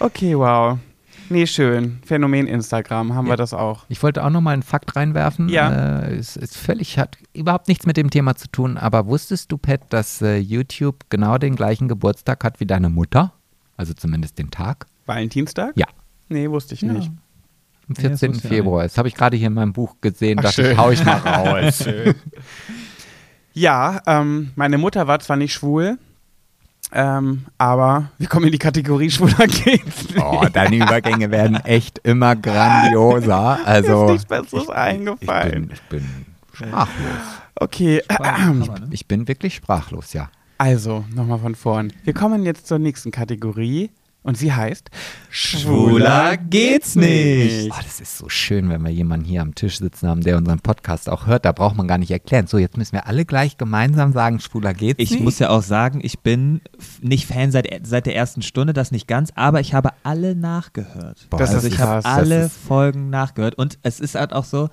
[0.00, 0.78] Okay, wow.
[1.30, 1.98] Nee, schön.
[2.04, 3.84] Phänomen Instagram haben wir das auch.
[3.88, 5.48] Ich wollte auch noch mal einen Fakt reinwerfen.
[5.48, 6.00] Ja.
[6.02, 9.58] Äh, es ist völlig, hat überhaupt nichts mit dem Thema zu tun, aber wusstest du,
[9.58, 13.32] Pat, dass äh, YouTube genau den gleichen Geburtstag hat wie deine Mutter?
[13.76, 14.86] Also zumindest den Tag?
[15.06, 15.72] Valentinstag?
[15.76, 15.86] Ja.
[16.28, 16.92] Nee, wusste ich Ja.
[16.92, 17.08] nicht.
[17.88, 18.30] Am Ja, das 14.
[18.34, 18.82] wusste ich Februar.
[18.82, 20.72] Das habe ich gerade hier in meinem Buch gesehen, Ach, dachte schön.
[20.72, 21.84] ich, hau ich mal raus.
[23.54, 25.98] Ja, ähm, meine Mutter war zwar nicht schwul,
[26.92, 30.22] ähm, aber wir kommen in die Kategorie schwuler geht's nicht.
[30.22, 33.58] oh, deine Übergänge werden echt immer grandioser.
[33.64, 35.68] Also, ist nichts Besseres ich, ich, eingefallen.
[35.68, 37.20] bin, ich bin sprachlos.
[37.56, 38.02] Okay,
[38.90, 40.30] Ich bin wirklich sprachlos, ja.
[40.58, 41.92] also nochmal von vorn.
[42.04, 43.90] Wir kommen jetzt zur nächsten Kategorie
[44.28, 44.90] und sie heißt
[45.30, 47.70] Schwuler geht's nicht.
[47.72, 50.60] Oh, das ist so schön, wenn wir jemanden hier am Tisch sitzen haben, der unseren
[50.60, 51.46] Podcast auch hört.
[51.46, 52.46] Da braucht man gar nicht erklären.
[52.46, 55.24] So, jetzt müssen wir alle gleich gemeinsam sagen, schwuler geht's Ich nicht.
[55.24, 56.60] muss ja auch sagen, ich bin
[57.00, 61.26] nicht Fan seit, seit der ersten Stunde, das nicht ganz, aber ich habe alle nachgehört.
[61.30, 64.68] Boah, Das also ist ich habe alle Folgen nachgehört und es ist halt auch so,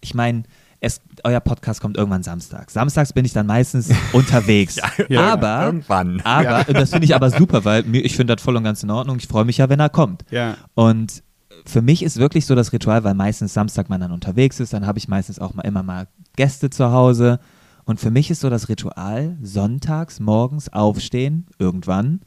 [0.00, 0.42] ich meine,
[0.84, 2.68] es, euer Podcast kommt irgendwann Samstag.
[2.70, 4.80] Samstags bin ich dann meistens unterwegs.
[5.16, 6.20] aber, irgendwann.
[6.22, 9.16] aber das finde ich aber super, weil ich finde das voll und ganz in Ordnung.
[9.18, 10.24] Ich freue mich ja, wenn er kommt.
[10.30, 10.56] Ja.
[10.74, 11.22] Und
[11.64, 14.84] für mich ist wirklich so das Ritual, weil meistens Samstag man dann unterwegs ist, dann
[14.84, 17.38] habe ich meistens auch mal immer mal Gäste zu Hause.
[17.84, 22.22] Und für mich ist so das Ritual, sonntags morgens aufstehen, irgendwann,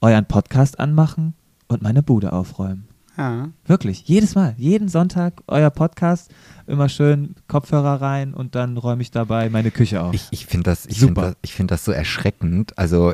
[0.00, 1.34] euren Podcast anmachen
[1.68, 2.88] und meine Bude aufräumen.
[3.16, 3.48] Ja.
[3.66, 6.30] Wirklich, jedes Mal, jeden Sonntag euer Podcast,
[6.66, 10.14] immer schön Kopfhörer rein und dann räume ich dabei meine Küche auf.
[10.14, 11.22] Ich, ich finde das, ich Super.
[11.22, 12.76] find das, ich find das so erschreckend.
[12.78, 13.12] Also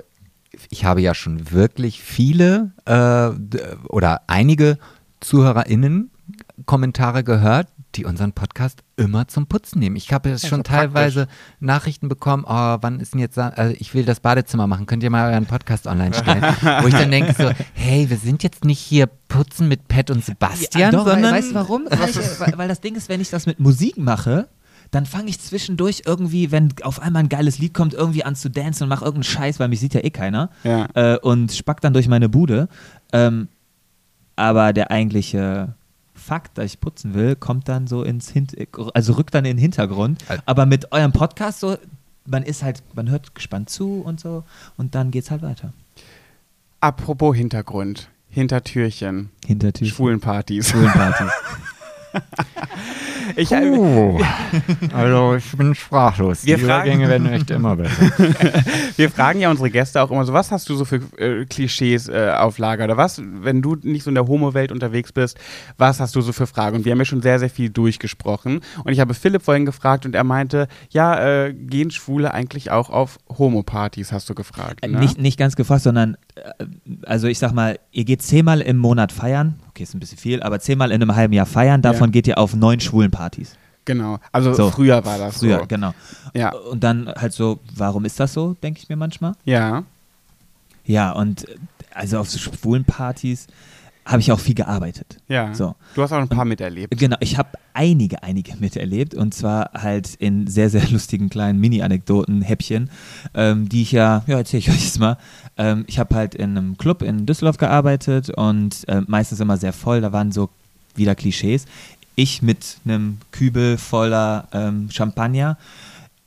[0.70, 3.30] ich habe ja schon wirklich viele äh,
[3.88, 4.78] oder einige
[5.20, 6.10] ZuhörerInnen
[6.66, 9.96] Kommentare gehört, die unseren Podcast immer zum Putzen nehmen.
[9.96, 10.92] Ich habe jetzt Ja, schon doch praktisch.
[10.94, 11.26] teilweise
[11.58, 15.10] Nachrichten bekommen, oh, wann ist denn jetzt, also ich will das Badezimmer machen, könnt ihr
[15.10, 16.42] mal euren Podcast online stellen?
[16.82, 20.24] Wo ich dann denke so, hey, wir sind jetzt nicht hier putzen mit Pat und
[20.24, 21.84] Sebastian, doch, sondern weißt du warum?
[21.90, 24.48] Weil, ich, weil das Ding ist, wenn ich das mit Musik mache,
[24.92, 28.50] dann fange ich zwischendurch irgendwie, wenn auf einmal ein geiles Lied kommt, irgendwie an zu
[28.50, 30.50] dancen und mache irgendeinen Scheiß, weil mich sieht ja eh keiner.
[30.64, 30.88] Ja.
[30.94, 32.68] Äh, und spack dann durch meine Bude.
[33.12, 33.48] Ähm,
[34.36, 35.74] aber der eigentliche
[36.20, 38.54] Fakt, dass ich putzen will, kommt dann so ins Hint
[38.94, 40.22] also rückt dann in den Hintergrund.
[40.28, 41.76] Al- Aber mit eurem Podcast so,
[42.26, 44.44] man ist halt, man hört gespannt zu und so
[44.76, 45.72] und dann geht's halt weiter.
[46.80, 49.86] Apropos Hintergrund, Hintertürchen, Hintertür.
[49.88, 50.68] Schwulenpartys.
[50.70, 51.30] Schwulenpartys.
[53.36, 54.18] Ich, Oh,
[54.94, 56.44] also ich bin sprachlos.
[56.44, 58.10] Wir Die fragen- Übergänge werden echt immer besser.
[58.96, 62.08] Wir fragen ja unsere Gäste auch immer so, was hast du so für äh, Klischees
[62.08, 65.38] äh, auf Lager oder was, wenn du nicht so in der Homo-Welt unterwegs bist,
[65.78, 66.76] was hast du so für Fragen?
[66.76, 68.60] Und wir haben ja schon sehr, sehr viel durchgesprochen.
[68.84, 72.90] Und ich habe Philipp vorhin gefragt und er meinte, ja, äh, gehen Schwule eigentlich auch
[72.90, 74.80] auf Homo-Partys, hast du gefragt.
[74.84, 74.98] Äh, Ne?
[74.98, 76.16] Nicht, nicht ganz gefasst, sondern, äh,
[77.04, 79.56] also ich sag mal, ihr geht zehnmal im Monat feiern.
[79.68, 81.82] Okay, ist ein bisschen viel, aber zehnmal in einem halben Jahr feiern.
[81.82, 82.12] Davon Ja.
[82.12, 83.56] geht ihr auf neun schwulen Partys.
[83.84, 84.18] Genau.
[84.32, 84.70] Also So.
[84.70, 85.66] früher war das Früher, so.
[85.66, 85.92] genau.
[86.34, 86.52] Ja.
[86.54, 89.32] Und dann halt so, warum ist das so, denke ich mir manchmal.
[89.44, 89.84] Ja.
[90.84, 91.46] Ja, und
[91.94, 93.46] also auf so schwulen Partys
[94.04, 95.18] habe ich auch viel gearbeitet.
[95.28, 95.54] Ja.
[95.54, 95.74] So.
[95.94, 96.96] Du hast auch ein paar miterlebt.
[96.98, 102.42] Genau, ich habe einige, einige miterlebt und zwar halt in sehr, sehr lustigen kleinen Mini-Anekdoten,
[102.42, 102.90] Häppchen,
[103.34, 105.16] ähm, die ich ja, ja, erzähle ich euch jetzt mal.
[105.56, 109.72] Ähm, ich habe halt in einem Club in Düsseldorf gearbeitet und äh, meistens immer sehr
[109.72, 110.50] voll, da waren so
[110.94, 111.66] wieder Klischees.
[112.16, 115.56] Ich mit einem Kübel voller ähm, Champagner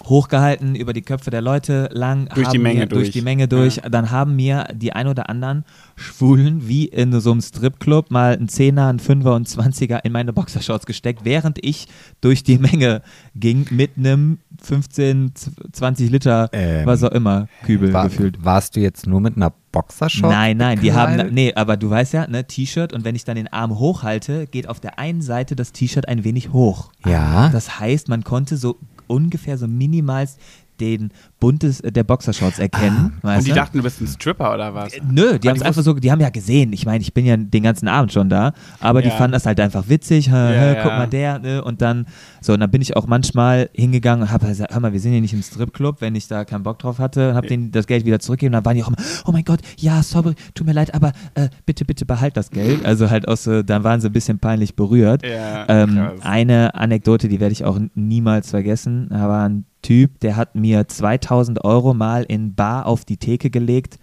[0.05, 3.11] hochgehalten über die Köpfe der Leute lang Durch die Menge mir, durch durch.
[3.11, 3.89] die Menge durch Ja.
[3.89, 5.63] dann haben mir die ein oder anderen
[5.95, 10.33] Schwulen wie in so einem Stripclub mal einen Zehner, einen Fünfer und Zwanziger in meine
[10.33, 11.87] Boxershorts gesteckt, während ich
[12.21, 13.01] durch die Menge
[13.35, 15.31] ging mit einem 15,
[15.71, 18.43] 20 Liter, Ähm, was auch immer, Kübel War, gefühlt.
[18.43, 20.31] warst du jetzt nur mit einer Boxershort?
[20.31, 23.35] Nein, nein, die haben, nee, aber du weißt ja, ne, T-Shirt und wenn ich dann
[23.35, 26.91] den Arm hochhalte, geht auf der einen Seite das T-Shirt ein wenig hoch.
[27.05, 27.49] Ja.
[27.49, 28.77] Das heißt, man konnte so
[29.13, 30.39] ungefähr so minimalst
[30.79, 31.11] den
[31.43, 33.13] Bund des, äh, der Boxershorts erkennen.
[33.21, 33.55] weißt Und die du?
[33.55, 34.93] dachten, du bist ein Stripper oder was?
[34.93, 36.71] Äh, Nö, die Ah, haben es die einfach so, die haben ja gesehen.
[36.71, 39.15] Ich meine, ich bin ja den ganzen Abend schon da, aber die Ja.
[39.15, 40.29] fanden das halt einfach witzig.
[40.29, 40.83] Hä, Ja, hä, ja.
[40.83, 41.63] Guck mal der, ne?
[41.63, 42.05] Und dann,
[42.41, 45.11] so, und dann bin ich auch manchmal hingegangen und habe gesagt, hör mal, wir sind
[45.11, 48.05] hier nicht im Stripclub, wenn ich da keinen Bock drauf hatte, habe denen das Geld
[48.05, 48.53] wieder zurückgegeben.
[48.53, 51.49] Dann waren die auch immer, oh mein Gott, ja, sorry, tut mir leid, aber äh,
[51.65, 52.85] bitte, bitte behalt das Geld.
[52.85, 55.23] Also halt auch so, dann waren sie ein bisschen peinlich berührt.
[55.25, 59.07] Ja, Ähm, eine Anekdote, die werde ich auch niemals vergessen.
[59.09, 61.32] Da war ein Typ, der hat mir 2000
[61.63, 63.97] Euro mal in Bar auf die Theke gelegt,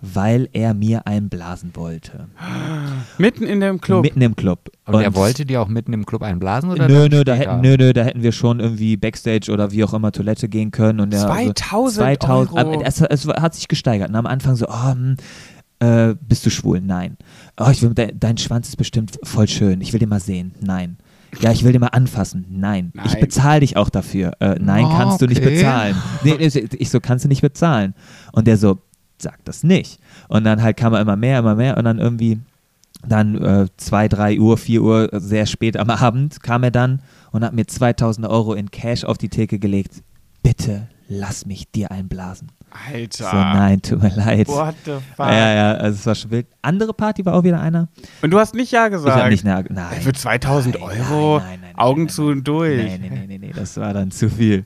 [0.00, 2.28] weil er mir einen blasen wollte.
[3.18, 4.02] Mitten in dem Club.
[4.02, 4.70] Mitten im Club.
[4.86, 6.70] Und, er wollte dir auch mitten im Club einblasen?
[6.70, 9.82] Oder Nö, nö, da hätten, nö, nö, da hätten wir schon irgendwie Backstage oder wie
[9.82, 11.00] auch immer Toilette gehen können.
[11.00, 12.82] Und der, 2000 2000 Euro.
[12.82, 14.10] Es, es hat sich gesteigert.
[14.10, 15.16] Und am Anfang so, oh, hm,
[15.78, 16.80] äh, bist du schwul?
[16.80, 17.16] Nein.
[17.58, 19.80] Oh, ich will, de, dein Schwanz ist bestimmt voll schön.
[19.80, 20.54] Ich will den mal sehen.
[20.60, 20.98] Nein.
[21.40, 22.46] Ja, ich will den mal anfassen.
[22.48, 22.92] Nein.
[23.04, 23.20] Ich Nein.
[23.20, 24.32] bezahle dich auch dafür.
[24.40, 25.56] Äh, nein, Oh, kannst du nicht okay.
[25.56, 25.96] bezahlen.
[26.22, 26.34] Nee,
[26.78, 27.94] ich so, kannst du nicht bezahlen.
[28.32, 28.78] Und der so,
[29.18, 29.98] sag das nicht.
[30.28, 32.40] Und dann halt kam er immer mehr, immer mehr und dann irgendwie
[33.06, 37.00] dann äh, 2, 3 Uhr, 4 Uhr, sehr spät am Abend kam er dann
[37.32, 40.02] und hat mir 2000 Euro in Cash auf die Theke gelegt.
[40.42, 42.48] Bitte lass mich dir einblasen.
[42.92, 43.24] Alter.
[43.30, 44.48] So, nein, tut mir leid.
[44.48, 45.26] What the fuck?
[45.26, 46.46] Ja, ja, also es war schon wild.
[46.62, 47.88] Andere Party war auch wieder einer.
[48.22, 49.16] Und du hast nicht Ja Ich gesagt.
[49.16, 50.00] habe nicht, na, nein.
[50.00, 51.38] Für 2000 Nein, Euro?
[51.38, 52.76] nein, nein, nein, Augen nein, zu und durch.
[52.76, 54.64] Nee, nee, nee, nee, nee, das war dann zu viel.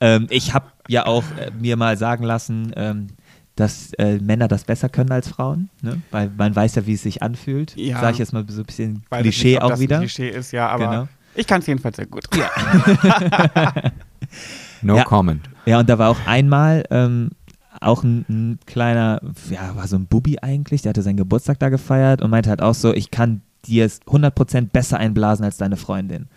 [0.00, 3.08] Ähm, ich habe ja auch äh, mir mal sagen lassen, ähm,
[3.56, 6.00] dass äh, Männer das besser können als Frauen, ne?
[6.10, 7.74] weil man weiß ja, wie es sich anfühlt.
[7.76, 8.00] Ja.
[8.00, 9.98] Sag ich jetzt mal so ein bisschen Weiß Klischee nicht, auch wieder.
[9.98, 11.08] Klischee ist, ja, aber Genau.
[11.34, 12.24] ich kann es jedenfalls sehr gut.
[12.34, 12.50] Ja.
[14.82, 15.04] No Ja.
[15.04, 15.48] comment.
[15.66, 17.30] Ja, und da war auch einmal ähm,
[17.80, 19.20] auch ein, ein kleiner,
[19.50, 22.62] ja, war so ein Bubi eigentlich, der hatte seinen Geburtstag da gefeiert und meinte halt
[22.62, 26.28] auch so, ich kann dir es 100% besser einblasen als deine Freundin.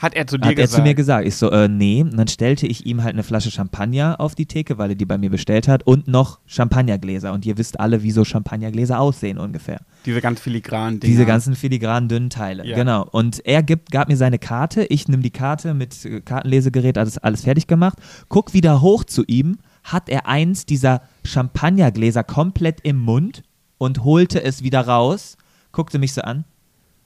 [0.00, 0.76] Hat er zu dir Hat er gesagt?
[0.76, 1.26] zu mir gesagt.
[1.26, 2.00] Ich so, äh, nee.
[2.00, 5.04] Und dann stellte ich ihm halt eine Flasche Champagner auf die Theke, weil er die
[5.04, 7.34] bei mir bestellt hat und noch Champagnergläser.
[7.34, 9.82] Und ihr wisst alle, wie so Champagnergläser aussehen ungefähr.
[10.06, 11.10] Diese ganz filigranen Dinge.
[11.12, 12.66] Diese ganzen filigranen dünnen Teile.
[12.66, 12.76] Ja.
[12.76, 13.06] Genau.
[13.10, 14.84] Und er gibt, gab mir seine Karte.
[14.84, 17.98] Ich nehme die Karte mit äh, Kartenlesegerät, alles, alles fertig gemacht.
[18.30, 19.58] Guck wieder hoch zu ihm.
[19.84, 23.42] Hat er eins dieser Champagnergläser komplett im Mund
[23.76, 25.36] und holte es wieder raus.
[25.72, 26.44] Guckte mich so an.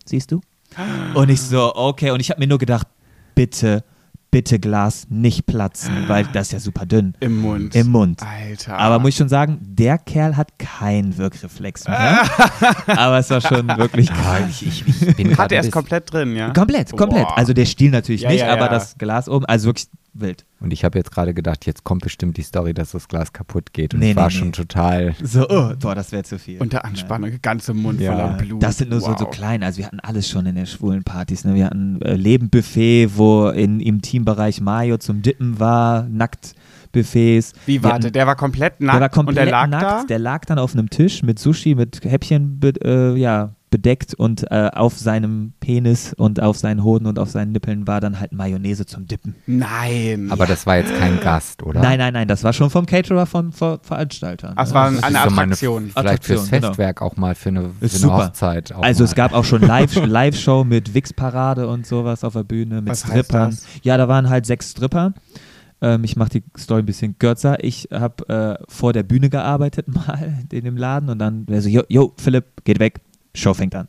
[0.04, 0.40] Siehst du?
[1.14, 2.10] Und ich so, okay.
[2.10, 2.86] Und ich habe mir nur gedacht,
[3.34, 3.84] bitte,
[4.30, 7.14] bitte Glas nicht platzen, weil das ist ja super dünn.
[7.20, 7.74] Im Mund.
[7.76, 8.20] Im Mund.
[8.22, 8.76] Alter.
[8.78, 12.22] Aber muss ich schon sagen, der Kerl hat keinen Wirkreflex mehr.
[12.86, 16.34] Aber es war schon wirklich Ja, ich, ich, ich bin Hat er es komplett drin,
[16.34, 16.50] ja?
[16.50, 17.28] komplett, komplett.
[17.28, 17.38] Boah.
[17.38, 18.68] Also der Stiel natürlich Ja, nicht, ja, aber ja.
[18.68, 20.44] das Glas oben, also wirklich wild.
[20.60, 23.72] Und ich habe jetzt gerade gedacht, jetzt kommt bestimmt die Story, dass das Glas kaputt
[23.72, 23.92] geht.
[23.94, 24.52] Und Nee, ich war nee, schon nee.
[24.52, 25.14] total.
[25.22, 26.58] So, oh, boah, das wäre zu viel.
[26.60, 28.12] Unter Anspannung, ganze Mund Ja.
[28.12, 28.62] voller Ja, Blut.
[28.62, 29.18] Das sind nur so, wow.
[29.18, 29.66] so kleine.
[29.66, 31.44] Also wir hatten alles schon in den schwulen Partys.
[31.44, 31.54] Ne?
[31.54, 37.52] Wir hatten äh, Lebenbuffet, wo in, im Teambereich Mayo zum Dippen war, Nacktbuffets.
[37.66, 39.82] Wie, Wir warte, hatten- der war komplett nackt der war komplett und der lag nackt.
[39.82, 40.04] da?
[40.04, 44.70] Der lag dann auf einem Tisch mit Sushi, mit Häppchen äh, ja, bedeckt und äh,
[44.72, 48.86] auf seinem Penis und auf seinen Hoden und auf seinen Nippeln war dann halt Mayonnaise
[48.86, 49.34] zum Dippen.
[49.48, 50.28] Nein.
[50.30, 51.80] Aber das war jetzt kein Gast, oder?
[51.80, 53.90] Nein, nein, nein, das war schon vom Caterer, von Ver es
[54.22, 54.36] ne?
[54.72, 55.90] war Das eine ist so meine- Attraktion.
[55.90, 56.66] Vielleicht fürs Attraktion, genau.
[56.68, 58.26] Festwerk auch mal für eine, für eine super.
[58.28, 58.72] Hochzeit.
[58.72, 59.08] Auch Also mal.
[59.08, 63.04] es gab auch schon Live- Live-Show mit Wix-Parade und sowas auf der Bühne, mit Was
[63.06, 63.50] heißt Strippern.
[63.50, 63.66] das?
[63.82, 65.14] Ja, da waren halt sechs Stripper.
[65.82, 67.62] Ähm, ich mache die Story ein bisschen kürzer.
[67.62, 71.68] Ich habe äh, vor der Bühne gearbeitet mal in dem Laden und dann wäre so,
[71.68, 73.00] yo, yo, Philipp, geht weg,
[73.34, 73.88] Show fängt an.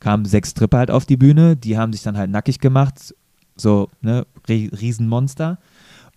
[0.00, 3.14] Kamen sechs Stripper halt auf die Bühne, die haben sich dann halt nackig gemacht,
[3.56, 5.58] so, ne, Rie- Riesenmonster.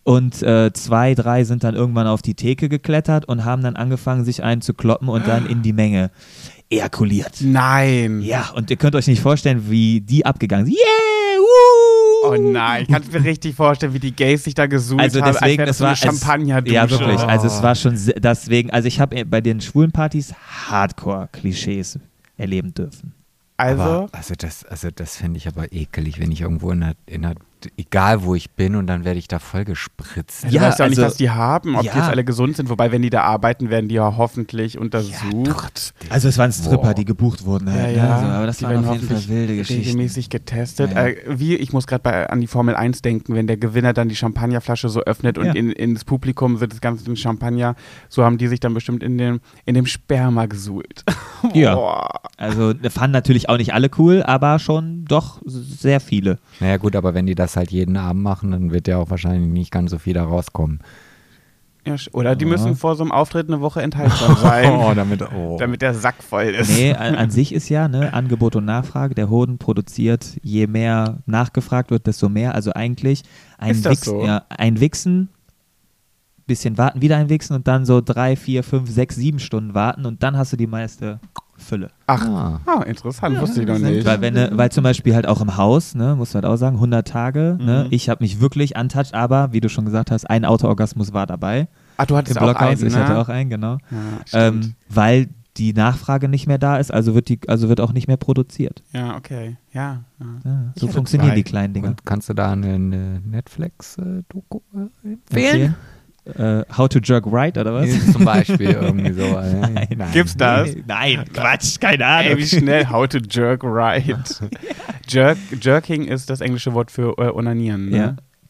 [0.04, 4.24] Und äh, zwei, drei sind dann irgendwann auf die Theke geklettert und haben dann angefangen,
[4.24, 6.12] sich einzukloppen und dann in die Menge
[6.70, 7.42] ejakuliert.
[7.42, 8.22] Nein.
[8.22, 10.76] Ja, und ihr könnt euch nicht vorstellen, wie die abgegangen sind.
[10.76, 11.40] Yeah!
[11.40, 12.30] Woo!
[12.30, 15.34] Oh nein, ich kann mir richtig vorstellen, wie die Gays sich da gesucht Also haben,
[15.34, 16.74] deswegen, als es war so eine Champagner-Dusche.
[16.76, 17.20] Ja, wirklich.
[17.22, 17.26] Oh.
[17.26, 20.34] Also es war schon deswegen, also ich habe bei den schwulen Partys
[20.70, 22.00] Hardcore-Klischees
[22.38, 23.14] erleben dürfen.
[23.58, 26.96] Also, aber, also das, also das fände ich aber ekelig, wenn ich irgendwo in einer,
[27.08, 27.36] in einer,
[27.78, 30.44] egal wo ich bin und dann werde ich da voll gespritzt.
[30.44, 31.96] du Ja, weißt ja auch nicht, also- was die haben, ob die Ja.
[31.98, 32.70] jetzt alle gesund sind.
[32.70, 35.94] Wobei, wenn die da arbeiten, werden die ja hoffentlich untersucht.
[36.10, 36.94] Also es waren Stripper, Boah.
[36.94, 37.96] die gebucht wurden halt.
[37.96, 38.10] ja, ne?
[38.10, 38.20] ja.
[38.20, 39.84] So, aber das die waren werden auf jeden Fall hoffentlich wilde Geschichten.
[39.84, 40.92] regelmäßig getestet.
[40.94, 41.06] Ja.
[41.08, 44.16] Äh, wie, ich muss gerade an die Formel 1 denken, wenn der Gewinner dann die
[44.16, 45.54] Champagnerflasche so öffnet und Ja.
[45.54, 47.76] in, ins Publikum wird das ganze Champagner,
[48.10, 51.04] so haben die sich dann bestimmt in dem, in dem Sperma gesuhlt.
[51.54, 52.08] Ja.
[52.38, 56.40] Also fanden natürlich auch nicht alle cool, aber schon doch sehr viele.
[56.60, 59.48] Naja gut, aber wenn die das halt jeden Abend machen, dann wird ja auch wahrscheinlich
[59.50, 60.80] nicht ganz so viel da rauskommen.
[61.86, 62.52] Ja, oder die Ja.
[62.52, 65.56] müssen vor so einem Auftritt eine Woche enthaltsam sein, damit, oh.
[65.58, 66.70] damit der Sack voll ist.
[66.70, 69.16] Nee, an, an sich ist ja ne, Angebot und Nachfrage.
[69.16, 72.56] Der Hoden produziert, je mehr nachgefragt wird, desto mehr.
[72.56, 73.24] Also eigentlich
[73.58, 74.22] ein, Ist das Wichs, so?
[74.26, 75.30] ja, ein Wichsen,
[76.46, 80.06] bisschen warten, wieder ein Wichsen und dann so drei, vier, fünf, sechs, sieben Stunden warten
[80.06, 81.20] und dann hast du die meiste
[81.58, 81.90] Fülle.
[82.06, 82.62] Ach, Ah.
[82.66, 84.06] ah, interessant, wusste ich noch nicht.
[84.06, 86.56] Weil, wenn, ne- weil zum Beispiel halt auch im Haus, ne, musst du halt auch
[86.56, 87.88] sagen, 100 Tage, ne, Mhm.
[87.92, 91.68] ich habe mich wirklich untouched, aber wie du schon gesagt hast, ein Autoorgasmus war dabei
[91.98, 92.62] Ach, du im hattest auch Blockhaus.
[92.80, 93.00] einen, Ich ne?
[93.04, 93.74] hatte auch einen, genau.
[93.90, 94.66] Ja, stimmt.
[94.66, 98.08] Ähm, weil die Nachfrage nicht mehr da ist, also wird, die, also wird auch nicht
[98.08, 98.84] mehr produziert.
[98.94, 99.58] ja, okay.
[99.74, 100.04] Ja.
[100.20, 100.26] ja.
[100.46, 101.88] Ja, Ich so funktionieren die kleinen Dinger.
[101.88, 104.78] Und kannst du da eine, eine Netflix-Doku äh,
[105.14, 105.18] empfehlen?
[105.34, 105.76] Erzählen?
[106.38, 107.90] Äh, how to jerk right oder was?
[108.12, 109.22] Zum Beispiel irgendwie so.
[109.22, 110.10] äh, Nein.
[110.14, 110.70] Gibt's das?
[110.86, 112.32] Nein, Quatsch, keine Ahnung.
[112.34, 112.90] Ey, wie schnell.
[112.90, 114.04] How to jerk right.
[115.08, 117.90] Jerk, jerking ist das englische Wort für äh, onanieren.
[117.90, 117.98] Ne?
[117.98, 118.04] Ja,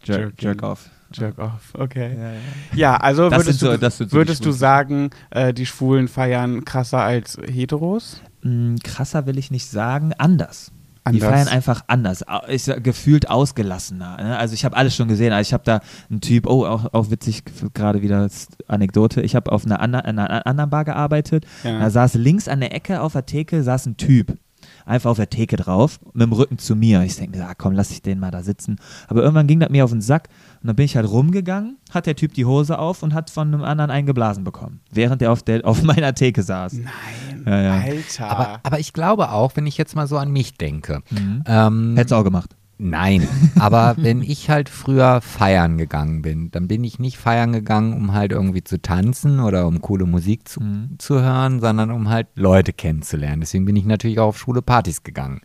[0.03, 0.45] jerk, Jerking.
[0.47, 0.89] jerk off.
[1.13, 2.15] Jerk off, okay.
[2.17, 2.37] Ja, ja.
[2.75, 6.99] Ja, also Das würdest, so- du, so würdest du sagen, äh, die Schwulen feiern krasser
[6.99, 8.21] als Heteros?
[8.41, 10.71] Mm, krasser will ich nicht sagen, anders.
[11.11, 11.29] Die Anders.
[11.29, 12.23] feiern einfach anders,
[12.65, 14.17] ja gefühlt ausgelassener.
[14.17, 14.37] Ne?
[14.37, 15.33] Also ich habe alles schon gesehen.
[15.33, 15.79] Also ich habe da
[16.09, 17.43] einen Typ, oh, auch, auch witzig,
[17.73, 19.21] gerade wieder als Anekdote.
[19.21, 21.45] Ich habe auf einer, ander, einer anderen Bar gearbeitet.
[21.63, 21.79] Ja.
[21.79, 24.37] Da saß links an der Ecke auf der Theke saß ein Typ.
[24.85, 27.03] Einfach auf der Theke drauf, mit dem Rücken zu mir.
[27.03, 28.77] Ich denke, ah, komm, lass ich den mal da sitzen.
[29.07, 30.29] Aber irgendwann ging das mir auf den Sack
[30.61, 33.47] und dann bin ich halt rumgegangen, hat der Typ die Hose auf und hat von
[33.53, 36.73] einem anderen einen geblasen bekommen, während er auf, der, auf meiner Theke saß.
[36.73, 37.73] Nein, Ja, ja.
[37.81, 38.29] Alter.
[38.29, 41.01] Aber, aber ich glaube auch, wenn ich jetzt mal so an mich denke.
[41.11, 41.43] Mhm.
[41.47, 42.55] Ähm, Hättest du auch gemacht.
[42.79, 43.27] Nein,
[43.59, 48.13] aber wenn ich halt früher feiern gegangen bin, dann bin ich nicht feiern gegangen, um
[48.13, 50.89] halt irgendwie zu tanzen oder um coole Musik zu, Mhm.
[50.99, 53.39] zu hören, sondern um halt Leute kennenzulernen.
[53.41, 55.41] Deswegen bin ich natürlich auch auf schwule Partys gegangen.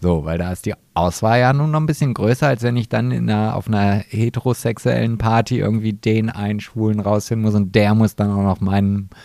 [0.00, 2.88] So, weil da ist die Auswahl ja nun noch ein bisschen größer, als wenn ich
[2.88, 7.94] dann in einer, auf einer heterosexuellen Party irgendwie den einen Schwulen rausfinden muss und der
[7.94, 9.16] muss dann auch noch meinem äh,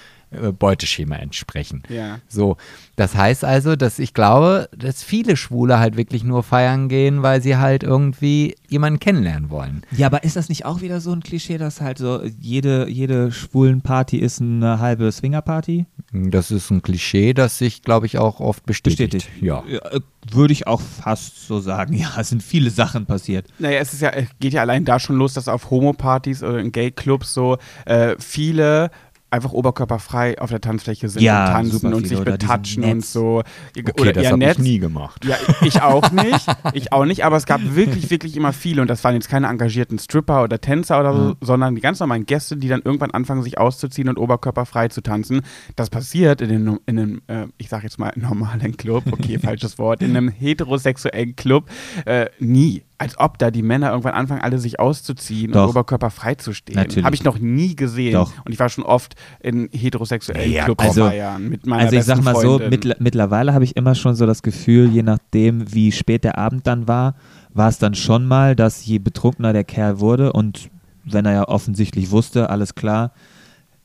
[0.58, 1.84] Beuteschema entsprechen.
[1.90, 2.20] Ja.
[2.28, 2.58] So,
[2.96, 7.42] das heißt also, dass ich glaube, dass viele Schwule halt wirklich nur feiern gehen, weil
[7.42, 9.82] sie halt irgendwie jemanden kennenlernen wollen.
[9.92, 13.32] Ja, aber ist das nicht auch wieder so ein Klischee, dass halt so jede, jede
[13.32, 15.86] schwulen Party ist eine halbe Swingerparty?
[16.14, 19.30] Das ist ein Klischee, das sich, glaube ich, auch oft bestätigt.
[19.42, 19.64] Ja.
[19.68, 20.00] äh,
[20.32, 21.94] Würde ich auch fast so sagen.
[22.02, 23.46] Ja, es sind viele Sachen passiert.
[23.60, 26.58] Naja, es ist ja, es geht ja allein da schon los, dass auf Homo-Partys oder
[26.60, 28.90] in Gay-Clubs so äh, viele
[29.32, 33.44] einfach oberkörperfrei auf der Tanzfläche sind Ja, und tanzen und sich betatschen und so.
[33.78, 35.26] Okay, Oder das habe ich nie gemacht.
[35.26, 36.46] Ja, ich auch nicht.
[36.74, 39.48] Ich auch nicht, aber es gab wirklich, wirklich immer viele und das waren jetzt keine
[39.48, 43.42] engagierten Stripper oder Tänzer oder so, sondern die ganz normalen Gäste, die dann irgendwann anfangen,
[43.42, 45.42] sich auszuziehen und oberkörperfrei zu tanzen.
[45.76, 49.78] Das passiert in, den, in einem, äh, ich sag jetzt mal, normalen Club, okay, falsches
[49.78, 51.70] Wort, in einem heterosexuellen Club
[52.06, 52.84] äh, nie.
[53.02, 55.64] Als ob da die Männer irgendwann anfangen, alle sich auszuziehen Doch.
[55.64, 56.76] und oberkörperfrei zu stehen.
[56.76, 57.04] Natürlich.
[57.04, 58.14] Habe ich noch nie gesehen.
[58.14, 58.32] Doch.
[58.46, 62.04] Und ich war schon oft in heterosexuellen Ja, Clubs also- feiern mit meiner Also ich
[62.04, 62.70] sag mal so, Freundin.
[62.70, 66.68] mittler- mittlerweile habe ich immer schon so das Gefühl, je nachdem, wie spät der Abend
[66.68, 67.16] dann war,
[67.54, 70.70] war es dann schon mal, dass je betrunkener der Kerl wurde und
[71.04, 73.12] wenn er ja offensichtlich wusste, alles klar,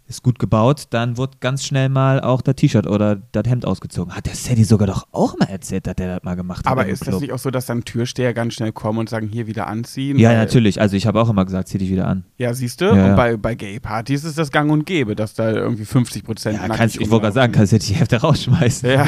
[0.08, 4.14] ist gut gebaut, dann wird ganz schnell mal auch das T-Shirt oder das Hemd ausgezogen.
[4.14, 6.66] Hat der Sadie sogar doch auch mal erzählt, dass der das mal gemacht hat.
[6.66, 7.20] Aber ist das Club.
[7.22, 10.18] nicht auch so, dass dann Türsteher ganz schnell kommen und sagen, hier wieder anziehen?
[10.18, 10.80] Ja, natürlich.
[10.80, 12.24] Also ich habe auch immer gesagt, zieh dich wieder an.
[12.38, 12.86] Ja, siehst du?
[12.86, 13.16] Ja, und ja.
[13.16, 17.00] bei, bei Gay-Partys ist das gang und gäbe, dass da irgendwie 50 Prozent Ja, kannst,
[17.00, 18.88] ich wollte gerade sagen, kannst du die Hälfte rausschmeißen.
[18.88, 19.06] Ja,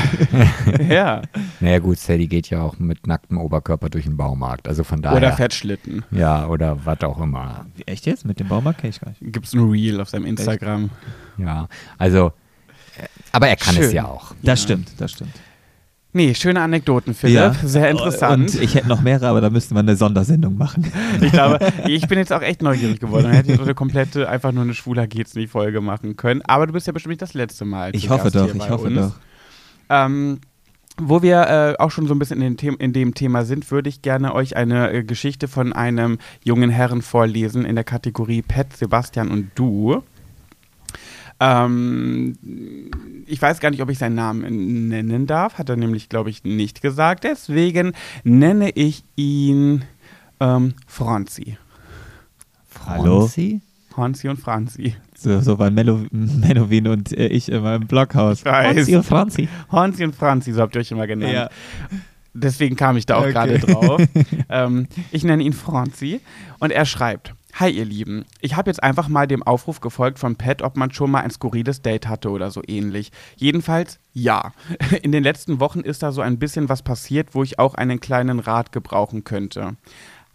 [0.89, 1.23] ja.
[1.61, 4.67] Naja gut, Sadie geht ja auch mit nacktem Oberkörper durch den Baumarkt.
[4.67, 5.17] Also von daher.
[5.17, 6.05] Oder Fettschlitten.
[6.11, 7.67] Ja, oder was auch immer.
[7.77, 8.25] Wie, Echt jetzt?
[8.25, 9.21] Mit dem Baumarkt kenn ich gar nicht.
[9.21, 10.88] Gibt es ein Reel auf seinem Instagram.
[11.39, 12.33] Ja, also,
[12.99, 13.95] äh, aber er kann es Schön.
[13.95, 14.35] ja auch.
[14.43, 15.35] Das stimmt, das stimmt.
[16.15, 17.55] Nee, schöne Anekdoten, Philipp.
[17.63, 18.55] Sehr interessant.
[18.55, 20.91] Und ich hätte noch mehrere, aber da müsste man eine Sondersendung machen.
[21.21, 23.25] Ich glaube, ich bin jetzt auch echt neugierig geworden.
[23.25, 26.43] Man hätte jetzt so eine komplette, einfach nur eine schwuler geht's nicht Folge machen können.
[26.43, 27.95] Aber du bist ja bestimmt nicht das letzte Mal.
[27.95, 28.97] Ich hoffe Gast doch, hier ich hoffe uns.
[28.97, 29.13] doch.
[29.91, 30.41] Ähm,
[31.01, 33.71] wo wir äh, auch schon so ein bisschen in, den The in dem Thema sind,
[33.71, 38.43] würde ich gerne euch eine äh, Geschichte von einem jungen Herrn vorlesen in der Kategorie
[38.43, 40.03] Pet, Sebastian und du.
[41.41, 42.37] Ähm,
[43.27, 45.59] ich weiß gar nicht, ob ich seinen Namen nennen darf.
[45.59, 47.25] Hat er nämlich, glaube ich, nicht gesagt.
[47.25, 47.93] Deswegen
[48.25, 49.85] nenne ich ihn
[50.41, 51.57] ähm, Franzi.
[52.87, 53.21] Hallo?
[53.21, 53.61] Franzi?
[53.91, 54.95] Franzi und Franzi.
[55.17, 58.43] So, so waren Melo, Menowin und äh, ich immer im Blockhaus.
[58.43, 59.49] Franzi und Franzi.
[59.69, 61.33] Franzi und Franzi, so habt ihr euch immer genannt.
[61.33, 61.49] Ja.
[62.33, 63.33] Deswegen kam ich da auch Okay.
[63.33, 64.01] gerade drauf.
[64.49, 66.21] ähm, ich nenne ihn Franzi
[66.61, 68.25] und er schreibt: Hi, ihr Lieben.
[68.41, 71.33] Ich habe jetzt einfach mal dem Aufruf gefolgt von Pat, ob man schon mal ein
[71.33, 73.11] skurriles Date hatte oder so ähnlich.
[73.35, 74.53] Jedenfalls ja.
[75.03, 77.99] In den letzten Wochen ist da so ein bisschen was passiert, wo ich auch einen
[77.99, 79.75] kleinen Rat gebrauchen könnte.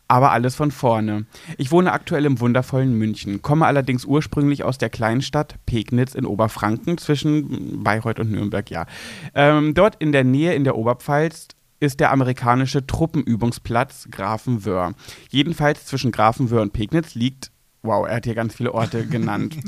[0.09, 1.25] Aber alles von vorne.
[1.57, 6.97] Ich wohne aktuell im wundervollen München, komme allerdings ursprünglich aus der Kleinstadt Pegnitz in Oberfranken
[6.97, 8.85] zwischen Bayreuth und Nürnberg, ja.
[9.33, 11.47] Ähm, dort in der Nähe in der Oberpfalz
[11.83, 14.93] ist der amerikanische Truppenübungsplatz Grafenwöhr.
[15.29, 17.51] Jedenfalls zwischen Grafenwöhr und Pegnitz liegt
[17.85, 19.57] Wow, er hat hier ganz viele Orte genannt.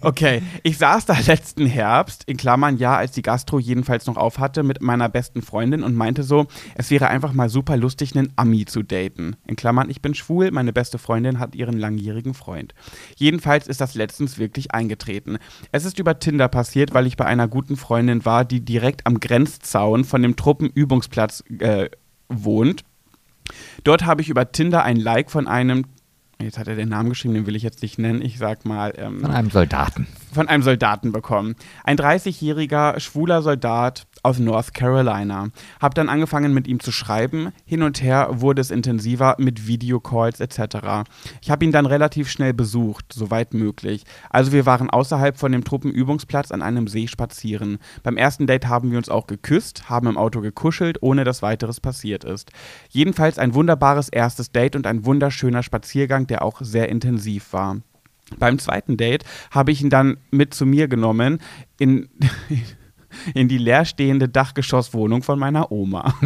[0.00, 4.38] Okay, ich saß da letzten Herbst, in Klammern ja, als die Gastro jedenfalls noch auf
[4.38, 8.32] hatte, mit meiner besten Freundin und meinte so, es wäre einfach mal super lustig, einen
[8.36, 9.36] Ami zu daten.
[9.46, 12.74] In Klammern, ich bin schwul, meine beste Freundin hat ihren langjährigen Freund.
[13.16, 15.38] Jedenfalls ist das letztens wirklich eingetreten.
[15.72, 19.20] Es ist über Tinder passiert, weil ich bei einer guten Freundin war, die direkt am
[19.20, 21.88] Grenzzaun von dem Truppenübungsplatz äh,
[22.28, 22.84] wohnt.
[23.84, 25.86] Dort habe ich über Tinder ein Like von einem,
[26.40, 28.92] jetzt hat er den Namen geschrieben, den will ich jetzt nicht nennen, ich sag mal,
[28.96, 30.06] ähm, Von einem Soldaten.
[30.32, 31.54] von einem Soldaten bekommen.
[31.84, 35.50] Ein 30-jähriger schwuler Soldat aus North Carolina.
[35.80, 37.52] Hab dann angefangen mit ihm zu schreiben.
[37.64, 41.08] Hin und her wurde es intensiver mit Videocalls etc.
[41.42, 44.04] Ich habe ihn dann relativ schnell besucht, soweit möglich.
[44.30, 47.78] Also wir waren außerhalb von dem Truppenübungsplatz an einem See spazieren.
[48.02, 51.80] Beim ersten Date haben wir uns auch geküsst, haben im Auto gekuschelt, ohne dass weiteres
[51.80, 52.50] passiert ist.
[52.88, 57.76] Jedenfalls ein wunderbares erstes Date und ein wunderschöner Spaziergang, der auch sehr intensiv war.
[58.38, 61.40] Beim zweiten Date habe ich ihn dann mit zu mir genommen
[61.78, 62.08] in,
[63.34, 66.14] in die leerstehende Dachgeschosswohnung von meiner Oma.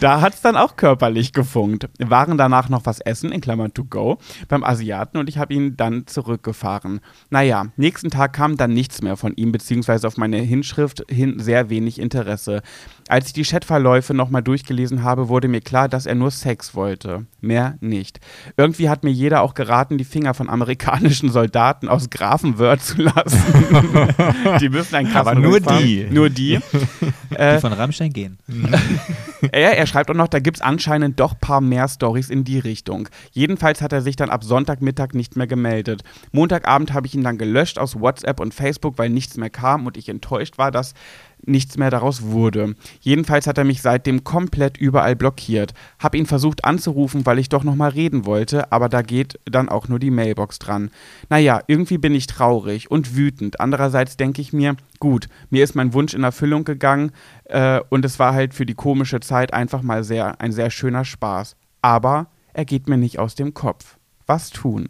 [0.00, 1.88] Da hat es dann auch körperlich gefunkt.
[1.96, 5.54] Wir waren danach noch was essen, in Klammern to go, beim Asiaten und ich habe
[5.54, 7.00] ihn dann zurückgefahren.
[7.30, 11.70] Naja, nächsten Tag kam dann nichts mehr von ihm, beziehungsweise auf meine Hinschrift hin sehr
[11.70, 12.62] wenig Interesse.
[13.08, 17.26] Als ich die Chatverläufe nochmal durchgelesen habe, wurde mir klar, dass er nur Sex wollte.
[17.40, 18.18] Mehr nicht.
[18.56, 23.40] Irgendwie hat mir jeder auch geraten, die Finger von amerikanischen Soldaten aus Grafenwörth zu lassen.
[24.60, 25.78] die müssen einen krassen Aber nur haben.
[25.78, 26.06] die.
[26.10, 26.58] Nur die.
[27.30, 28.38] Die äh, von Rammstein gehen.
[29.52, 32.58] er, er schreibt auch noch, da gibt es anscheinend doch paar mehr Stories in die
[32.58, 33.08] Richtung.
[33.32, 36.02] Jedenfalls hat er sich dann ab Sonntagmittag nicht mehr gemeldet.
[36.32, 39.96] Montagabend habe ich ihn dann gelöscht aus WhatsApp und Facebook, weil nichts mehr kam und
[39.96, 40.94] ich enttäuscht war, dass
[41.44, 42.74] nichts mehr daraus wurde.
[43.00, 45.74] Jedenfalls hat er mich seitdem komplett überall blockiert.
[45.98, 49.88] Hab ihn versucht anzurufen, weil ich doch nochmal reden wollte, aber da geht dann auch
[49.88, 50.90] nur die Mailbox dran.
[51.28, 53.60] Naja, irgendwie bin ich traurig und wütend.
[53.60, 57.12] Andererseits denke ich mir, gut, mir ist mein Wunsch in Erfüllung gegangen
[57.44, 61.04] äh, und es war halt für die komische Zeit einfach mal sehr, ein sehr schöner
[61.04, 61.56] Spaß.
[61.82, 63.98] Aber er geht mir nicht aus dem Kopf.
[64.26, 64.88] Was tun?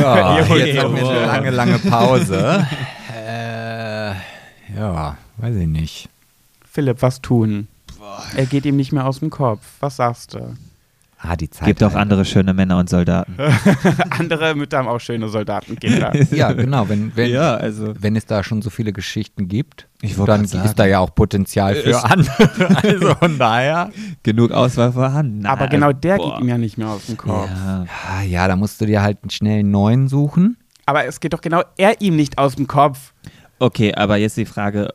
[0.00, 1.16] Ja, jetzt haben wir jawohl.
[1.16, 2.66] eine lange, lange Pause.
[3.16, 4.12] äh,
[4.76, 6.08] ja, weiß ich nicht.
[6.70, 7.68] Philipp, was tun?
[8.36, 9.60] Er geht ihm nicht mehr aus dem Kopf.
[9.80, 10.56] Was sagst du?
[11.20, 11.66] Ah, die Zeit.
[11.66, 12.00] Gibt auch halt.
[12.02, 13.34] andere schöne Männer und Soldaten.
[14.10, 16.12] Andere Mütter haben auch schöne Soldatenkinder.
[16.30, 16.88] Ja, genau.
[16.88, 17.92] Wenn, wenn, Ja, also.
[17.98, 19.88] wenn es da schon so viele Geschichten gibt,
[20.26, 20.64] dann sagen.
[20.64, 22.50] ist da ja auch Potenzial für Ist- andere.
[22.82, 23.90] Also von daher.
[24.22, 25.44] Genug Auswahl vorhanden.
[25.46, 26.34] Aber Na, genau also, der boah.
[26.34, 27.48] geht ihm ja nicht mehr aus dem Kopf.
[27.50, 27.84] Ja.
[28.08, 30.56] Ah, Ja, da musst du dir halt einen schnellen neuen suchen.
[30.86, 33.12] Aber es geht doch genau er ihm nicht aus dem Kopf.
[33.58, 34.94] Okay, aber jetzt die Frage,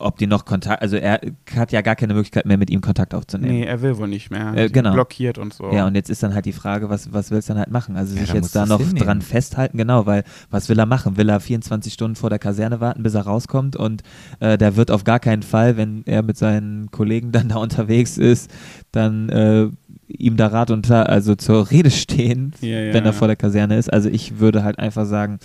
[0.00, 1.20] ob die noch Kontakt, also er
[1.56, 3.52] hat ja gar keine Möglichkeit mehr mit ihm Kontakt aufzunehmen.
[3.60, 4.52] Nee, er will wohl nicht mehr.
[4.54, 4.92] Äh, genau.
[4.92, 5.72] Blockiert und so.
[5.72, 7.96] Ja, und jetzt ist dann halt die Frage, was, was willst du dann halt machen?
[7.96, 8.98] Also Ja, sich jetzt da noch hinnehmen.
[9.06, 11.16] dran festhalten, genau, weil was will er machen?
[11.16, 14.02] Will er 24 Stunden vor der Kaserne warten, bis er rauskommt und
[14.40, 18.18] äh, der wird auf gar keinen Fall, wenn er mit seinen Kollegen dann da unterwegs
[18.18, 18.50] ist,
[18.92, 19.68] dann äh,
[20.08, 23.12] ihm da Rat und Ta- also zur Rede stehen, Ja, ja, wenn er ja.
[23.12, 23.92] vor der Kaserne ist.
[23.92, 25.38] Also ich würde halt einfach sagen,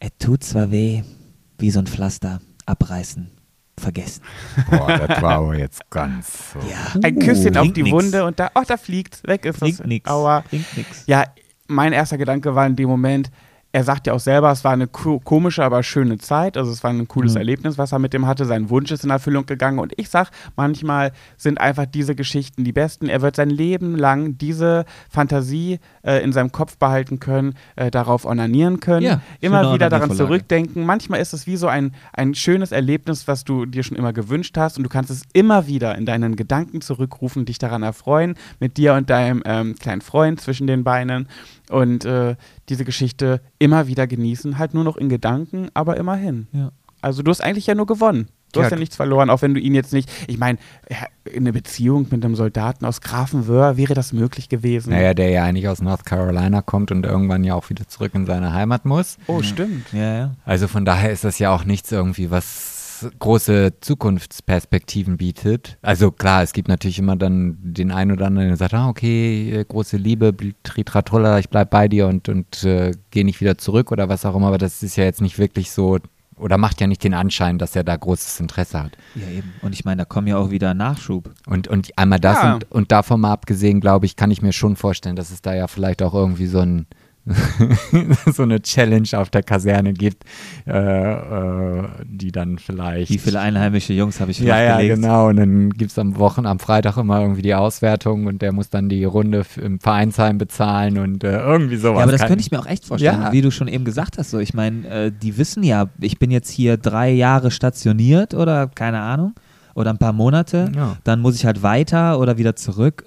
[0.00, 1.02] er tut zwar weh,
[1.58, 3.30] wie so ein Pflaster, abreißen,
[3.78, 4.22] vergessen.
[4.70, 6.58] Boah, das war aber jetzt ganz so.
[6.60, 7.00] Ja.
[7.02, 7.94] Ein Küsschen auf Bringt die nix.
[7.94, 9.22] Wunde und da, ach, da fliegt's.
[9.24, 9.86] Weg ist Bringt es.
[9.86, 10.10] nix.
[10.10, 10.40] Aua.
[10.48, 11.04] Bringt nix.
[11.06, 11.24] Ja,
[11.68, 13.30] mein erster Gedanke war in dem Moment,
[13.72, 16.56] er sagt ja auch selber, es war eine ko komische, aber schöne Zeit.
[16.56, 17.38] Also es war ein cooles Mhm.
[17.38, 18.46] Erlebnis, was er mit dem hatte.
[18.46, 19.78] Sein Wunsch ist in Erfüllung gegangen.
[19.78, 23.08] Und ich sag, manchmal sind einfach diese Geschichten die besten.
[23.08, 28.24] Er wird sein Leben lang diese Fantasie äh, in seinem Kopf behalten können, äh, darauf
[28.24, 30.86] onanieren können, Ja, immer wieder daran zurückdenken.
[30.86, 34.56] Manchmal ist es wie so ein, ein schönes Erlebnis, was du dir schon immer gewünscht
[34.56, 34.78] hast.
[34.78, 38.94] Und du kannst es immer wieder in deinen Gedanken zurückrufen, dich daran erfreuen, mit dir
[38.94, 41.28] und deinem ähm, kleinen Freund zwischen den Beinen.
[41.70, 42.36] Und äh,
[42.68, 46.46] diese Geschichte immer wieder genießen, halt nur noch in Gedanken, aber immerhin.
[46.52, 46.70] Ja.
[47.02, 48.28] Also du hast eigentlich ja nur gewonnen.
[48.52, 50.08] Du Ja, hast ja nichts verloren, auch wenn du ihn jetzt nicht.
[50.28, 50.58] Ich meine,
[51.34, 54.90] eine Beziehung mit einem Soldaten aus Grafenwöhr wäre das möglich gewesen.
[54.90, 58.24] Naja, der ja eigentlich aus North Carolina kommt und irgendwann ja auch wieder zurück in
[58.24, 59.18] seine Heimat muss.
[59.26, 59.92] Oh, stimmt.
[59.92, 60.34] Ja, ja.
[60.44, 62.75] Also von daher ist das ja auch nichts irgendwie, was
[63.18, 65.78] große Zukunftsperspektiven bietet.
[65.82, 69.50] Also klar, es gibt natürlich immer dann den einen oder anderen, der sagt, ah, okay,
[69.50, 73.92] äh, große Liebe, Tritratolla, ich bleib bei dir und, und äh, gehe nicht wieder zurück
[73.92, 75.98] oder was auch immer, aber das ist ja jetzt nicht wirklich so
[76.38, 78.92] oder macht ja nicht den Anschein, dass er da großes Interesse hat.
[79.14, 79.54] Ja, eben.
[79.62, 81.30] Und ich meine, da kommen ja auch wieder Nachschub.
[81.46, 82.54] Und, und einmal das Ja.
[82.54, 85.54] und, und davon mal abgesehen, glaube ich, kann ich mir schon vorstellen, dass es da
[85.54, 86.86] ja vielleicht auch irgendwie so ein
[88.32, 90.24] so eine Challenge auf der Kaserne gibt,
[90.66, 93.10] äh, äh, die dann vielleicht.
[93.10, 94.94] Wie viele einheimische Jungs habe ich Ja, ja, flachgelegt?
[94.96, 95.28] genau.
[95.28, 98.70] Und dann gibt es am Wochen, am Freitag immer irgendwie die Auswertung und der muss
[98.70, 101.98] dann die Runde im Vereinsheim bezahlen und äh, irgendwie sowas.
[101.98, 103.32] Ja, aber das kann- könnte ich mir auch echt vorstellen, Ja.
[103.32, 104.30] wie du schon eben gesagt hast.
[104.30, 108.68] So, ich meine, äh, die wissen ja, ich bin jetzt hier drei Jahre stationiert oder
[108.68, 109.34] keine Ahnung
[109.74, 110.70] oder ein paar Monate.
[110.74, 110.96] Ja.
[111.04, 113.04] Dann muss ich halt weiter oder wieder zurück.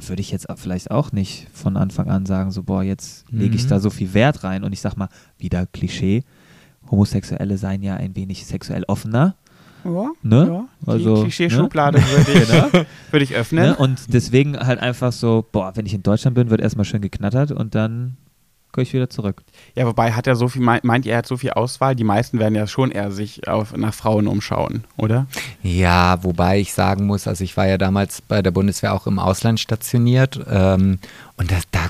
[0.00, 3.54] Da würde ich jetzt vielleicht auch nicht von Anfang an sagen, so boah, jetzt lege
[3.54, 3.68] ich Mhm.
[3.68, 4.64] da so viel Wert rein.
[4.64, 5.08] Und ich sag mal,
[5.38, 6.24] wieder Klischee.
[6.90, 9.36] Homosexuelle seien ja ein wenig sexuell offener.
[9.84, 10.46] Ja, Ne?
[10.48, 10.64] ja.
[10.82, 13.64] Die Also, Klischeeschublade würde ich, würde ich öffnen.
[13.70, 13.76] Ne?
[13.76, 17.52] Und deswegen halt einfach so, boah, wenn ich in Deutschland bin, wird erstmal schön geknattert
[17.52, 18.16] und dann
[18.74, 19.42] komme ich wieder zurück.
[19.74, 21.94] Ja, wobei hat er so viel, meint, ihr, er hat so viel Auswahl?
[21.94, 25.26] Die meisten werden ja schon eher sich auf, nach Frauen umschauen, oder?
[25.62, 29.18] Ja, wobei ich sagen muss, also ich war ja damals bei der Bundeswehr auch im
[29.18, 30.98] Ausland stationiert ähm,
[31.36, 31.88] und das, da-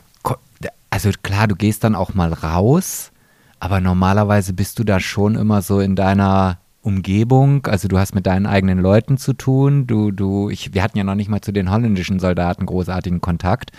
[0.90, 3.10] also klar, du gehst dann auch mal raus,
[3.58, 8.26] aber normalerweise bist du da schon immer so in deiner Umgebung, also du hast mit
[8.26, 11.50] deinen eigenen Leuten zu tun, du, du, ich, wir hatten ja noch nicht mal zu
[11.50, 13.72] den holländischen Soldaten großartigen Kontakt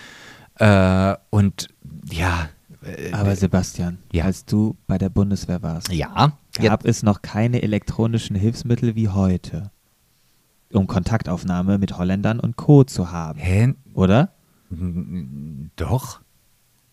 [0.60, 1.68] äh, und
[2.12, 2.50] ja,
[2.86, 4.26] äh, Aber Sebastian, Ja.
[4.26, 9.72] als du bei der Bundeswehr warst, ja, gab es noch keine elektronischen Hilfsmittel wie heute,
[10.74, 12.84] um Kontaktaufnahme mit Holländern und Co.
[12.84, 13.74] zu haben, hä?
[13.94, 14.30] oder?
[15.76, 16.20] Doch.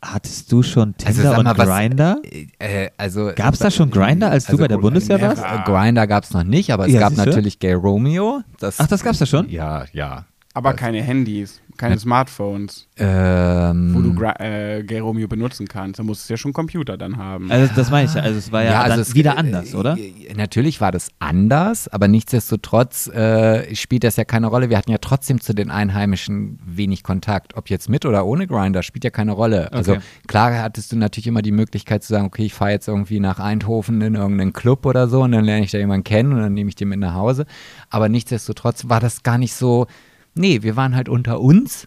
[0.05, 2.21] Hattest du schon Tinder Also sag mal, und Grinder?
[2.59, 5.37] Äh, also, Gab's da schon Grindr, als du bei der Bundeswehr never.
[5.37, 5.65] warst?
[5.65, 8.43] Grinder gab es noch nicht, aber es Ja, gab natürlich Gay Romeo.
[8.59, 9.49] Das, Ach, das gab's da schon?
[9.49, 10.25] Ja, ja.
[10.55, 15.99] Aber Das- keine Handys, keine Smartphones, Ähm, wo du Gra äh, Gay Romeo benutzen kannst.
[15.99, 17.51] Da musst du ja schon einen Computer dann haben.
[17.51, 19.97] Also das meine ich ja, also es war ja, dann es- wieder äh, anders, oder?
[19.99, 24.71] äh, Natürlich war das anders, aber nichtsdestotrotz äh, spielt das ja keine Rolle.
[24.71, 27.57] Wir hatten ja trotzdem zu den Einheimischen wenig Kontakt.
[27.57, 29.73] Ob jetzt mit oder ohne Grinder, spielt ja keine Rolle.
[29.73, 30.03] Also Okay.
[30.29, 33.39] klar hattest du natürlich immer die Möglichkeit zu sagen, okay, ich fahre jetzt irgendwie nach
[33.41, 36.55] Eindhoven in irgendeinen Club oder so und dann lerne ich da jemanden kennen und dann
[36.55, 37.47] nehme ich den mit nach Hause.
[37.91, 39.87] Aber nichtsdestotrotz war das gar nicht so,
[40.35, 41.87] nee, wir waren halt unter uns.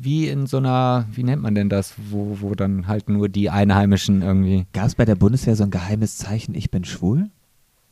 [0.00, 3.50] Wie in so einer, wie nennt man denn das, wo, wo dann halt nur die
[3.50, 4.66] Einheimischen irgendwie.
[4.72, 7.30] Gab es bei der Bundeswehr so ein geheimes Zeichen, ich bin schwul?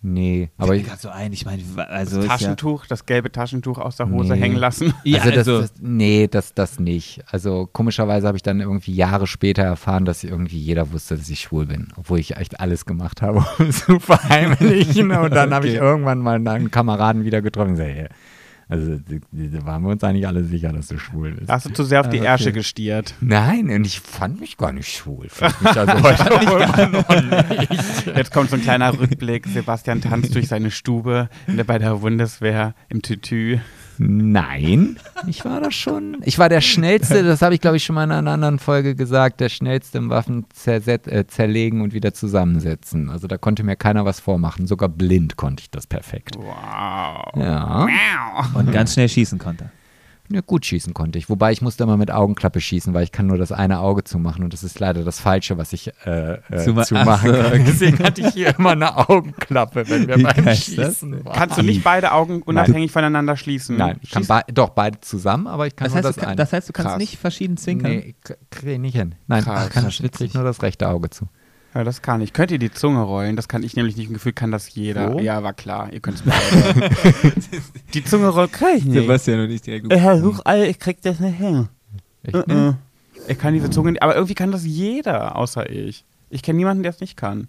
[0.03, 3.33] Nee, aber ich, grad so ein, ich meine, also das ist ja, Taschentuch, das gelbe
[3.33, 4.41] Taschentuch aus der Hose Nee.
[4.41, 4.95] hängen lassen.
[5.03, 7.25] ja, also, das, also das, nee, das, das nicht.
[7.33, 11.41] Also komischerweise habe ich dann irgendwie Jahre später erfahren, dass irgendwie jeder wusste, dass ich
[11.41, 15.11] schwul bin, obwohl ich echt alles gemacht habe, um es zu verheimlichen.
[15.11, 15.85] Und dann habe ich Okay.
[15.85, 18.09] irgendwann mal einen Kameraden wieder getroffen und gesagt, hey,
[18.69, 21.49] also da waren wir uns eigentlich alle sicher, dass du schwul bist.
[21.49, 22.27] Hast du zu sehr auf die okay.
[22.27, 23.15] Ärsche gestiert.
[23.21, 25.29] Nein, und ich fand mich gar nicht schwul.
[25.29, 28.07] Fand mich also heute immer noch nicht.
[28.07, 29.47] Jetzt kommt so ein kleiner Rückblick.
[29.47, 33.61] Sebastian tanzt durch seine Stube in der, bei der Bundeswehr im Tütü.
[33.99, 36.19] Nein, ich war das schon.
[36.25, 38.95] Ich war der Schnellste, das habe ich glaube ich schon mal in einer anderen Folge
[38.95, 43.11] gesagt, der Schnellste im Waffen äh, zerlegen und wieder zusammensetzen.
[43.11, 44.67] Also da konnte mir keiner was vormachen.
[44.67, 46.37] Sogar blind konnte ich das perfekt.
[46.37, 47.33] Wow.
[47.37, 47.87] Ja.
[48.55, 49.71] und ganz schnell schießen konnte.
[50.31, 51.29] Ja, gut schießen konnte ich.
[51.29, 54.43] Wobei ich musste immer mit Augenklappe schießen, weil ich kann nur das eine Auge zumachen
[54.45, 57.65] und das ist leider das Falsche, was ich äh, äh, Zuma- zumachen Ach so, kann.
[57.65, 61.33] Deswegen hatte ich hier immer eine Augenklappe, wenn wir Wie beim ist das Schießen waren.
[61.35, 63.77] Kannst du nicht beide Augen unabhängig voneinander schließen?
[63.77, 66.37] Nein, ich kann bei, doch beide zusammen, aber ich kann Das nur heißt, das eine.
[66.37, 66.99] das heißt, du kannst Krass.
[66.99, 67.91] nicht verschieden zwinkern?
[67.93, 68.15] Nee,
[68.51, 69.15] krieg ich nicht hin.
[69.27, 69.73] Nein, Krass, ich
[70.03, 71.29] kann, krieg nur das rechte Auge zu.
[71.77, 72.33] Ja, das kann ich.
[72.33, 73.37] Könnt ihr die Zunge rollen?
[73.37, 74.09] Das kann ich nämlich nicht.
[74.09, 75.13] Ein Gefühl kann das jeder.
[75.13, 75.19] So?
[75.19, 75.93] Ja, war klar.
[75.93, 76.25] Ihr könnt es
[77.93, 78.95] die Zunge rollen kann ich nicht.
[78.95, 79.93] Sebastian und ich direkt.
[79.93, 81.69] Ich versuch all, ich krieg das nicht hin.
[82.23, 82.73] Echt, Äh, äh.
[83.29, 86.07] Ich kann diese Zunge nicht, aber irgendwie kann das jeder, außer ich.
[86.31, 87.49] Ich kenne niemanden, der es nicht kann.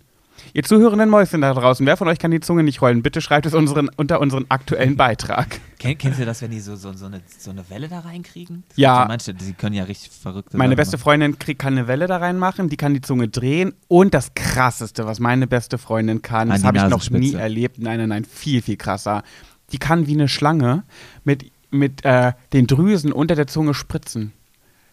[0.53, 3.03] Ihr zuhörenden Mäuschen da draußen, wer von euch kann die Zunge nicht rollen?
[3.03, 5.59] Bitte schreibt es unseren, unter unseren aktuellen Beitrag.
[5.79, 8.63] Kenn, kennst du das, wenn die so, so, so, eine, so eine Welle da reinkriegen?
[8.69, 9.05] Das Ja.
[9.07, 11.03] Manche, die können ja richtig verrückte Meine Sachen beste machen.
[11.03, 15.05] Freundin krieg, kann eine Welle da reinmachen, die kann die Zunge drehen und das krasseste,
[15.05, 17.79] was meine beste Freundin kann, An das habe ich noch nie erlebt.
[17.79, 19.23] Nein, nein, nein, viel, viel krasser.
[19.71, 20.83] Die kann wie eine Schlange
[21.23, 24.33] mit, mit äh, den Drüsen unter der Zunge spritzen.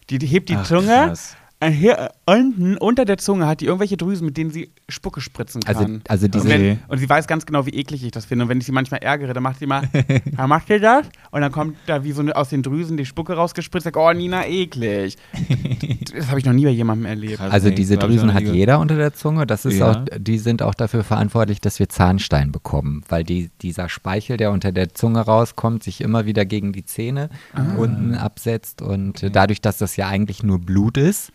[0.09, 1.35] Die, die hebt die Ach, Zunge, krass.
[1.59, 5.21] äh, hier äh, unten unter der Zunge hat die irgendwelche Drüsen, mit denen sie Spucke
[5.21, 5.75] spritzen kann.
[5.75, 8.45] Also, also und, diese, wenn, und sie weiß ganz genau, wie eklig ich das finde.
[8.45, 9.87] Und wenn ich sie manchmal ärgere, dann macht sie mal,
[10.37, 11.05] ja, macht ihr das?
[11.31, 13.83] Und dann kommt da wie so eine, aus den Drüsen die Spucke rausgespritzt.
[13.83, 15.17] Sagt, oh, Nina, eklig.
[16.15, 17.37] das habe ich noch nie bei jemandem erlebt.
[17.37, 17.51] Krass.
[17.51, 19.45] also nee, diese Drüsen hat jeder unter der Zunge.
[19.45, 19.91] Das ist Ja.
[19.91, 24.51] auch, die sind auch dafür verantwortlich, dass wir Zahnstein bekommen, weil die, dieser Speichel, der
[24.51, 27.29] unter der Zunge rauskommt, sich immer wieder gegen die Zähne
[27.77, 31.31] unten absetzt und äh, dadurch, dass das ja eigentlich nur Blut ist,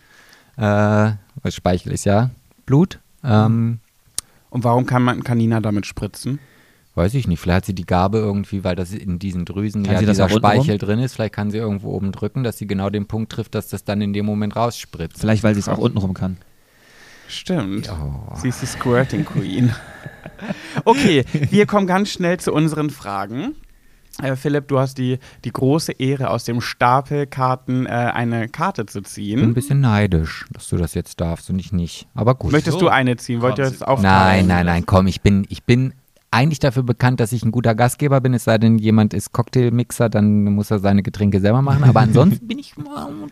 [0.56, 0.62] äh,
[1.42, 2.30] weil Speichel ist ja
[2.66, 3.80] Blut, ähm,
[4.50, 6.38] Und warum kann, man, kann Nina damit spritzen?
[6.94, 9.94] Weiß ich nicht, vielleicht hat sie die Gabe irgendwie, weil das in diesen Drüsen Kann
[9.94, 10.28] ja sie das dieser?
[10.28, 13.54] Speichel drin ist, vielleicht kann sie irgendwo oben drücken, dass sie genau den Punkt trifft,
[13.54, 15.20] dass das dann in dem Moment rausspritzt.
[15.20, 16.36] Vielleicht, weil sie es auch untenrum kann.
[17.28, 17.88] Stimmt.
[17.90, 18.34] Oh.
[18.34, 19.72] Sie ist die Squirting Queen.
[20.84, 23.54] okay, wir kommen ganz schnell zu unseren Fragen.
[24.22, 28.86] Äh, Philipp, du hast die, die große Ehre, aus dem Stapel Karten äh, eine Karte
[28.86, 29.54] zu Ich bin ein ziehen.
[29.54, 32.06] bisschen neidisch, dass du das jetzt darfst und ich nicht.
[32.14, 32.52] Aber gut.
[32.52, 32.86] Möchtest So.
[32.86, 33.40] du eine ziehen?
[33.42, 34.02] Wollt ihr das aufteilen?
[34.02, 35.94] nein, nein, nein, komm, ich bin, ich bin
[36.32, 40.08] eigentlich dafür bekannt, dass ich ein guter Gastgeber bin, es sei denn, jemand ist Cocktailmixer,
[40.08, 41.82] dann muss er seine Getränke selber machen.
[41.82, 42.74] Aber ansonsten bin ich,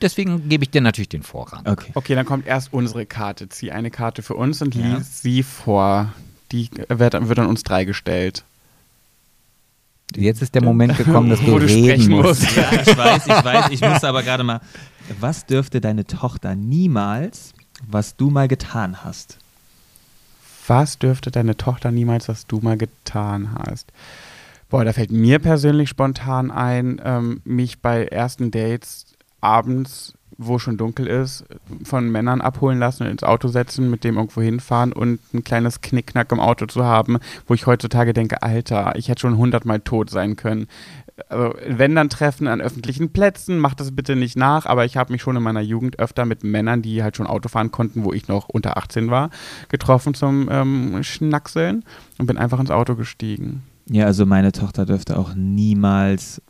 [0.03, 1.63] deswegen gebe ich dir natürlich den Vorrang.
[1.65, 1.93] Okay.
[1.95, 3.49] Okay, dann kommt erst unsere Karte.
[3.49, 4.97] Zieh eine Karte für uns und Ja.
[4.97, 6.13] lies sie vor.
[6.51, 8.45] Die wird, wird an uns drei gestellt.
[10.17, 12.43] Jetzt ist der Moment gekommen, dass du, Wo du reden sprechen musst.
[12.43, 12.57] musst.
[12.57, 13.69] Ja, ich weiß, ich weiß.
[13.71, 14.61] Ich muss aber gerade mal.
[15.21, 17.53] Was dürfte deine Tochter niemals,
[17.87, 19.39] was du mal getan hast?
[20.67, 23.91] Was dürfte deine Tochter niemals, was du mal getan hast?
[24.71, 29.07] Boah, da fällt mir persönlich spontan ein, ähm, mich bei ersten Dates
[29.41, 31.45] abends, wo schon dunkel ist,
[31.83, 35.81] von Männern abholen lassen und ins Auto setzen, mit dem irgendwo hinfahren und ein kleines
[35.81, 40.11] Knickknack im Auto zu haben, wo ich heutzutage denke, Alter, ich hätte schon hundertmal tot
[40.11, 40.69] sein können.
[41.29, 45.13] Also, wenn dann Treffen an öffentlichen Plätzen, macht das bitte nicht nach, aber ich habe
[45.13, 48.13] mich schon in meiner Jugend öfter mit Männern, die halt schon Auto fahren konnten, wo
[48.13, 49.31] ich noch unter 18 war,
[49.69, 51.85] getroffen zum ähm, Schnackseln
[52.19, 53.65] und bin einfach ins Auto gestiegen.
[53.91, 56.41] Ja, also meine Tochter dürfte auch niemals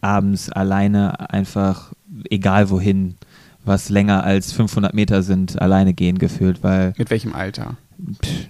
[0.00, 1.92] abends alleine einfach,
[2.30, 3.16] egal wohin,
[3.64, 7.76] was länger als 500 Meter sind, alleine gehen gefühlt, weil Mit welchem Alter?
[8.24, 8.48] pff,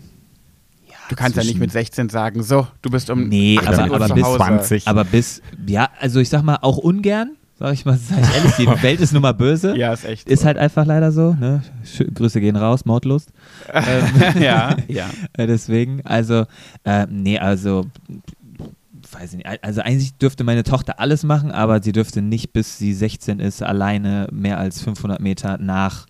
[1.08, 3.96] Du kannst ja nicht mit 16 sagen, so, du bist um Nee, 18 aber- Uhr
[3.96, 4.36] aber zu bis Hause.
[4.38, 4.88] 20.
[4.88, 8.52] aber bis, ja, also ich sag mal, auch ungern, sag ich mal, sag ich ehrlich,
[8.56, 9.76] die Welt ist nun mal böse.
[9.76, 10.26] Ja, ist echt.
[10.26, 10.46] Ist so.
[10.46, 11.62] halt einfach leider so, ne?
[12.14, 13.30] Grüße gehen raus, Mordlust.
[13.74, 15.10] ähm, ja, ja.
[15.36, 16.46] Äh, deswegen, also,
[16.84, 17.84] äh, nee, also,
[19.12, 19.64] weiß ich nicht.
[19.64, 23.62] Also eigentlich dürfte meine Tochter alles machen, aber sie dürfte nicht, bis sie 16 ist,
[23.62, 26.06] alleine mehr als 500 Meter nach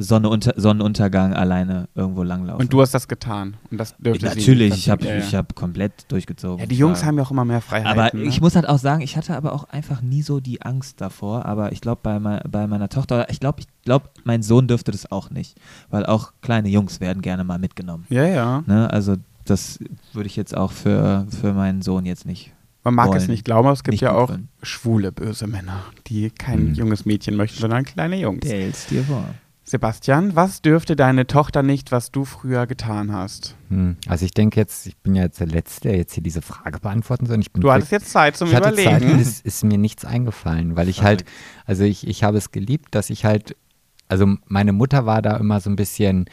[0.00, 2.60] Sonne unter, Sonnenuntergang alleine irgendwo langlaufen.
[2.60, 3.56] Und du hast das getan.
[3.68, 5.18] Und das dürfte Natürlich, ich habe Ja, ja.
[5.18, 6.60] ich hab komplett durchgezogen.
[6.60, 7.98] ja, die Jungs haben ja auch immer mehr Freiheiten.
[8.00, 8.22] aber ne?
[8.22, 11.46] ich muss halt auch sagen, ich hatte aber auch einfach nie so die Angst davor.
[11.46, 14.92] Aber ich glaube, bei, mei- bei meiner Tochter, ich glaube, ich glaub, mein Sohn dürfte
[14.92, 15.56] das auch nicht.
[15.90, 18.06] Weil auch kleine Jungs werden gerne mal mitgenommen.
[18.08, 18.62] Ja, ja.
[18.66, 18.88] Ne?
[18.92, 19.16] Also
[19.50, 19.78] das
[20.12, 22.52] würde ich jetzt auch für, für meinen Sohn jetzt nicht.
[22.84, 23.30] Man mag es wollen.
[23.32, 24.48] nicht glauben, aber es gibt Nicht ja auch wollen.
[24.62, 26.74] schwule böse Männer, die kein Mhm.
[26.74, 28.46] junges Mädchen möchten, sondern kleine Jungs.
[28.46, 29.24] Stell's dir vor.
[29.64, 33.54] Sebastian, was dürfte deine Tochter nicht, was du früher getan hast?
[33.68, 33.96] Hm.
[34.06, 36.78] Also ich denke jetzt, ich bin ja jetzt der Letzte, der jetzt hier diese Frage
[36.80, 37.38] beantworten soll.
[37.40, 39.12] Ich bin Du hattest jetzt Zeit zum ich hatte Zeit Überlegen.
[39.12, 41.26] und es ist mir nichts eingefallen, weil ich halt,
[41.66, 43.56] also ich, ich habe es geliebt, dass ich halt,
[44.08, 46.30] also meine Mutter war da immer so ein bisschen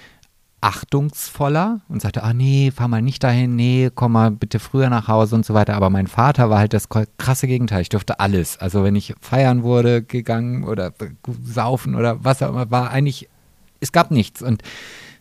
[0.65, 5.07] achtungsvoller und sagte, ah nee, fahr mal nicht dahin, nee, komm mal bitte früher nach
[5.07, 5.75] Hause und so weiter.
[5.75, 7.83] Aber mein Vater war halt das krasse Gegenteil.
[7.83, 8.57] Ich durfte alles.
[8.57, 10.91] Also wenn ich feiern wurde, gegangen oder
[11.43, 13.29] saufen oder was auch immer, war eigentlich,
[13.79, 14.41] es gab nichts.
[14.41, 14.63] Und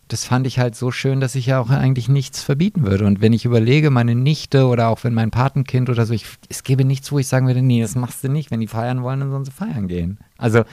[0.07, 3.05] das fand ich halt so schön, dass ich ja auch eigentlich nichts verbieten würde.
[3.05, 6.63] Und wenn ich überlege, meine Nichte oder auch wenn mein Patenkind oder so, ich, es
[6.63, 8.49] gäbe nichts, wo ich sagen würde, nee, das machst du nicht.
[8.49, 10.17] Wenn die feiern wollen, dann sollen sie feiern gehen.
[10.39, 10.63] Also,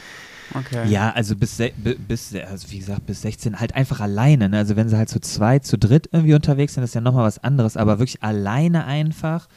[0.54, 0.88] Okay.
[0.88, 1.62] Ja, also bis,
[2.08, 4.48] bis, also wie gesagt, bis 16 halt einfach alleine.
[4.48, 4.58] Ne?
[4.58, 7.42] Also wenn sie halt zu zweit, zu dritt irgendwie unterwegs sind, ist ja nochmal was
[7.42, 7.76] anderes.
[7.76, 9.48] Aber wirklich alleine einfach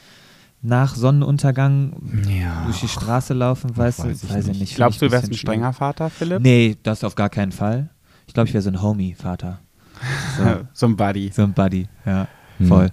[0.62, 1.94] nach Sonnenuntergang
[2.28, 2.64] ja.
[2.66, 4.60] durch die Straße laufen, weißt du, weiß ich weiß ich nicht.
[4.62, 4.76] nicht.
[4.76, 6.42] Glaubst du, du wärst ein strenger Vater, Philipp?
[6.42, 7.90] Nee, das auf gar keinen Fall.
[8.28, 9.60] Ich glaube, ich wäre so ein Homie-Vater.
[10.38, 10.44] So,
[10.74, 11.32] so ein Buddy.
[11.34, 12.28] so ein Buddy, ja.
[12.58, 12.68] Hm.
[12.68, 12.92] Voll.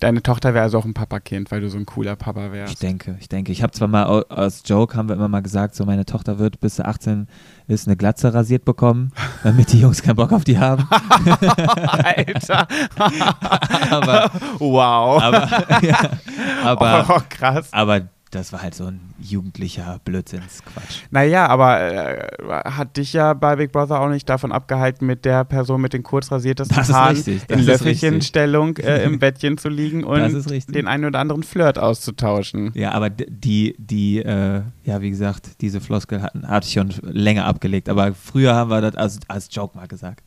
[0.00, 2.82] Deine Tochter wäre also auch ein Papakind, weil du so ein cooler Papa Ich wärst.
[2.82, 3.52] denke, ich denke.
[3.52, 6.60] Ich habe zwar mal aus Joke haben wir immer mal gesagt, so meine Tochter wird
[6.60, 7.28] bis sie 18
[7.68, 9.12] ist eine Glatze rasiert bekommen,
[9.42, 10.86] damit die Jungs keinen Bock auf die haben.
[10.90, 12.68] Alter.
[13.90, 15.22] aber, wow.
[15.22, 16.10] aber, ja,
[16.64, 17.72] aber, oh, krass.
[17.72, 21.02] aber das war halt so ein jugendlicher Blödsinnsquatsch.
[21.10, 22.28] Naja, aber äh,
[22.64, 26.02] hat dich ja bei Big Brother auch nicht davon abgehalten, mit der Person mit den
[26.02, 30.18] kurz rasiertesten Das Haaren richtig, in Löffelchenstellung äh, im Bettchen zu liegen und
[30.74, 32.72] den einen oder anderen Flirt auszutauschen.
[32.74, 37.44] Ja, aber die, die, äh, ja, wie gesagt, diese Floskel hatten, hatte ich schon länger
[37.44, 37.88] abgelegt.
[37.88, 40.24] Aber früher haben wir das als, als Joke mal gesagt.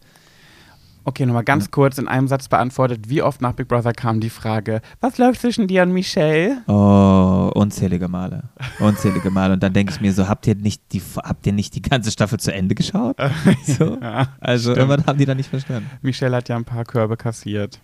[1.05, 3.09] Okay, nochmal ganz kurz in einem Satz beantwortet.
[3.09, 6.61] Wie oft nach Big Brother kam die Frage, was läuft zwischen dir und Michelle?
[6.67, 8.43] Oh, unzählige Male.
[8.79, 9.53] Unzählige Male.
[9.53, 12.11] Und dann denke ich mir so, habt ihr nicht die, habt ihr nicht die ganze
[12.11, 13.17] Staffel zu Ende geschaut?
[13.65, 13.97] So.
[14.01, 14.77] Ja, Also Stimmt.
[14.89, 15.89] irgendwann haben die da nicht verstanden.
[16.01, 17.79] Michelle hat ja ein paar Körbe kassiert.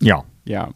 [0.00, 0.22] Ja.
[0.44, 0.68] Ja,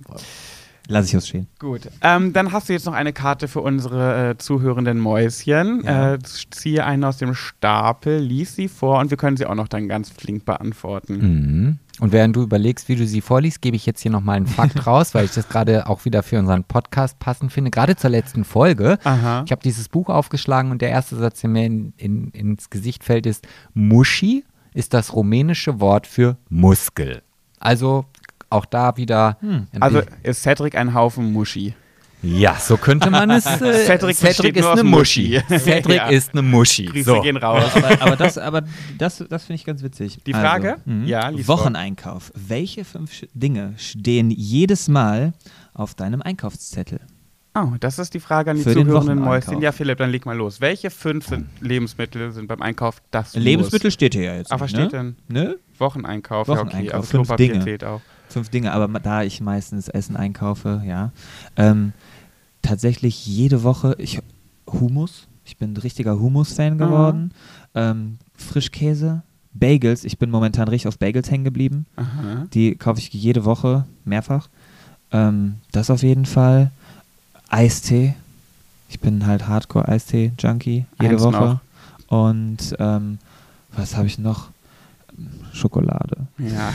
[0.89, 1.49] Lass ich ausstehen.
[1.59, 1.83] gut.
[2.01, 5.83] Ähm, dann hast du jetzt noch eine Karte für unsere äh, zuhörenden Mäuschen.
[5.85, 6.15] Ja.
[6.15, 9.69] Äh, ziehe eine aus dem Stapel, lies sie vor und wir können sie auch noch
[9.69, 11.19] dann ganz flink beantworten.
[11.19, 11.79] Mhm.
[11.99, 14.87] Und während du überlegst, wie du sie vorliest, gebe ich jetzt hier nochmal einen Fakt
[14.87, 17.71] raus, weil ich das gerade auch wieder für unseren Podcast passend finde.
[17.71, 18.99] Gerade zur letzten Folge.
[19.05, 19.43] Aha.
[19.47, 23.03] Ich habe dieses Buch aufgeschlagen und der erste Satz, der mir in, in, ins Gesicht
[23.03, 24.45] fällt, ist Muschi
[24.75, 27.23] ist das rumänische Wort für Muskel.
[27.59, 28.05] Also
[28.57, 29.39] auch da wieder.
[29.43, 31.75] ein Also ist Cedric ein Haufen Muschi.
[32.23, 33.45] ja, so könnte man es.
[33.61, 35.41] Äh, Cedric besteht ist eine Muschi.
[35.49, 35.59] Muschi.
[35.59, 36.09] Cedric Ja.
[36.09, 36.87] ist eine Muschi.
[36.87, 37.21] Grüße So.
[37.21, 37.71] gehen raus.
[37.77, 38.63] Aber, aber das, aber
[38.99, 40.19] das, das finde ich ganz witzig.
[40.27, 40.73] Die Frage?
[40.73, 41.07] Also, mhm.
[41.07, 41.31] Ja.
[41.49, 42.33] Wocheneinkauf.
[42.35, 45.33] Welche fünf Dinge stehen jedes Mal
[45.75, 47.01] auf deinem Einkaufszettel?
[47.59, 49.47] Oh, das ist die Frage an die Für den zuhörenden Wocheneinkauf.
[49.49, 49.63] Mäuschen.
[49.63, 50.61] Ja, Philipp, dann leg mal los.
[50.61, 54.53] Welche fünf sind Lebensmittel sind beim Einkauf das Lebensmittel steht hier ja jetzt.
[54.53, 55.15] Ah, was nicht, steht ne?
[55.29, 55.45] denn?
[55.45, 55.57] Ne?
[55.79, 56.49] Wocheneinkauf.
[56.49, 56.65] Ja, okay.
[56.67, 57.89] Wocheneinkauf, Also fünf Klopapier Dinge.
[57.91, 58.01] auch.
[58.29, 61.13] Fünf Dinge, aber da ich meistens Essen einkaufe, ja.
[61.57, 61.93] Ähm,
[62.63, 64.21] tatsächlich jede Woche, ich,
[64.67, 67.33] Hummus, ich bin ein richtiger Hummus-Fan geworden.
[67.75, 69.23] Ähm, Frischkäse,
[69.53, 71.87] Bagels, ich bin momentan richtig auf Bagels hängen geblieben.
[71.97, 72.47] Aha.
[72.53, 74.49] Die kaufe ich jede Woche mehrfach.
[75.13, 76.71] Ähm, das auf jeden Fall.
[77.49, 78.15] Eistee.
[78.89, 81.61] Ich bin halt Hardcore-Eistee-Junkie jede Eins Woche.
[82.09, 83.19] Und ähm,
[83.73, 84.51] was habe ich noch?
[85.57, 86.29] Schokolade.
[86.39, 86.73] Ja.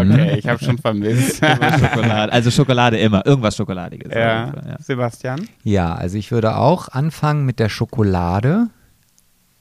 [0.00, 1.36] okay, ich habe schon vermisst.
[1.80, 2.32] Schokolade.
[2.32, 3.26] Also Schokolade immer.
[3.26, 4.12] Irgendwas Schokoladiges.
[4.14, 4.46] ja.
[4.46, 4.76] ja.
[4.80, 5.48] Sebastian?
[5.64, 8.68] Ja, also ich würde auch anfangen mit der Schokolade.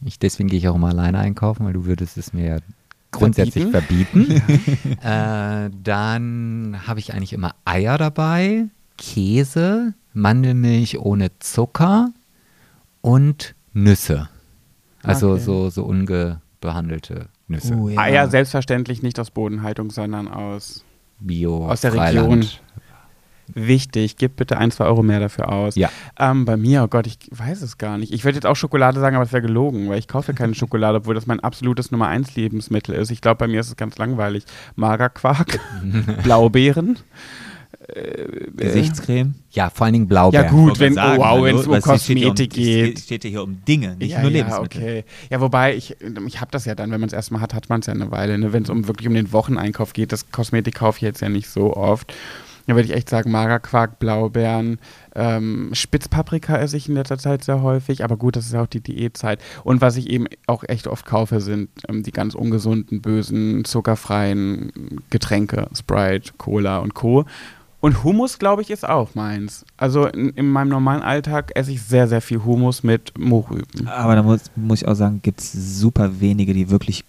[0.06, 2.62] Ich, deswegen gehe ich auch immer alleine einkaufen, weil du würdest es mir
[3.12, 4.32] grundsätzlich verbieten.
[5.04, 8.66] äh, dann habe ich eigentlich immer Eier dabei,
[8.98, 12.10] Käse, Mandelmilch ohne Zucker
[13.02, 14.30] und Nüsse.
[15.04, 15.42] Also Okay.
[15.42, 17.76] so, so ungebehandelte Nüsse.
[17.76, 18.00] Oh, ja.
[18.00, 20.84] Eier selbstverständlich nicht aus Bodenhaltung, sondern aus
[21.20, 22.32] Bio, Aus der Freiland.
[22.32, 22.50] Region.
[23.54, 24.16] wichtig.
[24.18, 25.76] Gib bitte ein, zwei Euro mehr dafür aus.
[25.76, 25.90] Ja.
[26.20, 28.14] Ähm, bei mir, oh Gott, ich weiß es gar nicht.
[28.14, 31.00] Ich würde jetzt auch Schokolade sagen, aber es wäre gelogen, weil ich kaufe keine Schokolade,
[31.00, 33.10] obwohl das mein absolutes Nummer eins Lebensmittel ist.
[33.12, 34.46] Ich glaube, bei mir ist es ganz langweilig.
[34.76, 35.60] Magerquark,
[36.24, 36.98] Blaubeeren.
[37.88, 39.36] Äh, Gesichtscreme.
[39.52, 40.46] Ja, vor allen Dingen Blaubeeren.
[40.46, 42.98] Ja, gut, wenn, sagen, oh, wow, wenn es um Kosmetik geht.
[42.98, 44.82] Es steht hier um Dinge, nicht ja, nur ja, Lebensmittel.
[44.82, 45.06] okay.
[45.30, 45.96] Ja, wobei, ich,
[46.28, 48.12] ich habe das ja dann, wenn man es erstmal hat, hat man es ja eine
[48.12, 48.38] Weile.
[48.38, 48.54] Ne?
[48.54, 51.50] Wenn es um wirklich um den Wocheneinkauf geht, das Kosmetik kaufe ich jetzt ja nicht
[51.50, 52.14] so oft.
[52.68, 54.78] Da würde ich echt sagen, Magerquark, Blaubeeren,
[55.16, 58.68] Ähm, Spitzpaprika esse ich in letzter Zeit sehr häufig, aber gut, das ist ja auch
[58.68, 59.42] die Diätzeit.
[59.64, 65.02] Und was ich eben auch echt oft kaufe, sind ähm, die ganz ungesunden, bösen, zuckerfreien
[65.10, 67.26] Getränke, Sprite, Cola und Co.
[67.82, 69.66] Und Hummus, glaube ich, ist auch meins.
[69.78, 73.88] Also in, in, meinem normalen Alltag esse ich sehr, sehr viel Hummus mit Mohrrüben.
[73.88, 77.06] Aber da muss, muss ich auch sagen, gibt es super wenige, die wirklich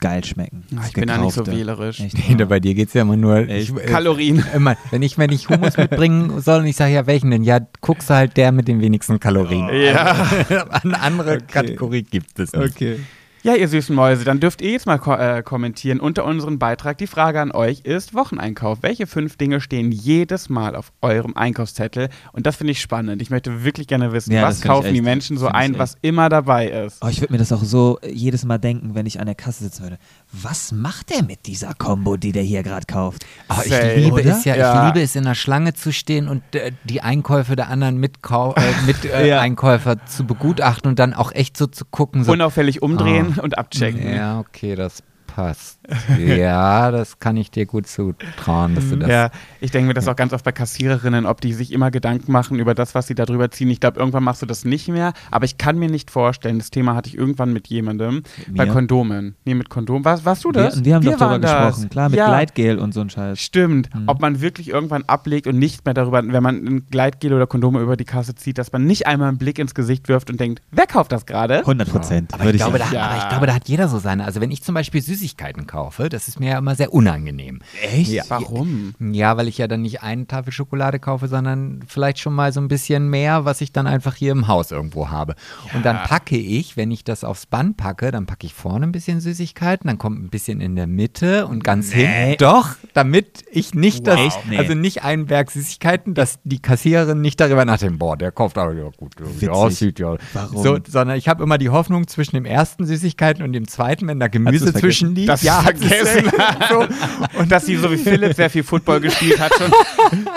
[0.00, 0.64] geil schmecken.
[0.76, 2.00] Ach, ich bin da nicht so wählerisch.
[2.00, 4.44] Echt, nee, bei dir geht es ja immer nur ich, äh, Kalorien.
[4.54, 7.44] Immer, wenn ich, wenn ich Hummus mitbringen soll und ich sage, ja, welchen denn?
[7.44, 9.68] Ja, guckst du halt der mit den wenigsten Kalorien.
[9.72, 10.26] Ja.
[10.82, 11.44] Eine andere okay.
[11.46, 12.76] Kategorie gibt es nicht.
[12.76, 13.00] Okay.
[13.42, 16.98] Ja, ihr süßen Mäuse, dann dürft ihr jetzt mal ko äh, kommentieren unter unserem Beitrag.
[16.98, 18.82] Die Frage an euch ist Wocheneinkauf.
[18.82, 22.10] Welche fünf Dinge stehen jedes Mal auf eurem Einkaufszettel?
[22.32, 23.22] Und das finde ich spannend.
[23.22, 26.28] Ich möchte wirklich gerne wissen, ja, was kaufen echt, die Menschen so ein, was immer
[26.28, 26.98] dabei ist.
[27.00, 29.64] Oh, ich würde mir das auch so jedes Mal denken, wenn ich an der Kasse
[29.64, 29.98] sitzen würde.
[30.32, 33.24] Was macht der mit dieser Combo, die der hier gerade kauft?
[33.48, 36.42] Oh, ich, liebe es ja, ja, ich liebe es in der Schlange zu stehen und
[36.54, 39.40] äh, die Einkäufe der anderen Mitkau äh, mit äh, ja.
[39.40, 42.22] Einkäufer zu begutachten und dann auch echt so zu gucken.
[42.22, 43.28] So, Unauffällig umdrehen.
[43.29, 44.14] Oh und abchecken.
[44.14, 45.02] Ja, okay, das
[45.34, 45.78] passt.
[46.18, 49.08] ja, das kann ich dir gut zutrauen, dass du das.
[49.08, 49.30] Ja,
[49.60, 52.58] ich denke mir das auch ganz oft bei Kassiererinnen, ob die sich immer Gedanken machen
[52.58, 53.70] über das, was sie da drüber ziehen.
[53.70, 56.70] Ich glaube, irgendwann machst du das nicht mehr, aber ich kann mir nicht vorstellen, das
[56.70, 59.34] Thema hatte ich irgendwann mit jemandem mit bei Kondomen.
[59.44, 60.04] Nee, mit Kondomen.
[60.04, 60.76] Was, warst du das?
[60.76, 62.26] Wir, wir haben wir doch darüber gesprochen, klar, mit ja.
[62.26, 63.38] Gleitgel und so ein Scheiß.
[63.38, 63.94] Stimmt.
[63.94, 64.04] Mhm.
[64.06, 67.80] Ob man wirklich irgendwann ablegt und nicht mehr darüber, wenn man ein Gleitgel oder Kondome
[67.80, 70.62] über die Kasse zieht, dass man nicht einmal einen Blick ins Gesicht wirft und denkt,
[70.70, 71.58] wer kauft das gerade?
[71.58, 72.34] 100 Prozent.
[72.34, 73.02] Aber, ich glaube, da, ja.
[73.02, 74.24] aber ich glaube, da hat jeder so seine.
[74.24, 77.60] Also wenn ich zum Beispiel Süßigkeiten kaufe, das ist mir ja immer sehr unangenehm.
[77.82, 78.10] Echt?
[78.10, 78.94] Ja, Warum?
[78.98, 82.60] Ja, weil ich ja dann nicht eine Tafel Schokolade kaufe, sondern vielleicht schon mal so
[82.60, 85.34] ein bisschen mehr, was ich dann einfach hier im Haus irgendwo habe.
[85.68, 85.76] Ja.
[85.76, 88.92] Und dann packe ich, wenn ich das aufs Band packe, dann packe ich vorne ein
[88.92, 92.06] bisschen Süßigkeiten, dann kommt ein bisschen in der Mitte und ganz nee.
[92.06, 92.38] hinten.
[92.38, 94.16] Doch, damit ich nicht wow.
[94.16, 94.56] das, nee.
[94.56, 98.72] also nicht einen Berg Süßigkeiten, dass die Kassiererin nicht darüber nachdenkt, boah, der kauft aber
[98.72, 100.16] ja gut, wie aussieht ja.
[100.32, 100.62] Warum?
[100.62, 104.18] So, sondern ich habe immer die Hoffnung zwischen dem ersten Süßigkeiten und dem zweiten, wenn
[104.18, 105.28] da Gemüse zwischen liegt.
[105.28, 106.30] Das ja, vergessen.
[106.68, 106.86] so.
[107.38, 109.72] Und dass sie so wie Philipp sehr viel Football gespielt hat, schon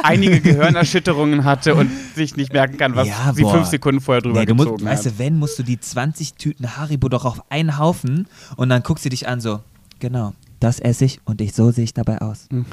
[0.04, 4.40] einige Gehirnerschütterungen hatte und sich nicht merken kann, was ja, sie fünf Sekunden vorher drüber
[4.40, 4.92] nee, gezogen musst, hat.
[4.92, 8.84] Weißt du, wenn, musst du die 20 Tüten Haribo doch auf einen Haufen und dann
[8.84, 9.62] guckst du dich an so,
[10.00, 10.34] genau,
[10.64, 12.48] das esse ich und ich, so sehe ich dabei aus.
[12.50, 12.66] Hm.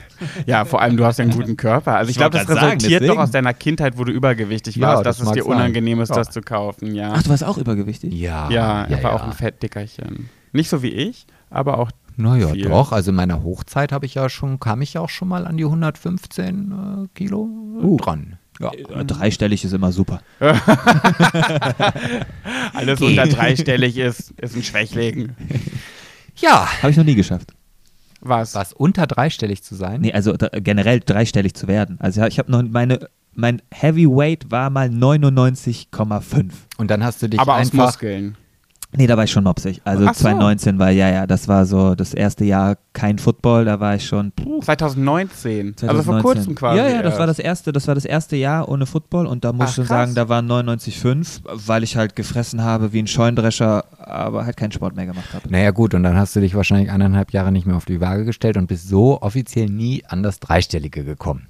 [0.47, 1.97] Ja, vor allem du hast ja einen guten Körper.
[1.97, 4.89] Also ich, ich glaube, das resultiert sagen, doch aus deiner Kindheit, wo du übergewichtig ja,
[4.89, 6.03] warst, dass es dir unangenehm sein.
[6.05, 6.95] ist, das zu kaufen.
[6.95, 7.13] Ja.
[7.15, 8.15] Ach, du warst auch übergewichtig?
[8.15, 8.49] Ja.
[8.49, 9.17] Ja, er ja, war ja.
[9.17, 10.29] auch ein Fettdickerchen.
[10.53, 12.69] Nicht so wie ich, aber auch naja, viel.
[12.69, 12.93] doch.
[12.93, 15.57] Also in meiner Hochzeit habe ich ja schon, kam ich ja auch schon mal an
[15.57, 17.49] die 115 äh, Kilo
[17.83, 17.97] uh.
[17.97, 18.39] dran.
[18.61, 18.73] Ja.
[18.73, 20.21] Äh, dreistellig ist immer super.
[22.75, 25.31] Alles unter dreistellig ist, ist ein Schwächling.
[26.37, 26.69] Ja.
[26.83, 27.55] Habe ich noch nie geschafft.
[28.21, 28.55] Was?
[28.55, 30.03] Was, unter dreistellig zu sein?
[30.03, 31.99] Nee, also generell dreistellig zu werden.
[32.01, 36.51] Also ich habe noch meine, mein Heavyweight war mal 99,5.
[36.77, 37.79] Und dann hast du dich Aber einfach...
[37.79, 38.37] aus Muskeln.
[38.97, 39.81] Nee, da war ich schon mopsig.
[39.85, 40.79] Also Ach 2019 so.
[40.81, 44.33] war, ja, ja, das war so das erste Jahr kein Football, da war ich schon.
[44.33, 45.77] Puh, 2019.
[45.77, 45.89] 2019.
[45.89, 46.79] Also vor kurzem quasi.
[46.79, 49.53] Ja, ja, das war das erste, das war das erste Jahr ohne Football und da
[49.53, 49.97] muss Ach, ich schon krass.
[49.97, 54.73] sagen, da waren 99,5, weil ich halt gefressen habe wie ein Scheundrescher, aber halt keinen
[54.73, 55.49] Sport mehr gemacht habe.
[55.49, 58.25] Naja, gut, und dann hast du dich wahrscheinlich eineinhalb Jahre nicht mehr auf die Waage
[58.25, 61.47] gestellt und bist so offiziell nie an das Dreistellige gekommen.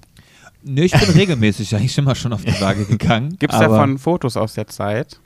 [0.62, 3.36] Nö, ich bin regelmäßig eigentlich immer schon auf die Waage gegangen.
[3.38, 5.18] Gibt es davon Fotos aus der Zeit?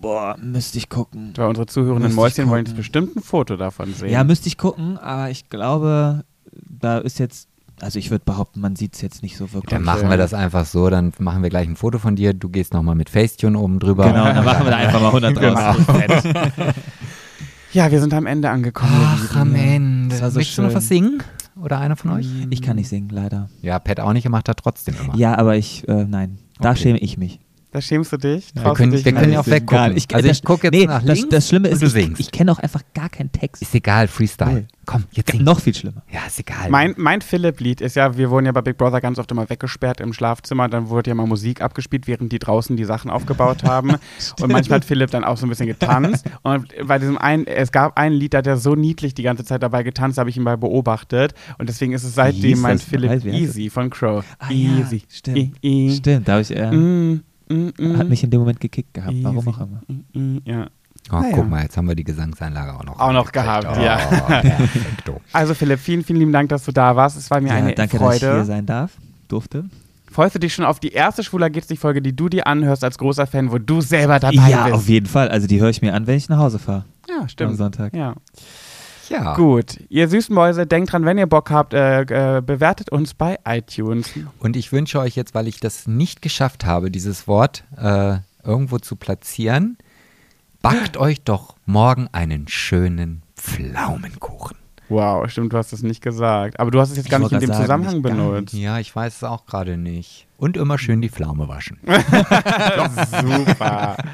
[0.00, 1.32] Boah, müsste ich gucken.
[1.36, 4.10] Weil unsere zuhörenden Mäuschen wollen jetzt bestimmt ein Foto davon sehen.
[4.10, 7.48] Ja, müsste ich gucken, aber ich glaube, da ist jetzt
[7.80, 9.70] also ich würde behaupten, man sieht es jetzt nicht so wirklich.
[9.70, 12.48] Dann machen wir das einfach so, dann machen wir gleich ein Foto von dir, du
[12.48, 14.06] gehst nochmal mit Facetune oben drüber.
[14.06, 15.86] Genau, dann machen wir da einfach mal 100 draus.
[15.86, 16.72] Genau.
[17.72, 18.92] ja, wir sind am Ende angekommen.
[18.94, 20.14] Ach, am Ende.
[20.16, 20.64] So Möchtest schön.
[20.64, 21.22] du noch was singen?
[21.60, 22.28] Oder einer von euch?
[22.50, 23.48] Ich kann nicht singen, leider.
[23.62, 25.16] Ja, Pat auch nicht, er macht das trotzdem immer.
[25.16, 26.80] Ja, aber ich, äh, nein, da okay.
[26.80, 27.40] schäme ich mich.
[27.74, 28.52] Da schämst du dich?
[28.54, 29.96] Ja, wir können, dich wir können ja auch weggucken.
[29.96, 32.52] Ich, also ich gucke jetzt nee, nach links das, das Schlimme ist, ich, ich kenne
[32.52, 33.62] auch einfach gar keinen Text.
[33.62, 34.52] Ist egal, Freestyle.
[34.52, 34.66] Cool.
[34.86, 35.42] Komm, jetzt sing.
[35.42, 36.02] Noch viel schlimmer.
[36.12, 36.70] Ja, ist egal.
[36.70, 40.00] Mein, mein Philipp-Lied ist ja, wir wurden ja bei Big Brother ganz oft immer weggesperrt
[40.00, 40.68] im Schlafzimmer.
[40.68, 43.96] Dann wurde ja mal Musik abgespielt, während die draußen die Sachen aufgebaut haben.
[44.40, 46.26] und manchmal hat Philipp dann auch so ein bisschen getanzt.
[46.42, 49.44] Und bei diesem einen, es gab ein Lied, da hat er so niedlich die ganze
[49.44, 51.34] Zeit dabei getanzt, habe ich ihn mal beobachtet.
[51.58, 54.24] Und deswegen ist es seitdem mein Philipp Easy von Crow.
[54.38, 54.98] Ah, Easy.
[54.98, 55.38] Ja, stimmt.
[55.38, 55.96] I, I.
[55.96, 56.54] Stimmt, da habe ich.
[56.54, 57.24] Äh, mm.
[57.48, 59.82] Mm, Hat mich in dem Moment gekickt gehabt, warum auch immer.
[60.12, 60.68] Mm, ja.
[61.10, 61.44] Oh, ah, guck ja.
[61.44, 62.98] mal, jetzt haben wir die Gesangseinlage auch noch.
[62.98, 63.96] Auch noch gehabt, oh, ja.
[64.26, 65.20] Perfekto.
[65.32, 67.18] Also Philipp, vielen, vielen lieben Dank, dass du da warst.
[67.18, 68.20] Es war mir ja, eine danke, Freude.
[68.20, 68.92] Danke, dass ich hier sein darf,
[69.28, 69.64] durfte.
[70.10, 72.84] Freust du dich schon auf die erste Schwuler geht's dich Folge, die du dir anhörst
[72.84, 74.68] als großer Fan, wo du selber dabei ja, bist?
[74.68, 75.28] Ja, auf jeden Fall.
[75.28, 76.84] Also die höre ich mir an, wenn ich nach Hause fahre.
[77.08, 77.50] Ja, stimmt.
[77.50, 77.94] Am Sonntag.
[77.94, 78.14] Ja.
[79.08, 79.34] Ja.
[79.34, 83.38] Gut, ihr süßen Mäuse, denkt dran, wenn ihr Bock habt, äh, äh, bewertet uns bei
[83.46, 84.10] iTunes.
[84.38, 88.78] Und ich wünsche euch jetzt, weil ich das nicht geschafft habe, dieses Wort äh, irgendwo
[88.78, 89.78] zu platzieren,
[90.62, 94.56] backt euch doch morgen einen schönen Pflaumenkuchen.
[94.88, 96.60] Wow, stimmt, du hast es nicht gesagt.
[96.60, 98.54] Aber du hast es jetzt Ich gar nicht in dem Zusammenhang benutzt.
[98.54, 100.26] Ja, ich weiß es auch gerade nicht.
[100.44, 101.78] Und immer schön die Pflaume waschen.
[103.46, 103.96] Super.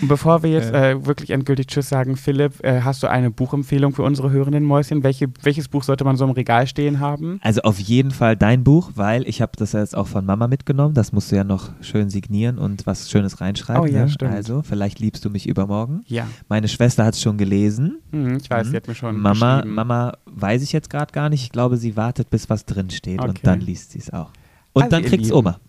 [0.00, 4.02] Bevor wir jetzt äh, wirklich endgültig Tschüss sagen, Philipp, äh, hast du eine Buchempfehlung für
[4.02, 5.02] unsere hörenden Mäuschen?
[5.04, 7.38] Welche, welches Buch sollte man so im Regal stehen haben?
[7.42, 10.48] Also auf jeden Fall dein Buch, weil ich habe das ja jetzt auch von Mama
[10.48, 10.94] mitgenommen.
[10.94, 13.82] Das musst du ja noch schön signieren und was Schönes reinschreiben.
[13.82, 14.08] Oh ja, ne?
[14.08, 14.32] stimmt.
[14.32, 16.00] Also, vielleicht liebst du mich übermorgen.
[16.06, 18.00] Ja, Meine Schwester hat es schon gelesen.
[18.10, 18.70] hm, ich weiß, Mhm.
[18.70, 19.64] sie hat mir schon Mama.
[19.66, 21.42] Mama weiß ich jetzt gerade gar nicht.
[21.42, 23.28] Ich glaube, sie wartet, bis was drin steht Okay.
[23.28, 24.30] und dann liest sie es auch.
[24.74, 25.36] Und Also, dann kriegt's Lieben.
[25.38, 25.60] Oma.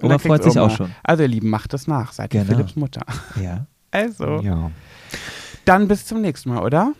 [0.00, 0.66] Oma freut sich Oma.
[0.66, 0.92] auch schon.
[1.02, 2.52] Also ihr Lieben, macht es nach, seid ihr Genau.
[2.54, 3.02] Philipps Mutter.
[3.42, 3.66] Ja.
[3.90, 4.70] Also, Ja.
[5.64, 6.92] dann bis zum nächsten Mal, oder?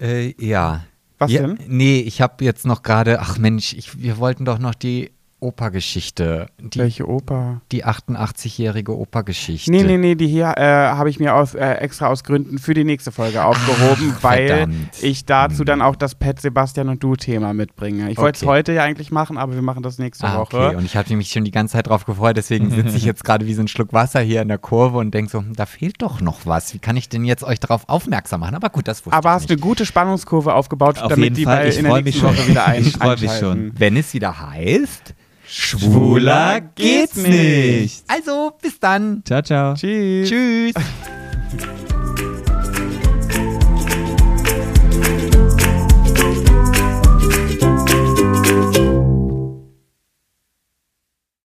[0.00, 0.84] Äh, ja.
[1.18, 1.58] Was ja, denn?
[1.66, 5.10] Nee, ich habe jetzt noch gerade, ach Mensch, ich, wir wollten doch noch die
[5.40, 6.46] Opergeschichte.
[6.58, 7.60] Die, Welche Oper?
[7.72, 9.70] die 88-jährige Opergeschichte.
[9.70, 12.72] Nee, nee, nee, die hier äh, habe ich mir aus, äh, extra aus Gründen für
[12.74, 14.74] die nächste Folge aufgehoben, Ach, weil verdammt.
[15.02, 15.64] ich dazu Hm.
[15.66, 18.10] dann auch das Pet Sebastian und du Thema mitbringe.
[18.10, 18.50] Ich wollte es Okay.
[18.50, 20.56] heute ja eigentlich machen, aber wir machen das nächste Ah, Woche.
[20.68, 20.76] okay.
[20.76, 23.46] Und ich hatte mich schon die ganze Zeit drauf gefreut, deswegen sitze ich jetzt gerade
[23.46, 26.20] wie so ein Schluck Wasser hier in der Kurve und denke so, da fehlt doch
[26.20, 26.72] noch was.
[26.74, 28.54] Wie kann ich denn jetzt euch darauf aufmerksam machen?
[28.54, 29.50] Aber gut, das wusste aber ich hast nicht.
[29.52, 31.58] eine gute Spannungskurve aufgebaut, Auf damit die Fall.
[31.58, 32.36] bei Ich in der nächsten schon.
[32.36, 33.72] Woche wieder ein Ich freu mich schon.
[33.76, 35.14] Wenn es wieder heißt,
[35.48, 38.04] Schwuler geht's nicht.
[38.08, 39.22] Also, bis dann.
[39.24, 39.74] Ciao, ciao.
[39.74, 40.28] Tschüss.
[40.28, 40.74] Tschüss.